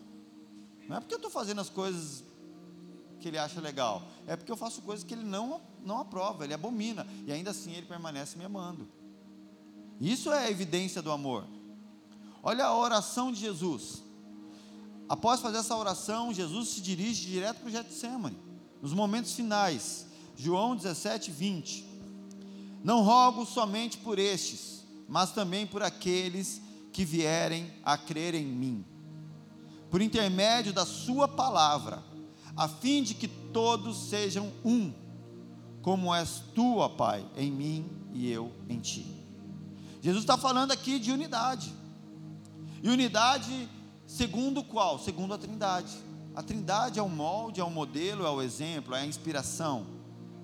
Não 0.87 0.97
é 0.97 0.99
porque 0.99 1.15
eu 1.15 1.17
estou 1.17 1.31
fazendo 1.31 1.61
as 1.61 1.69
coisas 1.69 2.23
que 3.23 3.29
ele 3.29 3.37
acha 3.37 3.61
legal. 3.61 4.03
É 4.27 4.35
porque 4.35 4.51
eu 4.51 4.57
faço 4.57 4.81
coisas 4.81 5.05
que 5.05 5.13
ele 5.13 5.23
não, 5.23 5.61
não 5.81 5.97
aprova, 5.97 6.43
ele 6.43 6.53
abomina. 6.53 7.07
E 7.25 7.31
ainda 7.31 7.51
assim 7.51 7.71
ele 7.71 7.85
permanece 7.85 8.37
me 8.37 8.43
amando. 8.43 8.85
Isso 9.99 10.29
é 10.29 10.39
a 10.39 10.51
evidência 10.51 11.01
do 11.01 11.09
amor. 11.09 11.47
Olha 12.43 12.65
a 12.65 12.77
oração 12.77 13.31
de 13.31 13.39
Jesus. 13.39 14.03
Após 15.07 15.39
fazer 15.39 15.59
essa 15.59 15.75
oração, 15.75 16.33
Jesus 16.33 16.67
se 16.67 16.81
dirige 16.81 17.25
direto 17.25 17.59
para 17.59 17.69
o 17.69 17.71
Getsemane 17.71 18.37
nos 18.81 18.93
momentos 18.93 19.31
finais, 19.31 20.05
João 20.35 20.75
17, 20.75 21.31
20. 21.31 21.85
Não 22.83 23.03
rogo 23.03 23.45
somente 23.45 23.97
por 23.99 24.19
estes, 24.19 24.83
mas 25.07 25.31
também 25.31 25.65
por 25.65 25.81
aqueles 25.81 26.61
que 26.91 27.05
vierem 27.05 27.71
a 27.85 27.97
crer 27.97 28.35
em 28.35 28.45
mim, 28.45 28.85
por 29.89 30.01
intermédio 30.01 30.73
da 30.73 30.85
Sua 30.85 31.25
palavra, 31.25 32.03
a 32.55 32.67
fim 32.67 33.03
de 33.03 33.13
que 33.13 33.27
todos 33.27 34.09
sejam 34.09 34.51
um, 34.63 34.93
como 35.81 36.13
és 36.13 36.41
tu, 36.53 36.77
ó 36.77 36.89
Pai, 36.89 37.25
em 37.35 37.51
mim 37.51 37.89
e 38.13 38.29
eu 38.31 38.51
em 38.69 38.79
ti. 38.79 39.05
Jesus 40.01 40.23
está 40.23 40.37
falando 40.37 40.71
aqui 40.71 40.99
de 40.99 41.11
unidade, 41.11 41.73
e 42.81 42.89
unidade 42.89 43.69
segundo 44.05 44.63
qual? 44.63 44.99
Segundo 44.99 45.33
a 45.33 45.37
Trindade. 45.37 45.95
A 46.35 46.43
Trindade 46.43 46.99
é 46.99 47.01
o 47.01 47.09
molde, 47.09 47.61
é 47.61 47.63
o 47.63 47.69
modelo, 47.69 48.25
é 48.25 48.29
o 48.29 48.41
exemplo, 48.41 48.95
é 48.95 49.01
a 49.01 49.05
inspiração 49.05 49.85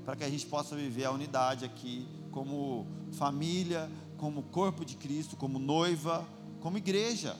para 0.05 0.15
que 0.15 0.23
a 0.23 0.29
gente 0.29 0.45
possa 0.45 0.75
viver 0.75 1.05
a 1.05 1.11
unidade 1.11 1.65
aqui 1.65 2.07
como 2.31 2.87
família, 3.11 3.89
como 4.17 4.43
corpo 4.43 4.85
de 4.85 4.95
Cristo, 4.95 5.35
como 5.35 5.59
noiva, 5.59 6.25
como 6.61 6.77
igreja. 6.77 7.35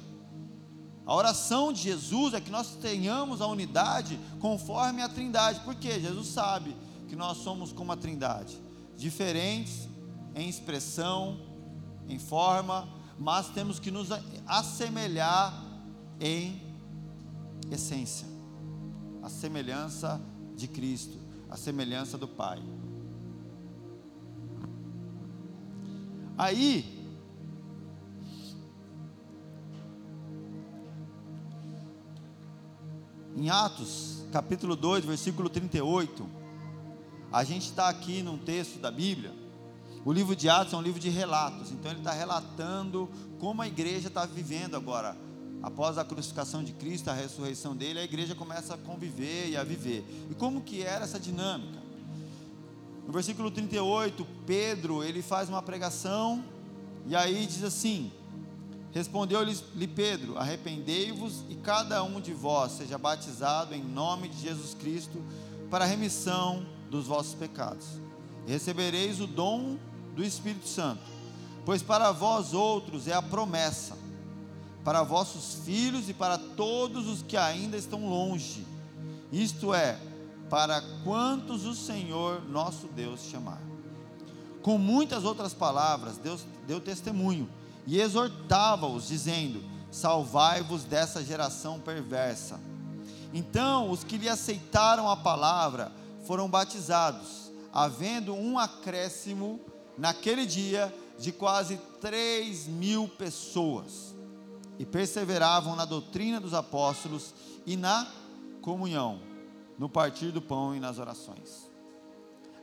A 1.10 1.16
oração 1.16 1.74
de 1.74 1.82
Jesus 1.82 2.36
é 2.36 2.39
que 2.39 2.51
nós 2.51 2.76
tenhamos 2.76 3.41
a 3.41 3.47
unidade 3.47 4.20
conforme 4.39 5.01
a 5.01 5.10
Trindade, 5.10 5.60
porque 5.62 5.99
Jesus 5.99 6.28
sabe 6.28 6.78
que 7.07 7.16
nós 7.16 7.38
somos 7.38 7.74
como 7.74 7.91
a 7.91 7.97
Trindade, 7.97 8.62
diferentes 8.95 9.89
em 10.36 10.47
expressão, 10.47 11.41
em 12.07 12.20
forma, 12.20 12.88
mas 13.18 13.49
temos 13.49 13.80
que 13.80 13.89
nos 13.89 14.10
assemelhar 14.45 15.51
em 16.20 16.62
essência. 17.72 18.28
A 19.24 19.30
semelhança 19.30 20.22
de 20.55 20.68
Cristo, 20.68 21.18
a 21.49 21.57
semelhança 21.57 22.20
do 22.20 22.28
Pai. 22.28 22.62
Aí, 26.38 26.99
em 33.40 33.50
Atos, 33.50 34.26
capítulo 34.32 34.76
2, 34.76 35.06
versículo 35.06 35.50
38, 35.50 36.30
a 37.32 37.44
gente 37.44 37.66
está 37.66 37.90
aqui 37.90 38.22
num 38.22 38.38
texto 38.38 38.80
da 38.80 38.92
Bíblia. 38.92 39.34
O 40.06 40.12
livro 40.12 40.36
de 40.36 40.50
Atos 40.50 40.74
é 40.74 40.78
um 40.78 40.82
livro 40.82 41.00
de 41.00 41.10
relatos, 41.10 41.72
então 41.72 41.92
ele 41.92 42.02
está 42.02 42.12
relatando 42.12 43.10
como 43.40 43.62
a 43.62 43.68
igreja 43.68 44.10
está 44.10 44.26
vivendo 44.26 44.76
agora 44.76 45.16
Após 45.62 45.98
a 45.98 46.06
crucificação 46.06 46.64
de 46.64 46.72
Cristo, 46.72 47.10
a 47.10 47.14
ressurreição 47.14 47.76
dele, 47.76 48.00
a 48.00 48.04
igreja 48.04 48.34
começa 48.34 48.76
a 48.76 48.78
conviver 48.78 49.50
e 49.50 49.58
a 49.58 49.64
viver. 49.64 50.06
E 50.32 50.36
como 50.36 50.62
que 50.62 50.82
era 50.82 51.04
essa 51.04 51.20
dinâmica? 51.20 51.80
No 53.06 53.12
versículo 53.12 53.52
38, 53.52 54.26
Pedro, 54.46 55.04
ele 55.04 55.22
faz 55.22 55.50
uma 55.50 55.62
pregação 55.62 56.46
e 57.06 57.14
aí 57.14 57.46
diz 57.46 57.64
assim: 57.64 58.10
Respondeu-lhe 58.94 59.88
Pedro: 59.88 60.38
Arrependei-vos 60.38 61.44
e 61.50 61.56
cada 61.56 62.04
um 62.04 62.20
de 62.20 62.34
vós 62.34 62.74
seja 62.74 62.98
batizado 62.98 63.76
em 63.76 63.84
nome 63.84 64.30
de 64.30 64.42
Jesus 64.42 64.74
Cristo 64.74 65.22
para 65.70 65.86
a 65.86 65.88
remissão 65.88 66.66
dos 66.90 67.08
vossos 67.08 67.36
pecados. 67.36 67.86
Recebereis 68.48 69.20
o 69.20 69.28
dom 69.28 69.78
do 70.16 70.24
Espírito 70.24 70.68
Santo, 70.68 71.04
pois 71.66 71.84
para 71.84 72.12
vós 72.12 72.54
outros 72.54 73.08
é 73.08 73.14
a 73.14 73.22
promessa 73.22 73.96
para 74.84 75.04
vossos 75.04 75.64
filhos 75.66 76.10
e 76.10 76.14
para 76.14 76.38
todos 76.38 77.08
os 77.08 77.22
que 77.22 77.38
ainda 77.38 77.78
estão 77.78 78.10
longe, 78.10 78.66
isto 79.32 79.74
é, 79.74 80.00
para 80.50 80.82
quantos 81.04 81.66
o 81.66 81.76
Senhor 81.76 82.42
nosso 82.50 82.88
Deus 82.88 83.22
chamar. 83.30 83.62
Com 84.64 84.78
muitas 84.78 85.24
outras 85.26 85.54
palavras, 85.54 86.18
Deus 86.18 86.44
deu 86.66 86.80
testemunho 86.82 87.48
e 87.90 88.00
exortava-os, 88.00 89.08
dizendo: 89.08 89.64
Salvai-vos 89.92 90.84
dessa 90.84 91.24
geração 91.24 91.80
perversa. 91.80 92.60
Então, 93.34 93.90
os 93.90 94.04
que 94.04 94.18
lhe 94.18 94.30
aceitaram 94.30 95.10
a 95.10 95.18
palavra 95.18 95.92
foram 96.26 96.48
batizados, 96.48 97.52
havendo 97.74 98.36
um 98.36 98.60
acréscimo 98.60 99.60
naquele 99.98 100.46
dia 100.46 100.94
de 101.18 101.32
quase 101.32 101.78
três 102.00 102.68
mil 102.68 103.08
pessoas 103.08 104.16
e 104.78 104.86
perseveravam 104.86 105.76
na 105.76 105.84
doutrina 105.84 106.40
dos 106.40 106.54
apóstolos 106.54 107.34
e 107.66 107.76
na 107.76 108.08
comunhão, 108.62 109.20
no 109.80 109.90
partir 109.90 110.32
do 110.32 110.42
pão 110.42 110.76
e 110.76 110.80
nas 110.80 111.00
orações. 111.00 111.70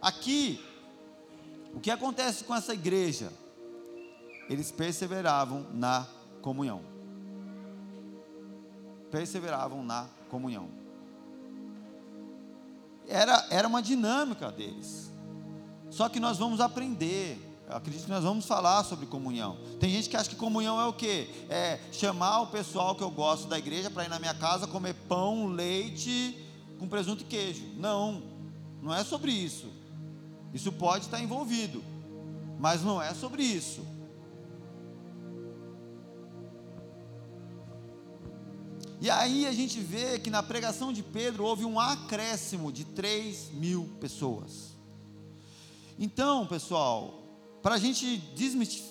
Aqui, 0.00 0.64
o 1.74 1.80
que 1.80 1.90
acontece 1.90 2.44
com 2.44 2.54
essa 2.54 2.72
igreja? 2.72 3.32
Eles 4.48 4.70
perseveravam 4.70 5.66
na 5.72 6.06
comunhão. 6.42 6.82
Perseveravam 9.10 9.84
na 9.84 10.08
comunhão. 10.28 10.68
Era, 13.08 13.46
era 13.50 13.68
uma 13.68 13.82
dinâmica 13.82 14.50
deles. 14.50 15.10
Só 15.90 16.08
que 16.08 16.18
nós 16.18 16.38
vamos 16.38 16.60
aprender 16.60 17.46
eu 17.68 17.76
acredito 17.76 18.04
que 18.04 18.10
nós 18.10 18.22
vamos 18.22 18.46
falar 18.46 18.84
sobre 18.84 19.06
comunhão. 19.06 19.58
Tem 19.80 19.90
gente 19.90 20.08
que 20.08 20.16
acha 20.16 20.30
que 20.30 20.36
comunhão 20.36 20.80
é 20.80 20.86
o 20.86 20.92
quê? 20.92 21.28
É 21.48 21.80
chamar 21.90 22.42
o 22.42 22.46
pessoal 22.46 22.94
que 22.94 23.02
eu 23.02 23.10
gosto 23.10 23.48
da 23.48 23.58
igreja 23.58 23.90
para 23.90 24.04
ir 24.04 24.08
na 24.08 24.20
minha 24.20 24.34
casa 24.34 24.68
comer 24.68 24.94
pão, 25.08 25.48
leite 25.48 26.46
com 26.78 26.86
presunto 26.86 27.22
e 27.22 27.26
queijo. 27.26 27.64
Não, 27.76 28.22
não 28.80 28.94
é 28.94 29.02
sobre 29.02 29.32
isso. 29.32 29.66
Isso 30.54 30.70
pode 30.70 31.06
estar 31.06 31.20
envolvido, 31.20 31.82
mas 32.58 32.82
não 32.82 33.02
é 33.02 33.12
sobre 33.14 33.42
isso. 33.42 33.84
E 39.00 39.10
aí 39.10 39.46
a 39.46 39.52
gente 39.52 39.78
vê 39.78 40.18
que 40.18 40.30
na 40.30 40.42
pregação 40.42 40.92
de 40.92 41.02
Pedro 41.02 41.44
houve 41.44 41.64
um 41.64 41.78
acréscimo 41.78 42.72
de 42.72 42.84
3 42.84 43.50
mil 43.52 43.84
pessoas. 44.00 44.74
Então, 45.98 46.46
pessoal, 46.46 47.22
para 47.62 47.74
a 47.74 47.78
gente 47.78 48.16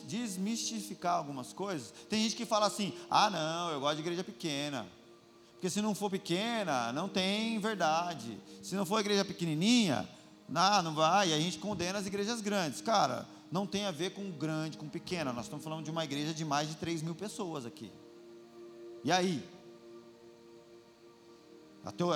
desmistificar 0.05 1.15
algumas 1.15 1.53
coisas, 1.53 1.93
tem 2.09 2.21
gente 2.23 2.35
que 2.35 2.45
fala 2.45 2.67
assim: 2.67 2.93
ah, 3.09 3.29
não, 3.29 3.71
eu 3.71 3.79
gosto 3.79 3.95
de 3.95 4.01
igreja 4.01 4.23
pequena. 4.23 4.85
Porque 5.53 5.69
se 5.69 5.81
não 5.81 5.95
for 5.95 6.11
pequena, 6.11 6.91
não 6.91 7.07
tem 7.07 7.57
verdade. 7.57 8.37
Se 8.61 8.75
não 8.75 8.85
for 8.85 8.99
igreja 8.99 9.25
pequenininha, 9.25 10.07
não, 10.47 10.83
não 10.83 10.93
vai. 10.93 11.29
E 11.29 11.33
a 11.33 11.39
gente 11.39 11.57
condena 11.57 11.97
as 11.97 12.05
igrejas 12.05 12.41
grandes. 12.41 12.81
Cara, 12.81 13.25
não 13.51 13.65
tem 13.65 13.85
a 13.85 13.91
ver 13.91 14.11
com 14.11 14.29
grande, 14.29 14.77
com 14.77 14.87
pequena. 14.87 15.33
Nós 15.33 15.45
estamos 15.45 15.63
falando 15.63 15.83
de 15.83 15.89
uma 15.89 16.03
igreja 16.03 16.33
de 16.33 16.45
mais 16.45 16.67
de 16.67 16.75
3 16.75 17.01
mil 17.01 17.15
pessoas 17.15 17.65
aqui. 17.65 17.91
E 19.03 19.11
aí? 19.11 19.43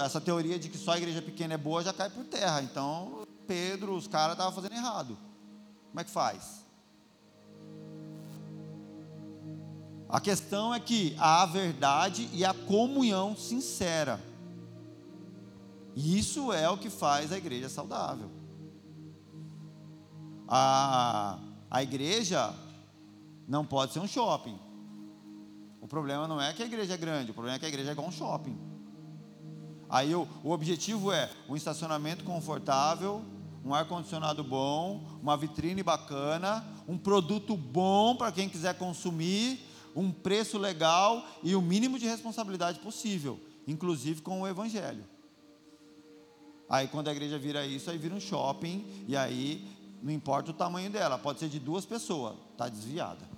Essa 0.03 0.19
teoria 0.19 0.57
de 0.57 0.67
que 0.69 0.77
só 0.77 0.93
a 0.93 0.97
igreja 0.97 1.21
pequena 1.21 1.53
é 1.53 1.57
boa 1.57 1.83
já 1.83 1.93
cai 1.93 2.09
por 2.09 2.25
terra. 2.25 2.61
Então, 2.61 3.27
Pedro, 3.45 3.95
os 3.95 4.07
caras 4.07 4.33
estavam 4.33 4.53
fazendo 4.53 4.73
errado. 4.73 5.17
Como 5.89 5.99
é 5.99 6.03
que 6.03 6.09
faz? 6.09 6.65
A 10.07 10.19
questão 10.19 10.73
é 10.73 10.79
que 10.79 11.15
há 11.19 11.43
a 11.43 11.45
verdade 11.45 12.27
e 12.33 12.43
a 12.43 12.51
comunhão 12.53 13.35
sincera. 13.35 14.19
E 15.95 16.17
isso 16.17 16.51
é 16.51 16.67
o 16.67 16.77
que 16.77 16.89
faz 16.89 17.31
a 17.31 17.37
igreja 17.37 17.69
saudável. 17.69 18.31
A, 20.47 21.37
a 21.69 21.83
igreja 21.83 22.53
não 23.47 23.63
pode 23.63 23.93
ser 23.93 23.99
um 23.99 24.07
shopping. 24.07 24.57
O 25.79 25.87
problema 25.87 26.27
não 26.27 26.41
é 26.41 26.53
que 26.53 26.63
a 26.63 26.65
igreja 26.65 26.95
é 26.95 26.97
grande, 26.97 27.31
o 27.31 27.33
problema 27.33 27.57
é 27.57 27.59
que 27.59 27.65
a 27.65 27.69
igreja 27.69 27.89
é 27.89 27.91
igual 27.91 28.07
um 28.07 28.11
shopping. 28.11 28.68
Aí 29.89 30.13
o, 30.13 30.27
o 30.43 30.51
objetivo 30.51 31.11
é 31.11 31.29
um 31.47 31.55
estacionamento 31.55 32.23
confortável, 32.23 33.23
um 33.65 33.73
ar-condicionado 33.73 34.43
bom, 34.43 35.03
uma 35.21 35.35
vitrine 35.35 35.81
bacana, 35.81 36.65
um 36.87 36.97
produto 36.97 37.57
bom 37.57 38.15
para 38.15 38.31
quem 38.31 38.47
quiser 38.47 38.77
consumir, 38.77 39.59
um 39.95 40.11
preço 40.11 40.57
legal 40.57 41.25
e 41.43 41.55
o 41.55 41.61
mínimo 41.61 41.97
de 41.97 42.05
responsabilidade 42.05 42.79
possível, 42.79 43.39
inclusive 43.67 44.21
com 44.21 44.41
o 44.41 44.47
evangelho. 44.47 45.03
Aí 46.69 46.87
quando 46.87 47.07
a 47.07 47.11
igreja 47.11 47.39
vira 47.39 47.65
isso, 47.65 47.89
aí 47.89 47.97
vira 47.97 48.13
um 48.13 48.19
shopping 48.19 48.85
e 49.07 49.17
aí 49.17 49.67
não 50.01 50.11
importa 50.11 50.51
o 50.51 50.53
tamanho 50.53 50.89
dela, 50.89 51.17
pode 51.17 51.39
ser 51.39 51.49
de 51.49 51.59
duas 51.59 51.85
pessoas, 51.85 52.35
está 52.51 52.69
desviada. 52.69 53.28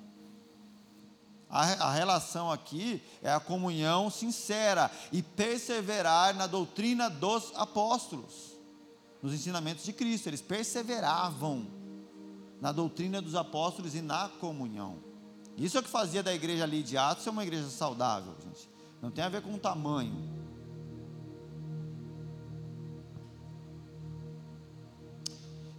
A, 1.51 1.89
a 1.89 1.91
relação 1.91 2.49
aqui 2.49 3.03
é 3.21 3.31
a 3.31 3.39
comunhão 3.39 4.09
sincera 4.09 4.89
e 5.11 5.21
perseverar 5.21 6.33
na 6.33 6.47
doutrina 6.47 7.09
dos 7.09 7.51
apóstolos, 7.55 8.57
nos 9.21 9.33
ensinamentos 9.33 9.83
de 9.83 9.91
Cristo. 9.91 10.27
Eles 10.27 10.41
perseveravam 10.41 11.67
na 12.61 12.71
doutrina 12.71 13.21
dos 13.21 13.35
apóstolos 13.35 13.93
e 13.93 14.01
na 14.01 14.29
comunhão. 14.29 14.97
Isso 15.57 15.75
é 15.77 15.81
o 15.81 15.83
que 15.83 15.89
fazia 15.89 16.23
da 16.23 16.33
igreja 16.33 16.63
ali 16.63 16.81
de 16.81 16.97
Atos 16.97 17.25
ser 17.25 17.29
uma 17.31 17.43
igreja 17.43 17.67
saudável, 17.69 18.33
gente. 18.41 18.69
Não 19.01 19.11
tem 19.11 19.23
a 19.23 19.29
ver 19.29 19.41
com 19.41 19.53
o 19.53 19.59
tamanho. 19.59 20.41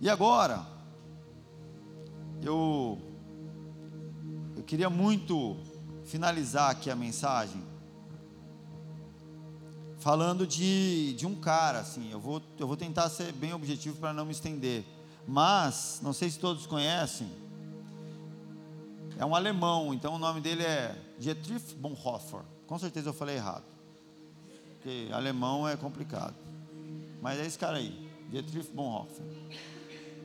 E 0.01 0.11
agora, 0.11 0.67
eu, 2.43 3.01
queria 4.73 4.89
muito 4.89 5.59
finalizar 6.07 6.71
aqui 6.71 6.91
a 6.91 6.97
mensagem 6.97 7.63
falando 9.99 10.47
de, 10.47 11.13
de 11.13 11.27
um 11.27 11.35
cara, 11.35 11.81
assim, 11.81 12.11
eu 12.11 12.19
vou, 12.19 12.41
eu 12.59 12.67
vou 12.67 12.75
tentar 12.75 13.11
ser 13.11 13.35
bem 13.35 13.53
objetivo 13.53 13.99
para 13.99 14.15
não 14.15 14.25
me 14.25 14.33
estender, 14.33 14.83
mas, 15.29 16.01
não 16.03 16.15
sei 16.15 16.31
se 16.31 16.39
todos 16.39 16.65
conhecem, 16.65 17.31
é 19.19 19.27
um 19.27 19.35
alemão, 19.35 19.93
então 19.93 20.15
o 20.15 20.19
nome 20.19 20.41
dele 20.41 20.63
é 20.63 20.97
Dietrich 21.19 21.75
Bonhoeffer, 21.75 22.41
com 22.67 22.79
certeza 22.79 23.11
eu 23.11 23.13
falei 23.13 23.37
errado, 23.37 23.67
porque 24.77 25.11
alemão 25.13 25.69
é 25.69 25.77
complicado, 25.77 26.35
mas 27.21 27.39
é 27.39 27.45
esse 27.45 27.59
cara 27.59 27.77
aí, 27.77 28.11
Dietrich 28.31 28.71
Bonhoeffer, 28.73 29.23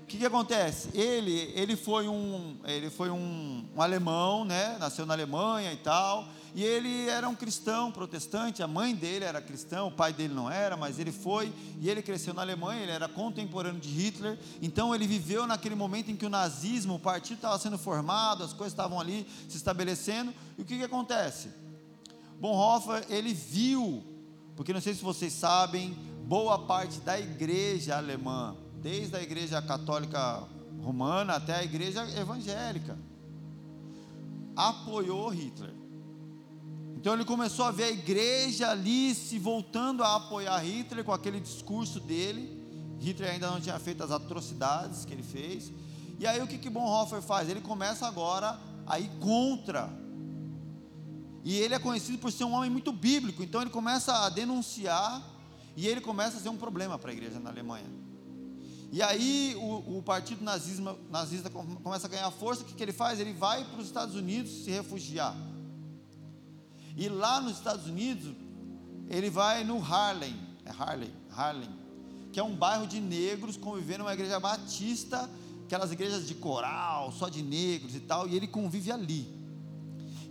que, 0.08 0.18
que, 0.18 0.26
acontece? 0.26 0.89
Ele, 0.93 1.51
ele 1.53 1.76
foi, 1.76 2.08
um, 2.08 2.55
ele 2.64 2.89
foi 2.89 3.10
um, 3.10 3.66
um, 3.76 3.82
alemão, 3.82 4.45
né? 4.45 4.78
nasceu 4.80 5.05
na 5.05 5.14
Alemanha 5.14 5.74
e 5.74 5.76
tal, 5.76 6.26
e 6.55 6.64
ele 6.64 7.10
era 7.10 7.28
um 7.28 7.36
cristão 7.36 7.91
protestante, 7.91 8.64
a 8.64 8.68
mãe 8.68 8.95
dele 8.95 9.26
era 9.26 9.41
cristã, 9.41 9.84
o 9.84 9.91
pai 9.91 10.14
dele 10.14 10.34
não 10.34 10.49
era, 10.49 10.78
mas 10.78 10.97
ele 10.97 11.12
foi, 11.12 11.51
e 11.82 11.89
ele 11.89 12.01
cresceu 12.01 12.34
na 12.34 12.41
Alemanha, 12.41 12.82
ele 12.84 12.91
era 12.91 13.10
contemporâneo 13.10 13.82
de 13.82 13.89
Hitler, 13.89 14.39
então 14.62 14.95
ele 14.95 15.05
viveu 15.05 15.45
naquele 15.45 15.76
momento 15.76 16.10
em 16.10 16.16
que 16.16 16.26
o 16.26 16.30
nazismo, 16.30 16.95
o 16.95 16.99
partido 16.99 17.39
estava 17.39 17.60
sendo 17.60 17.78
formado, 17.78 18.45
as 18.45 18.53
coisas 18.53 18.72
estavam 18.72 19.01
ali 19.01 19.28
se 19.49 19.58
estabelecendo, 19.58 20.34
e 20.58 20.62
o 20.62 20.66
que, 20.66 20.78
que 20.78 20.84
acontece? 20.86 21.49
Bonhoeffer, 22.39 23.05
ele 23.10 23.34
viu, 23.34 24.01
porque 24.55 24.72
não 24.72 24.80
sei 24.80 24.93
se 24.93 25.03
vocês 25.03 25.34
sabem, 25.34 25.91
boa 26.26 26.60
parte 26.60 27.01
da 27.01 27.20
igreja 27.20 27.97
alemã, 27.97 28.55
desde 28.82 29.15
a 29.15 29.21
igreja 29.21 29.61
católica 29.61 30.43
romana 30.82 31.34
até 31.34 31.55
a 31.55 31.63
igreja 31.63 32.07
evangélica, 32.19 32.97
apoiou 34.55 35.30
Hitler. 35.30 35.73
Então 36.95 37.13
ele 37.13 37.25
começou 37.25 37.65
a 37.65 37.71
ver 37.71 37.84
a 37.84 37.91
igreja 37.91 38.71
ali 38.71 39.13
se 39.13 39.38
voltando 39.38 40.03
a 40.03 40.15
apoiar 40.15 40.57
Hitler 40.59 41.03
com 41.03 41.11
aquele 41.11 41.39
discurso 41.39 41.99
dele. 41.99 42.57
Hitler 42.99 43.32
ainda 43.32 43.51
não 43.51 43.61
tinha 43.61 43.78
feito 43.80 44.03
as 44.03 44.11
atrocidades 44.11 45.05
que 45.05 45.13
ele 45.13 45.23
fez. 45.23 45.71
E 46.19 46.25
aí 46.25 46.41
o 46.41 46.47
que, 46.47 46.57
que 46.57 46.69
Bonhoeffer 46.69 47.21
faz? 47.21 47.47
Ele 47.49 47.61
começa 47.61 48.07
agora 48.07 48.59
a 48.86 48.99
ir 48.99 49.09
contra. 49.19 49.89
E 51.43 51.55
ele 51.55 51.75
é 51.75 51.80
conhecido 51.80 52.17
por 52.17 52.32
ser 52.32 52.43
um 52.43 52.53
homem 52.53 52.69
muito 52.69 52.91
bíblico, 52.91 53.43
então 53.43 53.61
ele 53.61 53.69
começa 53.69 54.25
a 54.25 54.30
denunciar 54.30 55.23
e 55.78 55.88
ele 55.88 56.01
começa 56.01 56.38
a 56.38 56.41
ser 56.41 56.49
um 56.49 56.57
problema 56.57 56.97
para 56.97 57.11
a 57.11 57.13
igreja 57.13 57.39
na 57.39 57.49
Alemanha. 57.49 57.86
E 58.91 59.01
aí 59.01 59.55
o, 59.57 59.97
o 59.97 60.03
partido 60.03 60.43
nazismo, 60.43 60.97
nazista 61.09 61.49
começa 61.49 62.07
a 62.07 62.09
ganhar 62.09 62.31
força, 62.31 62.61
o 62.63 62.65
que, 62.65 62.73
que 62.73 62.83
ele 62.83 62.93
faz? 62.93 63.19
Ele 63.19 63.33
vai 63.33 63.65
para 63.65 63.79
os 63.79 63.85
Estados 63.85 64.15
Unidos 64.15 64.51
se 64.63 64.71
refugiar. 64.71 65.35
E 66.95 67.09
lá 67.09 67.41
nos 67.41 67.57
Estados 67.57 67.85
Unidos, 67.85 68.33
ele 69.09 69.29
vai 69.29 69.63
no 69.63 69.77
Harlem, 69.77 70.35
é 70.65 70.71
Harlem, 70.71 71.11
Harlem, 71.31 71.69
que 72.31 72.39
é 72.39 72.43
um 72.43 72.55
bairro 72.55 72.88
de 72.88 72.99
negros 72.99 73.57
convivendo 73.57 73.99
numa 73.99 74.13
igreja 74.13 74.39
batista, 74.39 75.29
aquelas 75.65 75.91
igrejas 75.91 76.27
de 76.27 76.33
coral, 76.35 77.11
só 77.11 77.29
de 77.29 77.43
negros 77.43 77.93
e 77.93 77.99
tal, 77.99 78.27
e 78.27 78.35
ele 78.35 78.47
convive 78.47 78.91
ali. 78.91 79.27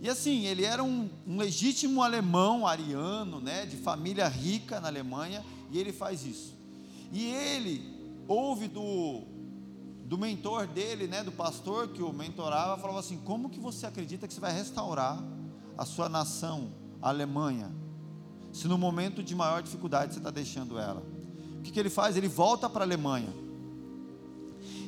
E 0.01 0.09
assim, 0.09 0.45
ele 0.45 0.63
era 0.63 0.83
um, 0.83 1.09
um 1.25 1.37
legítimo 1.37 2.03
alemão, 2.03 2.67
ariano, 2.67 3.39
né, 3.39 3.65
de 3.65 3.77
família 3.77 4.27
rica 4.27 4.79
na 4.79 4.87
Alemanha, 4.87 5.43
e 5.71 5.77
ele 5.77 5.93
faz 5.93 6.25
isso. 6.25 6.53
E 7.11 7.25
ele 7.25 7.96
ouve 8.27 8.67
do, 8.67 9.23
do 10.05 10.17
mentor 10.17 10.67
dele, 10.67 11.07
né, 11.07 11.23
do 11.23 11.31
pastor 11.31 11.89
que 11.89 12.01
o 12.01 12.11
mentorava, 12.11 12.79
falava 12.79 12.99
assim: 12.99 13.17
como 13.17 13.49
que 13.49 13.59
você 13.59 13.85
acredita 13.85 14.27
que 14.27 14.33
você 14.33 14.39
vai 14.39 14.53
restaurar 14.53 15.23
a 15.77 15.85
sua 15.85 16.09
nação, 16.09 16.71
a 17.01 17.09
Alemanha, 17.09 17.71
se 18.51 18.67
no 18.67 18.77
momento 18.77 19.21
de 19.21 19.35
maior 19.35 19.61
dificuldade 19.61 20.13
você 20.13 20.19
está 20.19 20.31
deixando 20.31 20.79
ela? 20.79 21.03
O 21.59 21.61
que, 21.61 21.71
que 21.71 21.79
ele 21.79 21.89
faz? 21.89 22.15
Ele 22.17 22.27
volta 22.27 22.69
para 22.69 22.83
a 22.83 22.87
Alemanha. 22.87 23.29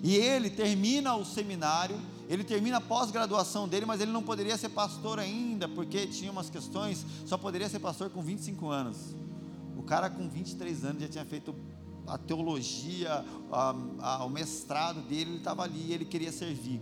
E 0.01 0.15
ele 0.15 0.49
termina 0.49 1.15
o 1.15 1.25
seminário, 1.25 1.99
ele 2.27 2.43
termina 2.43 2.77
a 2.77 2.81
pós-graduação 2.81 3.67
dele, 3.67 3.85
mas 3.85 3.99
ele 3.99 4.11
não 4.11 4.23
poderia 4.23 4.57
ser 4.57 4.69
pastor 4.69 5.19
ainda, 5.19 5.67
porque 5.67 6.07
tinha 6.07 6.31
umas 6.31 6.49
questões, 6.49 7.05
só 7.25 7.37
poderia 7.37 7.67
ser 7.67 7.79
pastor 7.79 8.09
com 8.09 8.21
25 8.21 8.69
anos. 8.69 9.15
O 9.75 9.83
cara 9.83 10.09
com 10.09 10.29
23 10.29 10.85
anos 10.85 11.01
já 11.01 11.07
tinha 11.07 11.25
feito 11.25 11.53
a 12.13 12.17
teologia, 12.17 13.25
a, 13.51 13.75
a, 13.99 14.25
o 14.25 14.29
mestrado 14.29 15.01
dele, 15.01 15.31
ele 15.31 15.37
estava 15.37 15.63
ali, 15.63 15.93
ele 15.93 16.05
queria 16.05 16.31
servir. 16.31 16.81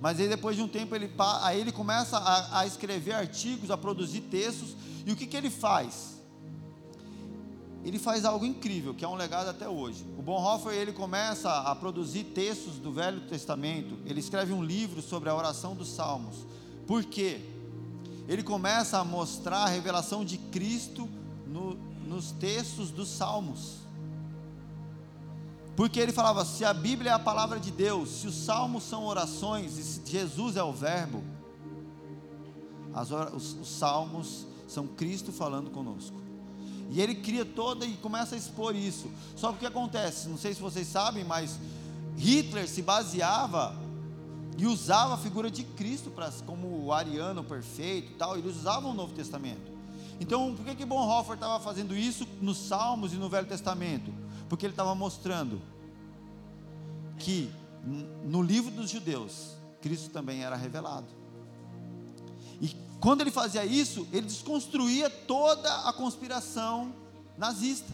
Mas 0.00 0.20
aí 0.20 0.28
depois 0.28 0.56
de 0.56 0.62
um 0.62 0.68
tempo 0.68 0.94
ele, 0.94 1.10
aí 1.42 1.60
ele 1.60 1.72
começa 1.72 2.18
a, 2.18 2.60
a 2.60 2.66
escrever 2.66 3.12
artigos, 3.12 3.70
a 3.70 3.76
produzir 3.76 4.22
textos, 4.22 4.76
e 5.04 5.12
o 5.12 5.16
que, 5.16 5.26
que 5.26 5.36
ele 5.36 5.50
faz? 5.50 6.16
Ele 7.84 8.00
faz 8.00 8.24
algo 8.24 8.44
incrível, 8.44 8.92
que 8.92 9.04
é 9.04 9.08
um 9.08 9.14
legado 9.14 9.48
até 9.48 9.68
hoje. 9.68 10.04
O 10.18 10.22
Bonhoeffer 10.22 10.72
ele 10.72 10.92
começa 10.92 11.48
a 11.48 11.74
produzir 11.76 12.24
textos 12.24 12.78
do 12.78 12.92
Velho 12.92 13.20
Testamento. 13.28 13.96
Ele 14.04 14.18
escreve 14.18 14.52
um 14.52 14.62
livro 14.62 15.00
sobre 15.00 15.28
a 15.28 15.34
oração 15.36 15.76
dos 15.76 15.90
Salmos. 15.90 16.44
Por 16.84 17.04
quê? 17.04 17.40
Ele 18.26 18.42
começa 18.42 18.98
a 18.98 19.04
mostrar 19.04 19.58
a 19.58 19.68
revelação 19.68 20.24
de 20.24 20.36
Cristo 20.36 21.08
no, 21.46 21.74
nos 22.04 22.32
textos 22.32 22.90
dos 22.90 23.08
Salmos. 23.08 23.85
Porque 25.76 26.00
ele 26.00 26.10
falava: 26.10 26.44
se 26.44 26.64
a 26.64 26.72
Bíblia 26.72 27.10
é 27.10 27.14
a 27.14 27.18
palavra 27.18 27.60
de 27.60 27.70
Deus, 27.70 28.08
se 28.08 28.26
os 28.26 28.34
salmos 28.34 28.82
são 28.82 29.04
orações, 29.04 29.76
e 29.78 29.84
se 29.84 30.00
Jesus 30.04 30.56
é 30.56 30.62
o 30.62 30.72
Verbo, 30.72 31.22
os, 33.34 33.52
os 33.60 33.68
salmos 33.68 34.46
são 34.66 34.86
Cristo 34.86 35.30
falando 35.30 35.70
conosco. 35.70 36.16
E 36.90 37.00
ele 37.00 37.16
cria 37.16 37.44
toda 37.44 37.84
e 37.84 37.94
começa 37.96 38.34
a 38.34 38.38
expor 38.38 38.74
isso. 38.74 39.10
Só 39.34 39.50
que 39.50 39.56
o 39.56 39.58
que 39.60 39.66
acontece? 39.66 40.28
Não 40.28 40.38
sei 40.38 40.54
se 40.54 40.60
vocês 40.60 40.86
sabem, 40.86 41.24
mas 41.24 41.58
Hitler 42.16 42.68
se 42.68 42.80
baseava 42.80 43.76
e 44.56 44.66
usava 44.66 45.14
a 45.14 45.18
figura 45.18 45.50
de 45.50 45.64
Cristo 45.64 46.10
para 46.10 46.30
como 46.46 46.84
o 46.84 46.92
ariano 46.92 47.44
perfeito, 47.44 48.14
tal. 48.16 48.38
Eles 48.38 48.56
usavam 48.56 48.92
o 48.92 48.94
Novo 48.94 49.12
Testamento. 49.12 49.76
Então, 50.18 50.54
por 50.54 50.64
que 50.64 50.74
que 50.74 50.84
Bonhoeffer 50.86 51.34
estava 51.34 51.62
fazendo 51.62 51.94
isso 51.94 52.26
nos 52.40 52.56
Salmos 52.56 53.12
e 53.12 53.16
no 53.16 53.28
Velho 53.28 53.46
Testamento? 53.46 54.10
Porque 54.48 54.66
ele 54.66 54.72
estava 54.72 54.94
mostrando 54.94 55.60
que 57.18 57.50
no 58.24 58.42
livro 58.42 58.70
dos 58.70 58.90
judeus, 58.90 59.56
Cristo 59.80 60.10
também 60.10 60.42
era 60.42 60.56
revelado. 60.56 61.06
E 62.60 62.74
quando 63.00 63.20
ele 63.20 63.30
fazia 63.30 63.64
isso, 63.64 64.06
ele 64.12 64.26
desconstruía 64.26 65.08
toda 65.08 65.88
a 65.88 65.92
conspiração 65.92 66.92
nazista. 67.38 67.92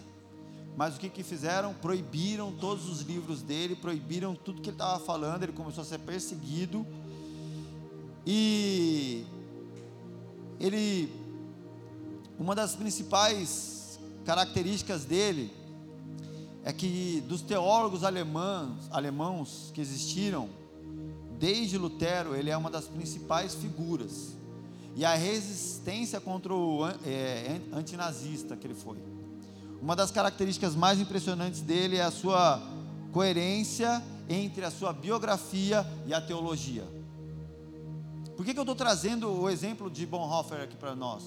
Mas 0.76 0.96
o 0.96 0.98
que, 0.98 1.10
que 1.10 1.22
fizeram? 1.22 1.74
Proibiram 1.74 2.52
todos 2.52 2.88
os 2.88 3.02
livros 3.02 3.42
dele, 3.42 3.76
proibiram 3.76 4.34
tudo 4.34 4.62
que 4.62 4.70
ele 4.70 4.76
estava 4.76 4.98
falando, 5.04 5.42
ele 5.42 5.52
começou 5.52 5.82
a 5.82 5.84
ser 5.84 5.98
perseguido. 5.98 6.86
E 8.26 9.26
ele, 10.58 11.12
uma 12.38 12.54
das 12.54 12.74
principais 12.74 13.98
características 14.24 15.04
dele 15.04 15.61
é 16.64 16.72
que 16.72 17.22
dos 17.28 17.42
teólogos 17.42 18.04
alemãos, 18.04 18.88
alemãos 18.90 19.70
que 19.74 19.80
existiram, 19.80 20.48
desde 21.38 21.76
Lutero, 21.76 22.36
ele 22.36 22.50
é 22.50 22.56
uma 22.56 22.70
das 22.70 22.86
principais 22.86 23.54
figuras. 23.54 24.36
e 24.94 25.06
a 25.06 25.14
resistência 25.14 26.20
contra 26.20 26.52
o 26.52 26.86
é, 27.06 27.58
antinazista 27.72 28.54
que 28.54 28.66
ele 28.66 28.74
foi. 28.74 28.98
Uma 29.80 29.96
das 29.96 30.10
características 30.10 30.74
mais 30.74 31.00
impressionantes 31.00 31.62
dele 31.62 31.96
é 31.96 32.02
a 32.02 32.10
sua 32.10 32.62
coerência 33.10 34.02
entre 34.28 34.64
a 34.64 34.70
sua 34.70 34.92
biografia 34.92 35.86
e 36.06 36.12
a 36.12 36.20
teologia. 36.20 36.84
Por 38.36 38.44
que, 38.44 38.52
que 38.52 38.58
eu 38.58 38.64
estou 38.64 38.76
trazendo 38.76 39.30
o 39.30 39.48
exemplo 39.48 39.90
de 39.90 40.06
Bonhoeffer 40.06 40.60
aqui 40.60 40.76
para 40.76 40.94
nós? 40.94 41.24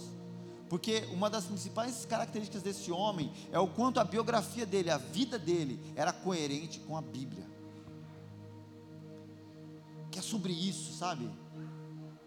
Porque 0.69 1.07
uma 1.11 1.29
das 1.29 1.45
principais 1.45 2.05
características 2.05 2.63
desse 2.63 2.91
homem 2.91 3.31
é 3.51 3.59
o 3.59 3.67
quanto 3.67 3.99
a 3.99 4.03
biografia 4.03 4.65
dele, 4.65 4.89
a 4.89 4.97
vida 4.97 5.37
dele, 5.37 5.79
era 5.95 6.11
coerente 6.11 6.79
com 6.79 6.97
a 6.97 7.01
Bíblia. 7.01 7.47
Que 10.09 10.19
é 10.19 10.21
sobre 10.21 10.53
isso, 10.53 10.93
sabe? 10.93 11.29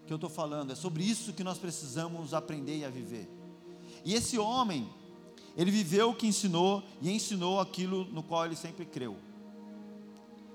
Que 0.06 0.12
eu 0.12 0.16
estou 0.16 0.30
falando, 0.30 0.72
é 0.72 0.76
sobre 0.76 1.02
isso 1.02 1.32
que 1.32 1.42
nós 1.42 1.58
precisamos 1.58 2.32
aprender 2.32 2.84
a 2.84 2.90
viver. 2.90 3.28
E 4.04 4.14
esse 4.14 4.38
homem, 4.38 4.88
ele 5.56 5.70
viveu 5.70 6.10
o 6.10 6.14
que 6.14 6.26
ensinou 6.26 6.82
e 7.02 7.10
ensinou 7.10 7.60
aquilo 7.60 8.04
no 8.06 8.22
qual 8.22 8.46
ele 8.46 8.56
sempre 8.56 8.86
creu. 8.86 9.16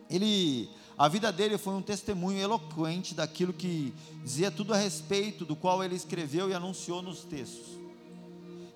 Ele, 0.10 0.70
a 0.98 1.08
vida 1.08 1.32
dele 1.32 1.58
foi 1.58 1.74
um 1.74 1.82
testemunho 1.82 2.40
eloquente 2.40 3.16
daquilo 3.16 3.52
que 3.52 3.94
dizia 4.24 4.52
tudo 4.52 4.74
a 4.74 4.78
respeito 4.78 5.44
do 5.44 5.56
qual 5.56 5.84
ele 5.84 5.96
escreveu 5.96 6.50
e 6.50 6.54
anunciou 6.54 7.02
nos 7.02 7.24
textos. 7.24 7.80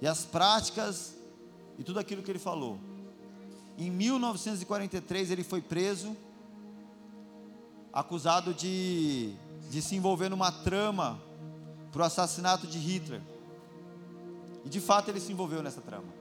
E 0.02 0.08
as 0.08 0.26
práticas 0.26 1.16
e 1.78 1.84
tudo 1.84 2.00
aquilo 2.00 2.24
que 2.24 2.32
ele 2.32 2.40
falou. 2.40 2.80
Em 3.78 3.92
1943 3.92 5.30
ele 5.30 5.44
foi 5.44 5.62
preso, 5.62 6.18
acusado 7.94 8.54
de, 8.54 9.34
de 9.70 9.82
se 9.82 9.96
envolver 9.96 10.30
numa 10.30 10.52
trama 10.52 11.20
para 11.92 12.02
o 12.02 12.06
assassinato 12.06 12.66
de 12.66 12.80
Hitler. 12.80 13.22
E 14.66 14.70
de 14.70 14.80
fato 14.80 15.10
ele 15.10 15.20
se 15.20 15.32
envolveu 15.32 15.62
nessa 15.62 15.82
trama. 15.82 16.17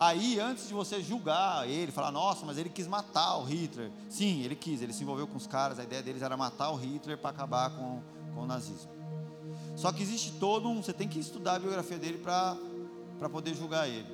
Aí, 0.00 0.40
antes 0.40 0.66
de 0.66 0.72
você 0.72 1.02
julgar 1.02 1.68
ele, 1.68 1.92
falar, 1.92 2.10
nossa, 2.10 2.46
mas 2.46 2.56
ele 2.56 2.70
quis 2.70 2.86
matar 2.86 3.36
o 3.36 3.44
Hitler. 3.44 3.90
Sim, 4.08 4.40
ele 4.40 4.56
quis, 4.56 4.80
ele 4.80 4.94
se 4.94 5.02
envolveu 5.02 5.26
com 5.26 5.36
os 5.36 5.46
caras, 5.46 5.78
a 5.78 5.84
ideia 5.84 6.02
deles 6.02 6.22
era 6.22 6.38
matar 6.38 6.70
o 6.70 6.76
Hitler 6.76 7.18
para 7.18 7.28
acabar 7.28 7.68
com, 7.76 8.00
com 8.34 8.40
o 8.40 8.46
nazismo. 8.46 8.90
Só 9.76 9.92
que 9.92 10.02
existe 10.02 10.32
todo 10.40 10.70
um, 10.70 10.82
você 10.82 10.94
tem 10.94 11.06
que 11.06 11.18
estudar 11.18 11.56
a 11.56 11.58
biografia 11.58 11.98
dele 11.98 12.16
para 12.16 13.28
poder 13.30 13.54
julgar 13.54 13.86
ele. 13.88 14.06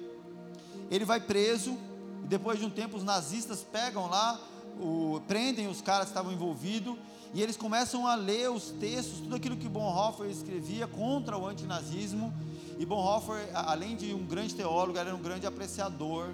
Ele 0.91 1.05
vai 1.05 1.21
preso, 1.21 1.79
e 2.25 2.27
depois 2.27 2.59
de 2.59 2.65
um 2.65 2.71
tempo 2.71 2.97
os 2.97 3.05
nazistas 3.05 3.63
pegam 3.63 4.09
lá, 4.09 4.41
o, 4.81 5.21
prendem 5.29 5.69
os 5.69 5.81
caras 5.81 6.07
que 6.07 6.11
estavam 6.11 6.33
envolvidos, 6.33 6.97
e 7.33 7.41
eles 7.41 7.57
começam 7.57 8.09
a 8.09 8.17
ler 8.17 8.51
os 8.51 8.71
textos, 8.73 9.21
tudo 9.21 9.37
aquilo 9.37 9.57
que 9.57 9.69
Bonhoeffer 9.69 10.29
escrevia 10.29 10.89
contra 10.89 11.39
o 11.39 11.47
antinazismo, 11.47 12.35
e 12.79 12.85
Bonhoeffer, 12.85 13.51
além 13.55 13.97
de 13.97 14.13
um 14.13 14.25
grande 14.27 14.55
teólogo, 14.55 14.99
era 14.99 15.15
um 15.15 15.21
grande 15.21 15.47
apreciador 15.47 16.29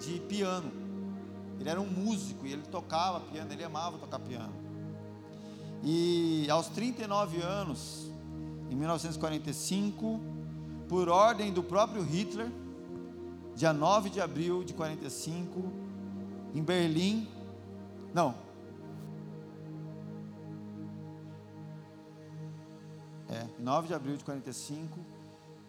de 0.00 0.18
piano. 0.20 0.70
Ele 1.60 1.68
era 1.68 1.80
um 1.80 1.86
músico 1.86 2.46
e 2.46 2.52
ele 2.52 2.62
tocava 2.62 3.20
piano, 3.20 3.52
ele 3.52 3.64
amava 3.64 3.96
tocar 3.98 4.18
piano. 4.18 4.52
E 5.82 6.46
aos 6.50 6.68
39 6.68 7.40
anos, 7.40 8.10
em 8.70 8.74
1945, 8.74 10.20
por 10.88 11.08
ordem 11.08 11.52
do 11.52 11.62
próprio 11.62 12.02
Hitler, 12.02 12.50
dia 13.54 13.72
9 13.72 14.10
de 14.10 14.20
abril 14.20 14.64
de 14.64 14.74
45, 14.74 15.72
em 16.54 16.62
Berlim, 16.62 17.28
não, 18.12 18.34
é, 23.28 23.46
9 23.58 23.88
de 23.88 23.94
abril 23.94 24.16
de 24.16 24.24
45, 24.24 24.98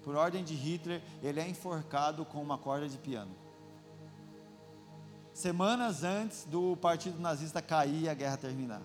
por 0.08 0.16
ordem 0.16 0.42
de 0.42 0.54
Hitler, 0.54 1.02
ele 1.22 1.38
é 1.38 1.46
enforcado 1.46 2.24
com 2.24 2.42
uma 2.42 2.58
corda 2.58 2.88
de 2.88 2.98
piano. 2.98 3.36
Semanas 5.34 6.02
antes 6.02 6.46
do 6.46 6.78
partido 6.78 7.20
nazista 7.20 7.62
cair 7.62 8.04
e 8.04 8.08
a 8.08 8.14
guerra 8.14 8.38
terminar. 8.38 8.82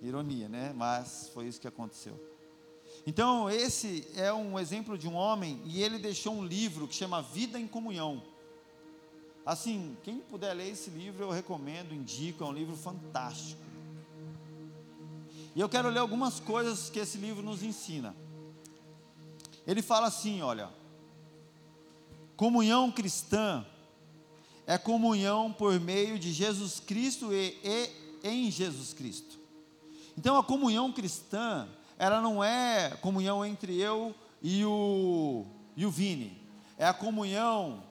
Ironia, 0.00 0.48
né? 0.48 0.72
Mas 0.72 1.32
foi 1.34 1.48
isso 1.48 1.60
que 1.60 1.66
aconteceu. 1.66 2.14
Então, 3.04 3.50
esse 3.50 4.06
é 4.14 4.32
um 4.32 4.56
exemplo 4.56 4.96
de 4.96 5.08
um 5.08 5.16
homem 5.16 5.60
e 5.64 5.82
ele 5.82 5.98
deixou 5.98 6.32
um 6.32 6.44
livro 6.44 6.86
que 6.86 6.94
chama 6.94 7.20
Vida 7.20 7.58
em 7.58 7.66
Comunhão. 7.66 8.22
Assim, 9.44 9.96
quem 10.04 10.20
puder 10.20 10.54
ler 10.54 10.70
esse 10.70 10.90
livro, 10.90 11.24
eu 11.24 11.30
recomendo, 11.30 11.92
indico, 11.92 12.44
é 12.44 12.46
um 12.46 12.52
livro 12.52 12.76
fantástico. 12.76 13.60
E 15.56 15.60
eu 15.60 15.68
quero 15.68 15.88
ler 15.88 15.98
algumas 15.98 16.38
coisas 16.38 16.88
que 16.88 17.00
esse 17.00 17.18
livro 17.18 17.42
nos 17.42 17.64
ensina. 17.64 18.14
Ele 19.66 19.82
fala 19.82 20.06
assim: 20.06 20.40
olha, 20.42 20.68
comunhão 22.36 22.90
cristã 22.90 23.64
é 24.66 24.78
comunhão 24.78 25.52
por 25.52 25.78
meio 25.80 26.18
de 26.18 26.32
Jesus 26.32 26.80
Cristo 26.80 27.32
e, 27.32 27.58
e 27.62 27.90
em 28.22 28.50
Jesus 28.50 28.92
Cristo. 28.92 29.38
Então 30.16 30.36
a 30.36 30.44
comunhão 30.44 30.92
cristã, 30.92 31.68
ela 31.98 32.20
não 32.20 32.42
é 32.42 32.90
comunhão 33.00 33.44
entre 33.44 33.76
eu 33.80 34.14
e 34.42 34.64
o, 34.64 35.46
e 35.76 35.84
o 35.84 35.90
Vini, 35.90 36.40
é 36.78 36.86
a 36.86 36.94
comunhão 36.94 37.82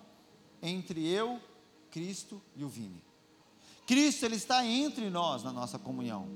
entre 0.61 1.05
eu, 1.07 1.39
Cristo 1.91 2.41
e 2.55 2.63
o 2.63 2.69
Vini. 2.69 3.03
Cristo 3.85 4.25
ele 4.25 4.35
está 4.35 4.65
entre 4.65 5.09
nós 5.09 5.43
na 5.43 5.51
nossa 5.51 5.79
comunhão. 5.79 6.27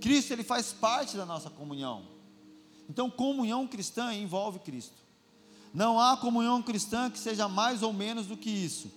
Cristo 0.00 0.32
ele 0.32 0.42
faz 0.42 0.72
parte 0.72 1.16
da 1.16 1.26
nossa 1.26 1.50
comunhão. 1.50 2.02
Então, 2.88 3.10
comunhão 3.10 3.66
cristã 3.66 4.14
envolve 4.14 4.58
Cristo. 4.58 5.02
Não 5.72 5.98
há 5.98 6.16
comunhão 6.16 6.62
cristã 6.62 7.10
que 7.10 7.18
seja 7.18 7.48
mais 7.48 7.82
ou 7.82 7.92
menos 7.92 8.26
do 8.26 8.36
que 8.36 8.50
isso. 8.50 8.90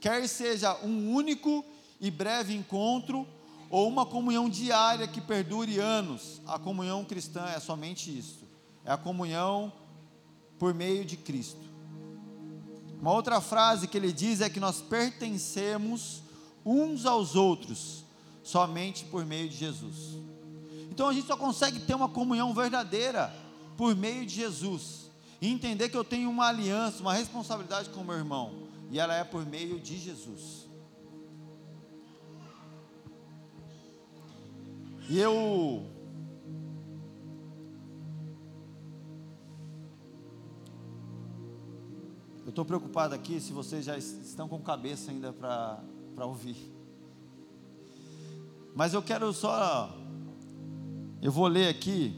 Quer 0.00 0.26
seja 0.28 0.76
um 0.82 1.12
único 1.12 1.64
e 2.00 2.10
breve 2.10 2.54
encontro, 2.54 3.26
ou 3.70 3.88
uma 3.88 4.06
comunhão 4.06 4.48
diária 4.48 5.08
que 5.08 5.20
perdure 5.20 5.78
anos, 5.78 6.40
a 6.46 6.58
comunhão 6.58 7.04
cristã 7.04 7.46
é 7.46 7.58
somente 7.58 8.16
isso. 8.16 8.44
É 8.84 8.92
a 8.92 8.96
comunhão 8.96 9.72
por 10.58 10.72
meio 10.72 11.04
de 11.04 11.16
Cristo. 11.16 11.64
Uma 13.00 13.12
outra 13.12 13.40
frase 13.40 13.88
que 13.88 13.96
ele 13.96 14.12
diz 14.12 14.40
é 14.40 14.48
que 14.48 14.60
nós 14.60 14.80
pertencemos 14.80 16.22
uns 16.64 17.04
aos 17.04 17.34
outros 17.34 18.04
somente 18.42 19.04
por 19.06 19.24
meio 19.24 19.48
de 19.48 19.56
Jesus. 19.56 20.18
Então 20.94 21.08
a 21.08 21.12
gente 21.12 21.26
só 21.26 21.36
consegue 21.36 21.80
ter 21.80 21.92
uma 21.92 22.08
comunhão 22.08 22.54
verdadeira 22.54 23.34
por 23.76 23.96
meio 23.96 24.24
de 24.24 24.32
Jesus. 24.32 25.10
E 25.40 25.48
entender 25.48 25.88
que 25.88 25.96
eu 25.96 26.04
tenho 26.04 26.30
uma 26.30 26.46
aliança, 26.46 27.00
uma 27.00 27.12
responsabilidade 27.12 27.90
com 27.90 28.02
o 28.02 28.04
meu 28.04 28.14
irmão. 28.14 28.68
E 28.92 29.00
ela 29.00 29.12
é 29.12 29.24
por 29.24 29.44
meio 29.44 29.80
de 29.80 29.98
Jesus. 29.98 30.68
E 35.08 35.18
eu. 35.18 35.84
Eu 42.44 42.50
estou 42.50 42.64
preocupado 42.64 43.16
aqui 43.16 43.40
se 43.40 43.52
vocês 43.52 43.84
já 43.84 43.98
estão 43.98 44.46
com 44.46 44.60
cabeça 44.60 45.10
ainda 45.10 45.32
para 45.32 46.24
ouvir. 46.24 46.72
Mas 48.76 48.94
eu 48.94 49.02
quero 49.02 49.32
só 49.32 50.03
eu 51.24 51.32
vou 51.32 51.46
ler 51.46 51.68
aqui 51.68 52.14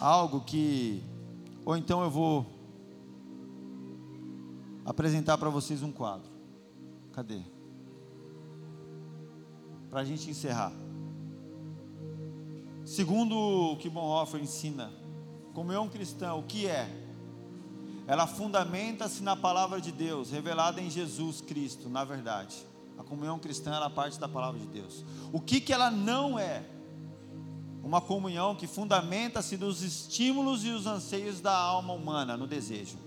algo 0.00 0.40
que, 0.40 1.02
ou 1.66 1.76
então 1.76 2.02
eu 2.02 2.10
vou 2.10 2.46
apresentar 4.86 5.36
para 5.36 5.50
vocês 5.50 5.82
um 5.82 5.92
quadro. 5.92 6.30
Cadê? 7.12 7.42
Para 9.90 10.00
a 10.00 10.04
gente 10.04 10.30
encerrar. 10.30 10.72
Segundo 12.86 13.36
o 13.36 13.76
que 13.76 13.90
Bonhoeffer 13.90 14.40
ensina, 14.40 14.90
comunhão 15.52 15.90
cristã, 15.90 16.32
o 16.32 16.42
que 16.42 16.66
é? 16.66 16.88
Ela 18.06 18.26
fundamenta-se 18.26 19.22
na 19.22 19.36
palavra 19.36 19.78
de 19.78 19.92
Deus, 19.92 20.30
revelada 20.30 20.80
em 20.80 20.88
Jesus 20.88 21.42
Cristo, 21.42 21.90
na 21.90 22.02
verdade. 22.02 22.66
A 22.98 23.04
comunhão 23.04 23.38
cristã 23.38 23.74
ela 23.74 23.88
parte 23.88 24.18
da 24.18 24.28
palavra 24.28 24.58
de 24.58 24.66
Deus. 24.66 25.04
O 25.32 25.40
que 25.40 25.60
que 25.60 25.72
ela 25.72 25.90
não 25.90 26.38
é? 26.38 26.64
Uma 27.82 28.00
comunhão 28.00 28.54
que 28.54 28.66
fundamenta-se 28.66 29.56
nos 29.56 29.82
estímulos 29.82 30.64
e 30.64 30.70
os 30.70 30.86
anseios 30.86 31.40
da 31.40 31.56
alma 31.56 31.94
humana, 31.94 32.36
no 32.36 32.46
desejo. 32.46 32.98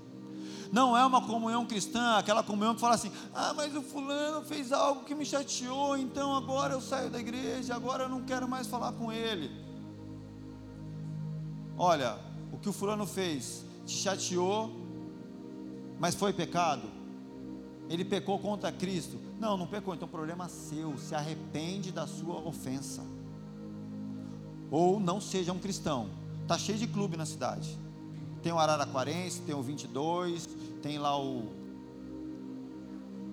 Não 0.71 0.95
é 0.97 1.05
uma 1.05 1.21
comunhão 1.21 1.65
cristã, 1.65 2.15
aquela 2.15 2.41
comunhão 2.41 2.73
que 2.73 2.79
fala 2.79 2.95
assim: 2.95 3.11
ah, 3.33 3.53
mas 3.53 3.75
o 3.75 3.81
fulano 3.81 4.41
fez 4.45 4.71
algo 4.71 5.03
que 5.03 5.13
me 5.13 5.25
chateou, 5.25 5.97
então 5.97 6.33
agora 6.33 6.73
eu 6.73 6.79
saio 6.79 7.09
da 7.09 7.19
igreja, 7.19 7.75
agora 7.75 8.03
eu 8.03 8.09
não 8.09 8.21
quero 8.21 8.47
mais 8.47 8.67
falar 8.67 8.93
com 8.93 9.11
ele. 9.11 9.51
Olha, 11.77 12.17
o 12.53 12.57
que 12.57 12.69
o 12.69 12.73
fulano 12.73 13.05
fez 13.05 13.65
te 13.85 13.97
chateou, 13.97 14.71
mas 15.99 16.15
foi 16.15 16.31
pecado? 16.31 16.89
Ele 17.89 18.05
pecou 18.05 18.39
contra 18.39 18.71
Cristo? 18.71 19.30
Não, 19.41 19.57
não 19.57 19.65
pecou, 19.65 19.95
então 19.95 20.07
problema 20.07 20.47
seu, 20.47 20.95
se 20.99 21.15
arrepende 21.15 21.91
da 21.91 22.05
sua 22.05 22.35
ofensa. 22.47 23.01
ou 24.69 24.99
não 24.99 25.19
seja 25.19 25.51
um 25.51 25.57
cristão. 25.57 26.09
Tá 26.47 26.59
cheio 26.59 26.77
de 26.77 26.85
clube 26.85 27.17
na 27.17 27.25
cidade. 27.25 27.75
Tem 28.43 28.51
o 28.51 28.59
Araraquarense, 28.59 29.41
tem 29.41 29.55
o 29.55 29.63
22, 29.63 30.47
tem 30.83 30.99
lá 30.99 31.17
o 31.17 31.51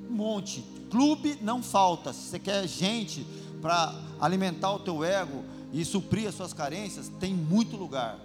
um 0.09 0.13
monte. 0.15 0.65
Clube 0.91 1.39
não 1.43 1.63
falta. 1.63 2.15
Se 2.15 2.31
você 2.31 2.39
quer 2.39 2.67
gente 2.67 3.27
para 3.61 3.95
alimentar 4.19 4.73
o 4.73 4.79
teu 4.79 5.05
ego 5.05 5.45
e 5.75 5.85
suprir 5.85 6.27
as 6.27 6.35
suas 6.35 6.55
carências, 6.55 7.13
tem 7.21 7.35
muito 7.35 7.77
lugar. 7.77 8.19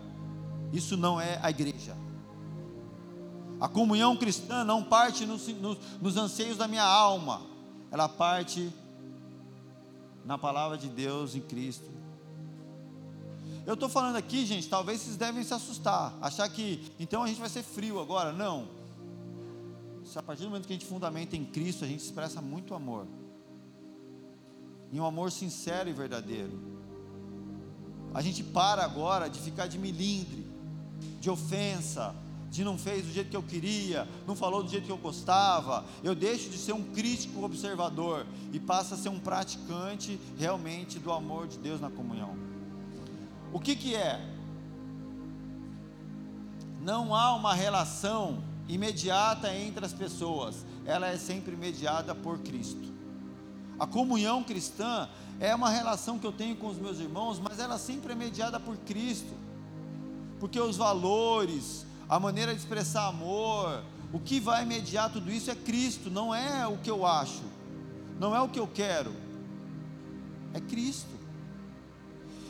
Isso 0.71 0.95
não 0.95 1.19
é 1.19 1.37
a 1.43 1.49
igreja. 1.49 1.97
A 3.59 3.67
comunhão 3.67 4.15
cristã 4.15 4.63
não 4.63 4.81
parte 4.81 5.25
nos, 5.25 5.45
nos, 5.49 5.77
nos 6.01 6.15
anseios 6.15 6.57
da 6.57 6.67
minha 6.67 6.85
alma, 6.85 7.51
ela 7.93 8.09
parte 8.09 8.73
na 10.25 10.35
palavra 10.35 10.79
de 10.79 10.89
Deus 10.89 11.35
em 11.35 11.41
Cristo. 11.41 11.91
Eu 13.67 13.75
estou 13.75 13.87
falando 13.87 14.15
aqui, 14.15 14.47
gente, 14.47 14.67
talvez 14.67 14.99
vocês 14.99 15.15
devem 15.15 15.43
se 15.43 15.53
assustar, 15.53 16.17
achar 16.19 16.49
que 16.49 16.91
então 16.99 17.21
a 17.21 17.27
gente 17.27 17.39
vai 17.39 17.49
ser 17.49 17.61
frio 17.61 17.99
agora. 17.99 18.33
Não. 18.33 18.67
Se 20.03 20.17
a 20.17 20.23
partir 20.23 20.41
do 20.41 20.49
momento 20.49 20.65
que 20.65 20.73
a 20.73 20.75
gente 20.75 20.87
fundamenta 20.87 21.37
em 21.37 21.45
Cristo, 21.45 21.85
a 21.85 21.87
gente 21.87 21.99
expressa 21.99 22.41
muito 22.41 22.73
amor. 22.73 23.05
E 24.91 24.99
um 24.99 25.05
amor 25.05 25.31
sincero 25.31 25.87
e 25.87 25.93
verdadeiro. 25.93 26.59
A 28.11 28.23
gente 28.23 28.43
para 28.43 28.83
agora 28.83 29.29
de 29.29 29.39
ficar 29.39 29.67
de 29.67 29.77
milindre, 29.77 30.47
de 31.21 31.29
ofensa, 31.29 32.15
de 32.53 32.63
não 32.63 32.77
fez 32.77 33.03
do 33.03 33.11
jeito 33.11 33.31
que 33.31 33.35
eu 33.35 33.41
queria, 33.41 34.07
não 34.27 34.35
falou 34.35 34.61
do 34.61 34.69
jeito 34.69 34.85
que 34.85 34.91
eu 34.91 34.97
gostava. 34.97 35.83
Eu 36.03 36.13
deixo 36.13 36.51
de 36.51 36.57
ser 36.59 36.71
um 36.71 36.83
crítico 36.83 37.43
observador 37.43 38.27
e 38.51 38.59
passo 38.59 38.93
a 38.93 38.97
ser 38.97 39.09
um 39.09 39.19
praticante 39.19 40.19
realmente 40.37 40.99
do 40.99 41.11
amor 41.11 41.47
de 41.47 41.57
Deus 41.57 41.81
na 41.81 41.89
comunhão. 41.89 42.37
O 43.51 43.59
que 43.59 43.75
que 43.75 43.95
é? 43.95 44.23
Não 46.79 47.15
há 47.15 47.33
uma 47.33 47.55
relação 47.55 48.43
imediata 48.69 49.51
entre 49.51 49.83
as 49.83 49.91
pessoas, 49.91 50.63
ela 50.85 51.07
é 51.07 51.17
sempre 51.17 51.55
mediada 51.55 52.13
por 52.13 52.37
Cristo. 52.37 52.93
A 53.79 53.87
comunhão 53.87 54.43
cristã 54.43 55.09
é 55.39 55.55
uma 55.55 55.71
relação 55.71 56.19
que 56.19 56.27
eu 56.27 56.31
tenho 56.31 56.55
com 56.55 56.67
os 56.67 56.77
meus 56.77 56.99
irmãos, 56.99 57.39
mas 57.39 57.57
ela 57.57 57.79
sempre 57.79 58.13
é 58.13 58.15
mediada 58.15 58.59
por 58.59 58.77
Cristo, 58.77 59.33
porque 60.39 60.59
os 60.59 60.77
valores, 60.77 61.82
a 62.07 62.19
maneira 62.19 62.53
de 62.53 62.59
expressar 62.59 63.07
amor, 63.07 63.83
o 64.11 64.19
que 64.19 64.39
vai 64.39 64.65
mediar 64.65 65.11
tudo 65.11 65.31
isso 65.31 65.49
é 65.49 65.55
Cristo, 65.55 66.09
não 66.09 66.33
é 66.33 66.67
o 66.67 66.77
que 66.77 66.89
eu 66.91 67.05
acho, 67.05 67.43
não 68.19 68.35
é 68.35 68.41
o 68.41 68.49
que 68.49 68.59
eu 68.59 68.67
quero, 68.67 69.13
é 70.53 70.59
Cristo. 70.59 71.11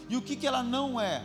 E 0.09 0.17
o 0.17 0.21
que, 0.21 0.35
que 0.35 0.45
ela 0.45 0.61
não 0.61 0.99
é? 0.99 1.23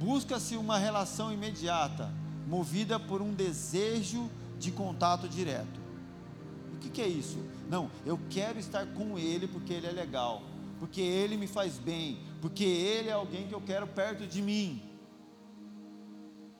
Busca-se 0.00 0.56
uma 0.56 0.78
relação 0.78 1.32
imediata, 1.32 2.12
movida 2.46 2.98
por 2.98 3.22
um 3.22 3.32
desejo 3.32 4.28
de 4.58 4.70
contato 4.70 5.28
direto. 5.28 5.80
O 6.74 6.78
que, 6.78 6.90
que 6.90 7.00
é 7.00 7.08
isso? 7.08 7.38
Não, 7.68 7.90
eu 8.04 8.18
quero 8.30 8.58
estar 8.58 8.86
com 8.86 9.18
Ele 9.18 9.46
porque 9.46 9.72
Ele 9.72 9.86
é 9.86 9.92
legal, 9.92 10.42
porque 10.78 11.00
Ele 11.00 11.36
me 11.36 11.46
faz 11.46 11.78
bem, 11.78 12.18
porque 12.40 12.64
Ele 12.64 13.08
é 13.08 13.12
alguém 13.12 13.46
que 13.46 13.54
eu 13.54 13.60
quero 13.60 13.86
perto 13.86 14.26
de 14.26 14.40
mim. 14.42 14.82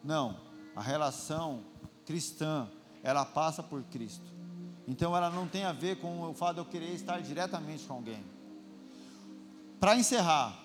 Não, 0.08 0.40
a 0.74 0.80
relação 0.80 1.64
cristã, 2.06 2.66
ela 3.02 3.26
passa 3.26 3.62
por 3.62 3.82
Cristo. 3.82 4.24
Então 4.86 5.14
ela 5.14 5.28
não 5.28 5.46
tem 5.46 5.64
a 5.64 5.72
ver 5.72 5.96
com 5.96 6.22
o 6.22 6.32
fato 6.32 6.54
de 6.54 6.60
eu 6.62 6.64
querer 6.64 6.94
estar 6.94 7.20
diretamente 7.20 7.84
com 7.84 7.92
alguém. 7.92 8.24
Para 9.78 9.96
encerrar, 9.96 10.58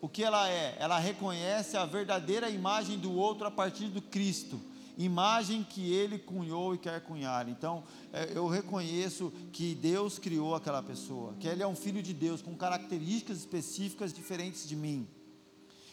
o 0.00 0.08
que 0.08 0.22
ela 0.22 0.48
é? 0.48 0.76
Ela 0.78 1.00
reconhece 1.00 1.76
a 1.76 1.84
verdadeira 1.84 2.48
imagem 2.48 2.96
do 2.96 3.12
outro 3.12 3.44
a 3.48 3.50
partir 3.50 3.88
do 3.88 4.00
Cristo, 4.00 4.60
imagem 4.96 5.64
que 5.64 5.92
ele 5.92 6.16
cunhou 6.16 6.76
e 6.76 6.78
quer 6.78 7.00
cunhar. 7.00 7.48
Então, 7.48 7.82
é, 8.12 8.30
eu 8.38 8.46
reconheço 8.46 9.32
que 9.52 9.74
Deus 9.74 10.20
criou 10.20 10.54
aquela 10.54 10.80
pessoa, 10.80 11.34
que 11.40 11.48
ele 11.48 11.60
é 11.60 11.66
um 11.66 11.74
filho 11.74 12.00
de 12.00 12.14
Deus 12.14 12.40
com 12.40 12.54
características 12.54 13.38
específicas 13.38 14.12
diferentes 14.12 14.68
de 14.68 14.76
mim. 14.76 15.08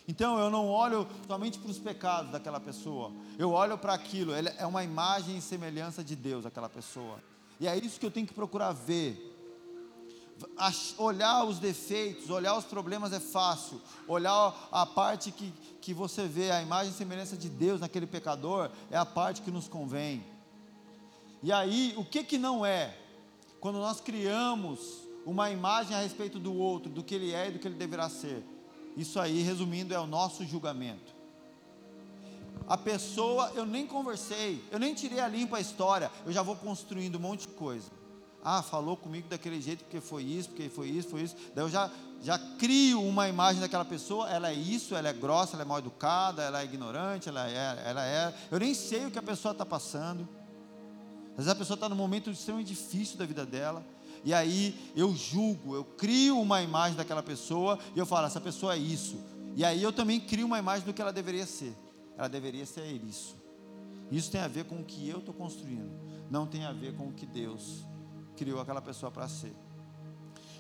Então, 0.10 0.39
eu 0.39 0.49
não 0.49 0.68
olho 0.68 1.07
somente 1.28 1.60
para 1.60 1.70
os 1.70 1.78
pecados 1.78 2.32
daquela 2.32 2.60
pessoa, 2.60 3.12
eu 3.38 3.51
olho 3.51 3.78
para 3.78 3.93
aquilo, 3.93 4.34
é 4.34 4.66
uma 4.66 4.84
imagem 4.84 5.38
e 5.38 5.41
semelhança 5.41 6.03
de 6.03 6.16
Deus, 6.16 6.47
aquela 6.47 6.68
pessoa. 6.68 7.20
E 7.60 7.68
é 7.68 7.78
isso 7.78 7.99
que 7.99 8.07
eu 8.07 8.10
tenho 8.10 8.26
que 8.26 8.34
procurar 8.34 8.72
ver 8.72 9.28
olhar 10.97 11.43
os 11.43 11.60
defeitos, 11.60 12.30
olhar 12.30 12.57
os 12.57 12.64
problemas 12.66 13.14
é 13.14 13.20
fácil, 13.20 13.80
olhar 14.07 14.70
a 14.72 14.86
parte 14.86 15.32
que, 15.32 15.53
que 15.80 15.93
você 15.93 16.26
vê, 16.28 16.49
a 16.49 16.62
imagem 16.62 16.91
e 16.91 16.95
semelhança 16.95 17.38
de 17.38 17.49
Deus 17.49 17.82
naquele 17.82 18.07
pecador, 18.07 18.72
é 18.89 18.97
a 18.97 19.05
parte 19.05 19.43
que 19.43 19.51
nos 19.51 19.68
convém. 19.68 20.26
E 21.43 21.51
aí, 21.51 21.93
o 21.97 22.05
que 22.05 22.24
que 22.24 22.38
não 22.39 22.66
é? 22.66 22.97
Quando 23.60 23.78
nós 23.78 24.01
criamos 24.01 25.03
uma 25.24 25.51
imagem 25.51 25.95
a 25.95 26.01
respeito 26.01 26.39
do 26.39 26.55
outro, 26.55 26.89
do 26.89 27.03
que 27.03 27.14
ele 27.14 27.32
é 27.32 27.49
e 27.49 27.51
do 27.51 27.60
que 27.60 27.68
ele 27.68 27.76
deverá 27.76 28.10
ser. 28.10 28.43
Isso 29.00 29.18
aí, 29.18 29.41
resumindo, 29.41 29.93
é 29.93 30.00
o 30.00 30.06
nosso 30.06 30.45
julgamento. 30.45 31.16
A 32.68 32.78
pessoa, 32.78 33.50
eu 33.56 33.66
nem 33.66 33.88
conversei, 33.88 34.62
eu 34.70 34.78
nem 34.78 34.93
tirei 34.93 35.22
a 35.22 35.28
limpa 35.28 35.56
a 35.56 35.62
história, 35.62 36.12
eu 36.26 36.34
já 36.34 36.41
vou 36.41 36.58
construindo 36.58 37.16
um 37.16 37.20
monte 37.20 37.47
de 37.47 37.54
coisa. 37.54 37.89
Ah, 38.43 38.62
falou 38.62 38.97
comigo 38.97 39.30
daquele 39.30 39.62
jeito 39.62 39.86
porque 39.86 40.02
foi 40.02 40.24
isso, 40.24 40.50
porque 40.50 40.68
foi 40.68 40.89
isso, 40.89 41.08
foi 41.08 41.22
isso. 41.22 41.36
Daí 41.56 41.64
eu 41.64 41.70
já, 41.70 41.89
já 42.22 42.38
crio 42.58 43.02
uma 43.02 43.30
imagem 43.30 43.62
daquela 43.62 43.86
pessoa, 43.86 44.30
ela 44.30 44.50
é 44.50 44.54
isso, 44.54 44.93
ela 44.93 45.08
é 45.08 45.14
grossa, 45.14 45.56
ela 45.56 45.64
é 45.64 45.66
mal 45.66 45.80
educada, 45.80 46.43
ela 46.43 46.60
é 46.60 46.66
ignorante, 46.66 47.30
ela 47.30 47.50
é, 47.50 47.84
ela 47.86 48.06
é. 48.06 48.36
Eu 48.52 48.60
nem 48.60 48.74
sei 48.74 49.06
o 49.06 49.12
que 49.12 49.18
a 49.18 49.24
pessoa 49.24 49.54
está 49.54 49.66
passando. 49.66 50.28
Às 51.32 51.45
vezes 51.45 51.52
a 51.52 51.56
pessoa 51.56 51.76
está 51.76 51.88
num 51.88 51.95
momento 51.95 52.30
extremamente 52.30 52.68
difícil 52.68 53.18
da 53.18 53.26
vida 53.26 53.45
dela. 53.45 53.82
E 54.24 54.34
aí 54.34 54.91
eu 54.95 55.15
julgo, 55.15 55.76
eu 55.76 55.84
crio 55.84 56.39
uma 56.39 56.61
imagem 56.61 56.97
daquela 56.97 57.24
pessoa 57.24 57.80
e 57.95 57.99
eu 57.99 58.05
falo, 58.05 58.28
essa 58.28 58.41
pessoa 58.41 58.74
é 58.74 58.78
isso. 58.78 59.17
E 59.55 59.65
aí 59.65 59.82
eu 59.82 59.91
também 59.91 60.20
crio 60.20 60.45
uma 60.45 60.59
imagem 60.59 60.86
do 60.86 60.93
que 60.93 61.01
ela 61.01 61.13
deveria 61.13 61.45
ser. 61.45 61.76
Ela 62.17 62.28
deveria 62.28 62.65
ser 62.65 62.86
isso. 62.86 63.38
Isso 64.11 64.32
tem 64.32 64.41
a 64.41 64.47
ver 64.47 64.65
com 64.65 64.76
o 64.76 64.84
que 64.84 65.07
eu 65.07 65.20
estou 65.20 65.34
construindo, 65.34 65.91
não 66.30 66.47
tem 66.47 66.65
a 66.65 66.72
ver 66.72 66.95
com 66.95 67.07
o 67.07 67.13
que 67.13 67.26
Deus 67.26 67.86
criou 68.36 68.59
aquela 68.59 68.82
pessoa 68.82 69.11
para 69.11 69.28
ser. 69.28 69.53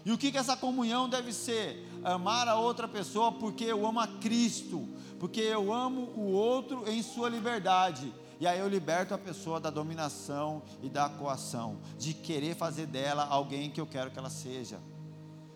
E 0.05 0.11
o 0.11 0.17
que, 0.17 0.31
que 0.31 0.37
essa 0.37 0.55
comunhão 0.55 1.09
deve 1.09 1.33
ser? 1.33 1.85
Amar 2.03 2.47
a 2.47 2.55
outra 2.55 2.87
pessoa 2.87 3.31
porque 3.31 3.65
eu 3.65 3.85
amo 3.85 3.99
a 3.99 4.07
Cristo, 4.07 4.87
porque 5.19 5.41
eu 5.41 5.73
amo 5.73 6.11
o 6.15 6.31
outro 6.31 6.89
em 6.89 7.01
sua 7.01 7.29
liberdade. 7.29 8.13
E 8.39 8.47
aí 8.47 8.57
eu 8.59 8.69
liberto 8.69 9.13
a 9.13 9.17
pessoa 9.17 9.59
da 9.59 9.69
dominação 9.69 10.63
e 10.81 10.89
da 10.89 11.09
coação, 11.09 11.77
de 11.97 12.13
querer 12.13 12.55
fazer 12.55 12.85
dela 12.85 13.25
alguém 13.25 13.69
que 13.69 13.81
eu 13.81 13.85
quero 13.85 14.09
que 14.09 14.17
ela 14.17 14.29
seja. 14.29 14.79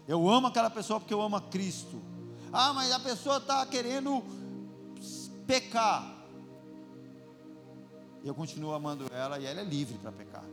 Eu 0.05 0.29
amo 0.29 0.47
aquela 0.47 0.69
pessoa 0.69 0.99
porque 0.99 1.13
eu 1.13 1.21
amo 1.21 1.37
a 1.37 1.41
Cristo. 1.41 2.01
Ah, 2.51 2.73
mas 2.73 2.91
a 2.91 2.99
pessoa 2.99 3.37
está 3.37 3.65
querendo 3.65 4.21
pecar. 5.47 6.13
Eu 8.21 8.35
continuo 8.35 8.73
amando 8.73 9.07
ela 9.13 9.39
e 9.39 9.45
ela 9.45 9.61
é 9.61 9.63
livre 9.63 9.97
para 9.97 10.11
pecar. 10.11 10.43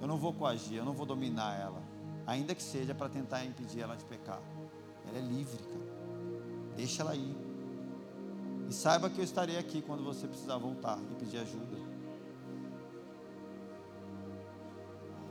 Eu 0.00 0.08
não 0.08 0.16
vou 0.16 0.32
coagir, 0.32 0.78
eu 0.78 0.84
não 0.84 0.94
vou 0.94 1.04
dominar 1.04 1.60
ela, 1.60 1.82
ainda 2.26 2.54
que 2.54 2.62
seja 2.62 2.94
para 2.94 3.10
tentar 3.10 3.44
impedir 3.44 3.80
ela 3.80 3.94
de 3.94 4.04
pecar. 4.06 4.40
Ela 5.06 5.18
é 5.18 5.20
livre, 5.20 5.58
cara. 5.58 6.74
Deixa 6.76 7.02
ela 7.02 7.14
ir. 7.14 7.49
E 8.70 8.72
saiba 8.72 9.10
que 9.10 9.18
eu 9.18 9.24
estarei 9.24 9.58
aqui 9.58 9.82
quando 9.82 10.04
você 10.04 10.28
precisar 10.28 10.56
voltar 10.56 10.96
e 11.10 11.14
pedir 11.16 11.38
ajuda. 11.38 11.76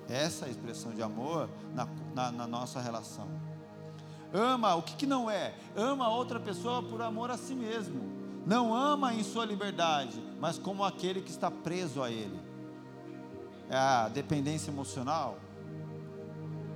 Essa 0.09 0.43
é 0.43 0.49
a 0.49 0.51
expressão 0.51 0.91
de 0.93 1.01
amor 1.01 1.49
na, 1.73 1.87
na, 2.13 2.31
na 2.33 2.45
nossa 2.45 2.81
relação. 2.81 3.29
Ama, 4.33 4.75
o 4.75 4.81
que, 4.81 4.93
que 4.93 5.05
não 5.05 5.31
é? 5.31 5.55
Ama 5.73 6.07
a 6.07 6.09
outra 6.09 6.37
pessoa 6.37 6.83
por 6.83 7.01
amor 7.01 7.31
a 7.31 7.37
si 7.37 7.55
mesmo. 7.55 8.01
Não 8.45 8.75
ama 8.75 9.13
em 9.13 9.23
sua 9.23 9.45
liberdade, 9.45 10.21
mas 10.37 10.59
como 10.59 10.83
aquele 10.83 11.21
que 11.21 11.31
está 11.31 11.49
preso 11.49 12.03
a 12.03 12.11
ele 12.11 12.37
é 13.69 13.77
a 13.77 14.09
dependência 14.09 14.69
emocional, 14.69 15.37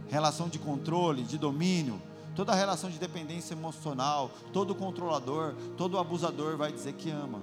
relação 0.08 0.48
de 0.48 0.60
controle, 0.60 1.24
de 1.24 1.38
domínio, 1.38 2.02
toda 2.36 2.54
relação 2.54 2.90
de 2.90 2.98
dependência 2.98 3.54
emocional, 3.54 4.32
todo 4.52 4.76
controlador, 4.76 5.54
todo 5.78 5.98
abusador 5.98 6.58
vai 6.58 6.72
dizer 6.72 6.94
que 6.94 7.10
ama. 7.10 7.42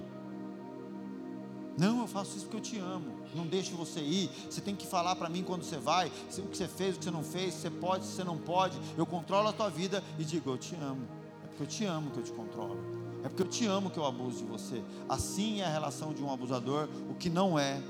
Não, 1.77 2.01
eu 2.01 2.07
faço 2.07 2.35
isso 2.37 2.45
porque 2.45 2.57
eu 2.57 2.61
te 2.61 2.79
amo. 2.79 3.21
Não 3.33 3.47
deixo 3.47 3.75
você 3.75 4.01
ir. 4.01 4.29
Você 4.49 4.61
tem 4.61 4.75
que 4.75 4.85
falar 4.85 5.15
para 5.15 5.29
mim 5.29 5.43
quando 5.43 5.63
você 5.63 5.77
vai, 5.77 6.11
o 6.37 6.47
que 6.47 6.57
você 6.57 6.67
fez, 6.67 6.95
o 6.95 6.99
que 6.99 7.05
você 7.05 7.11
não 7.11 7.23
fez, 7.23 7.53
se 7.53 7.61
você 7.61 7.69
pode, 7.69 8.05
se 8.05 8.11
você 8.11 8.23
não 8.23 8.37
pode. 8.37 8.79
Eu 8.97 9.05
controlo 9.05 9.47
a 9.47 9.53
tua 9.53 9.69
vida 9.69 10.03
e 10.19 10.25
digo, 10.25 10.49
eu 10.51 10.57
te 10.57 10.75
amo. 10.75 11.07
É 11.43 11.47
porque 11.47 11.63
eu 11.63 11.67
te 11.67 11.85
amo 11.85 12.11
que 12.11 12.17
eu 12.17 12.23
te 12.23 12.31
controlo. 12.31 12.77
É 13.23 13.29
porque 13.29 13.43
eu 13.43 13.47
te 13.47 13.65
amo 13.65 13.89
que 13.89 13.97
eu 13.97 14.05
abuso 14.05 14.39
de 14.39 14.45
você. 14.45 14.83
Assim 15.07 15.61
é 15.61 15.65
a 15.65 15.69
relação 15.69 16.13
de 16.13 16.21
um 16.21 16.31
abusador, 16.31 16.89
o 17.09 17.15
que 17.15 17.29
não 17.29 17.57
é 17.57 17.81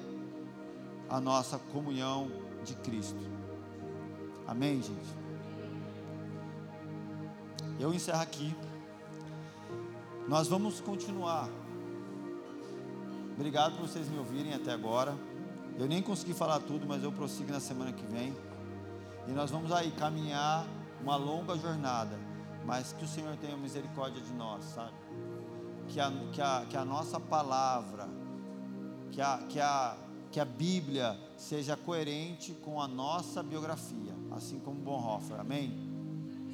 a 1.10 1.20
nossa 1.20 1.58
comunhão 1.58 2.32
de 2.64 2.76
Cristo. 2.76 3.20
Amém, 4.48 4.82
gente? 4.82 5.21
Eu 7.82 7.92
encerro 7.92 8.22
aqui. 8.22 8.56
Nós 10.28 10.48
vamos 10.48 10.80
continuar. 10.80 11.50
Obrigado 13.34 13.76
por 13.76 13.88
vocês 13.88 14.08
me 14.08 14.20
ouvirem 14.20 14.54
até 14.54 14.72
agora. 14.72 15.18
Eu 15.80 15.88
nem 15.88 16.00
consegui 16.00 16.32
falar 16.36 16.60
tudo, 16.60 16.86
mas 16.86 17.02
eu 17.02 17.12
prossigo 17.12 17.52
na 17.52 17.60
semana 17.60 17.92
que 17.92 18.06
vem. 18.06 18.38
E 19.28 19.32
nós 19.32 19.50
vamos 19.50 19.72
aí 19.72 19.90
caminhar 19.94 20.68
uma 21.02 21.16
longa 21.16 21.58
jornada. 21.58 22.20
Mas 22.64 22.94
que 22.94 23.04
o 23.04 23.08
Senhor 23.08 23.36
tenha 23.38 23.58
misericórdia 23.58 24.22
de 24.22 24.32
nós, 24.32 24.64
sabe? 24.64 24.94
Que 25.88 26.00
a, 26.00 26.12
que 26.32 26.40
a, 26.40 26.66
que 26.70 26.78
a 26.78 26.86
nossa 26.86 27.20
palavra, 27.20 28.08
que 29.10 29.20
a, 29.20 29.40
que, 29.50 29.60
a, 29.60 29.98
que 30.32 30.40
a 30.40 30.46
Bíblia 30.46 31.20
seja 31.36 31.76
coerente 31.76 32.54
com 32.54 32.80
a 32.80 32.88
nossa 32.88 33.42
biografia, 33.42 34.14
assim 34.30 34.60
como 34.60 34.80
Bonhoeffer, 34.80 35.40
amém? 35.40 35.91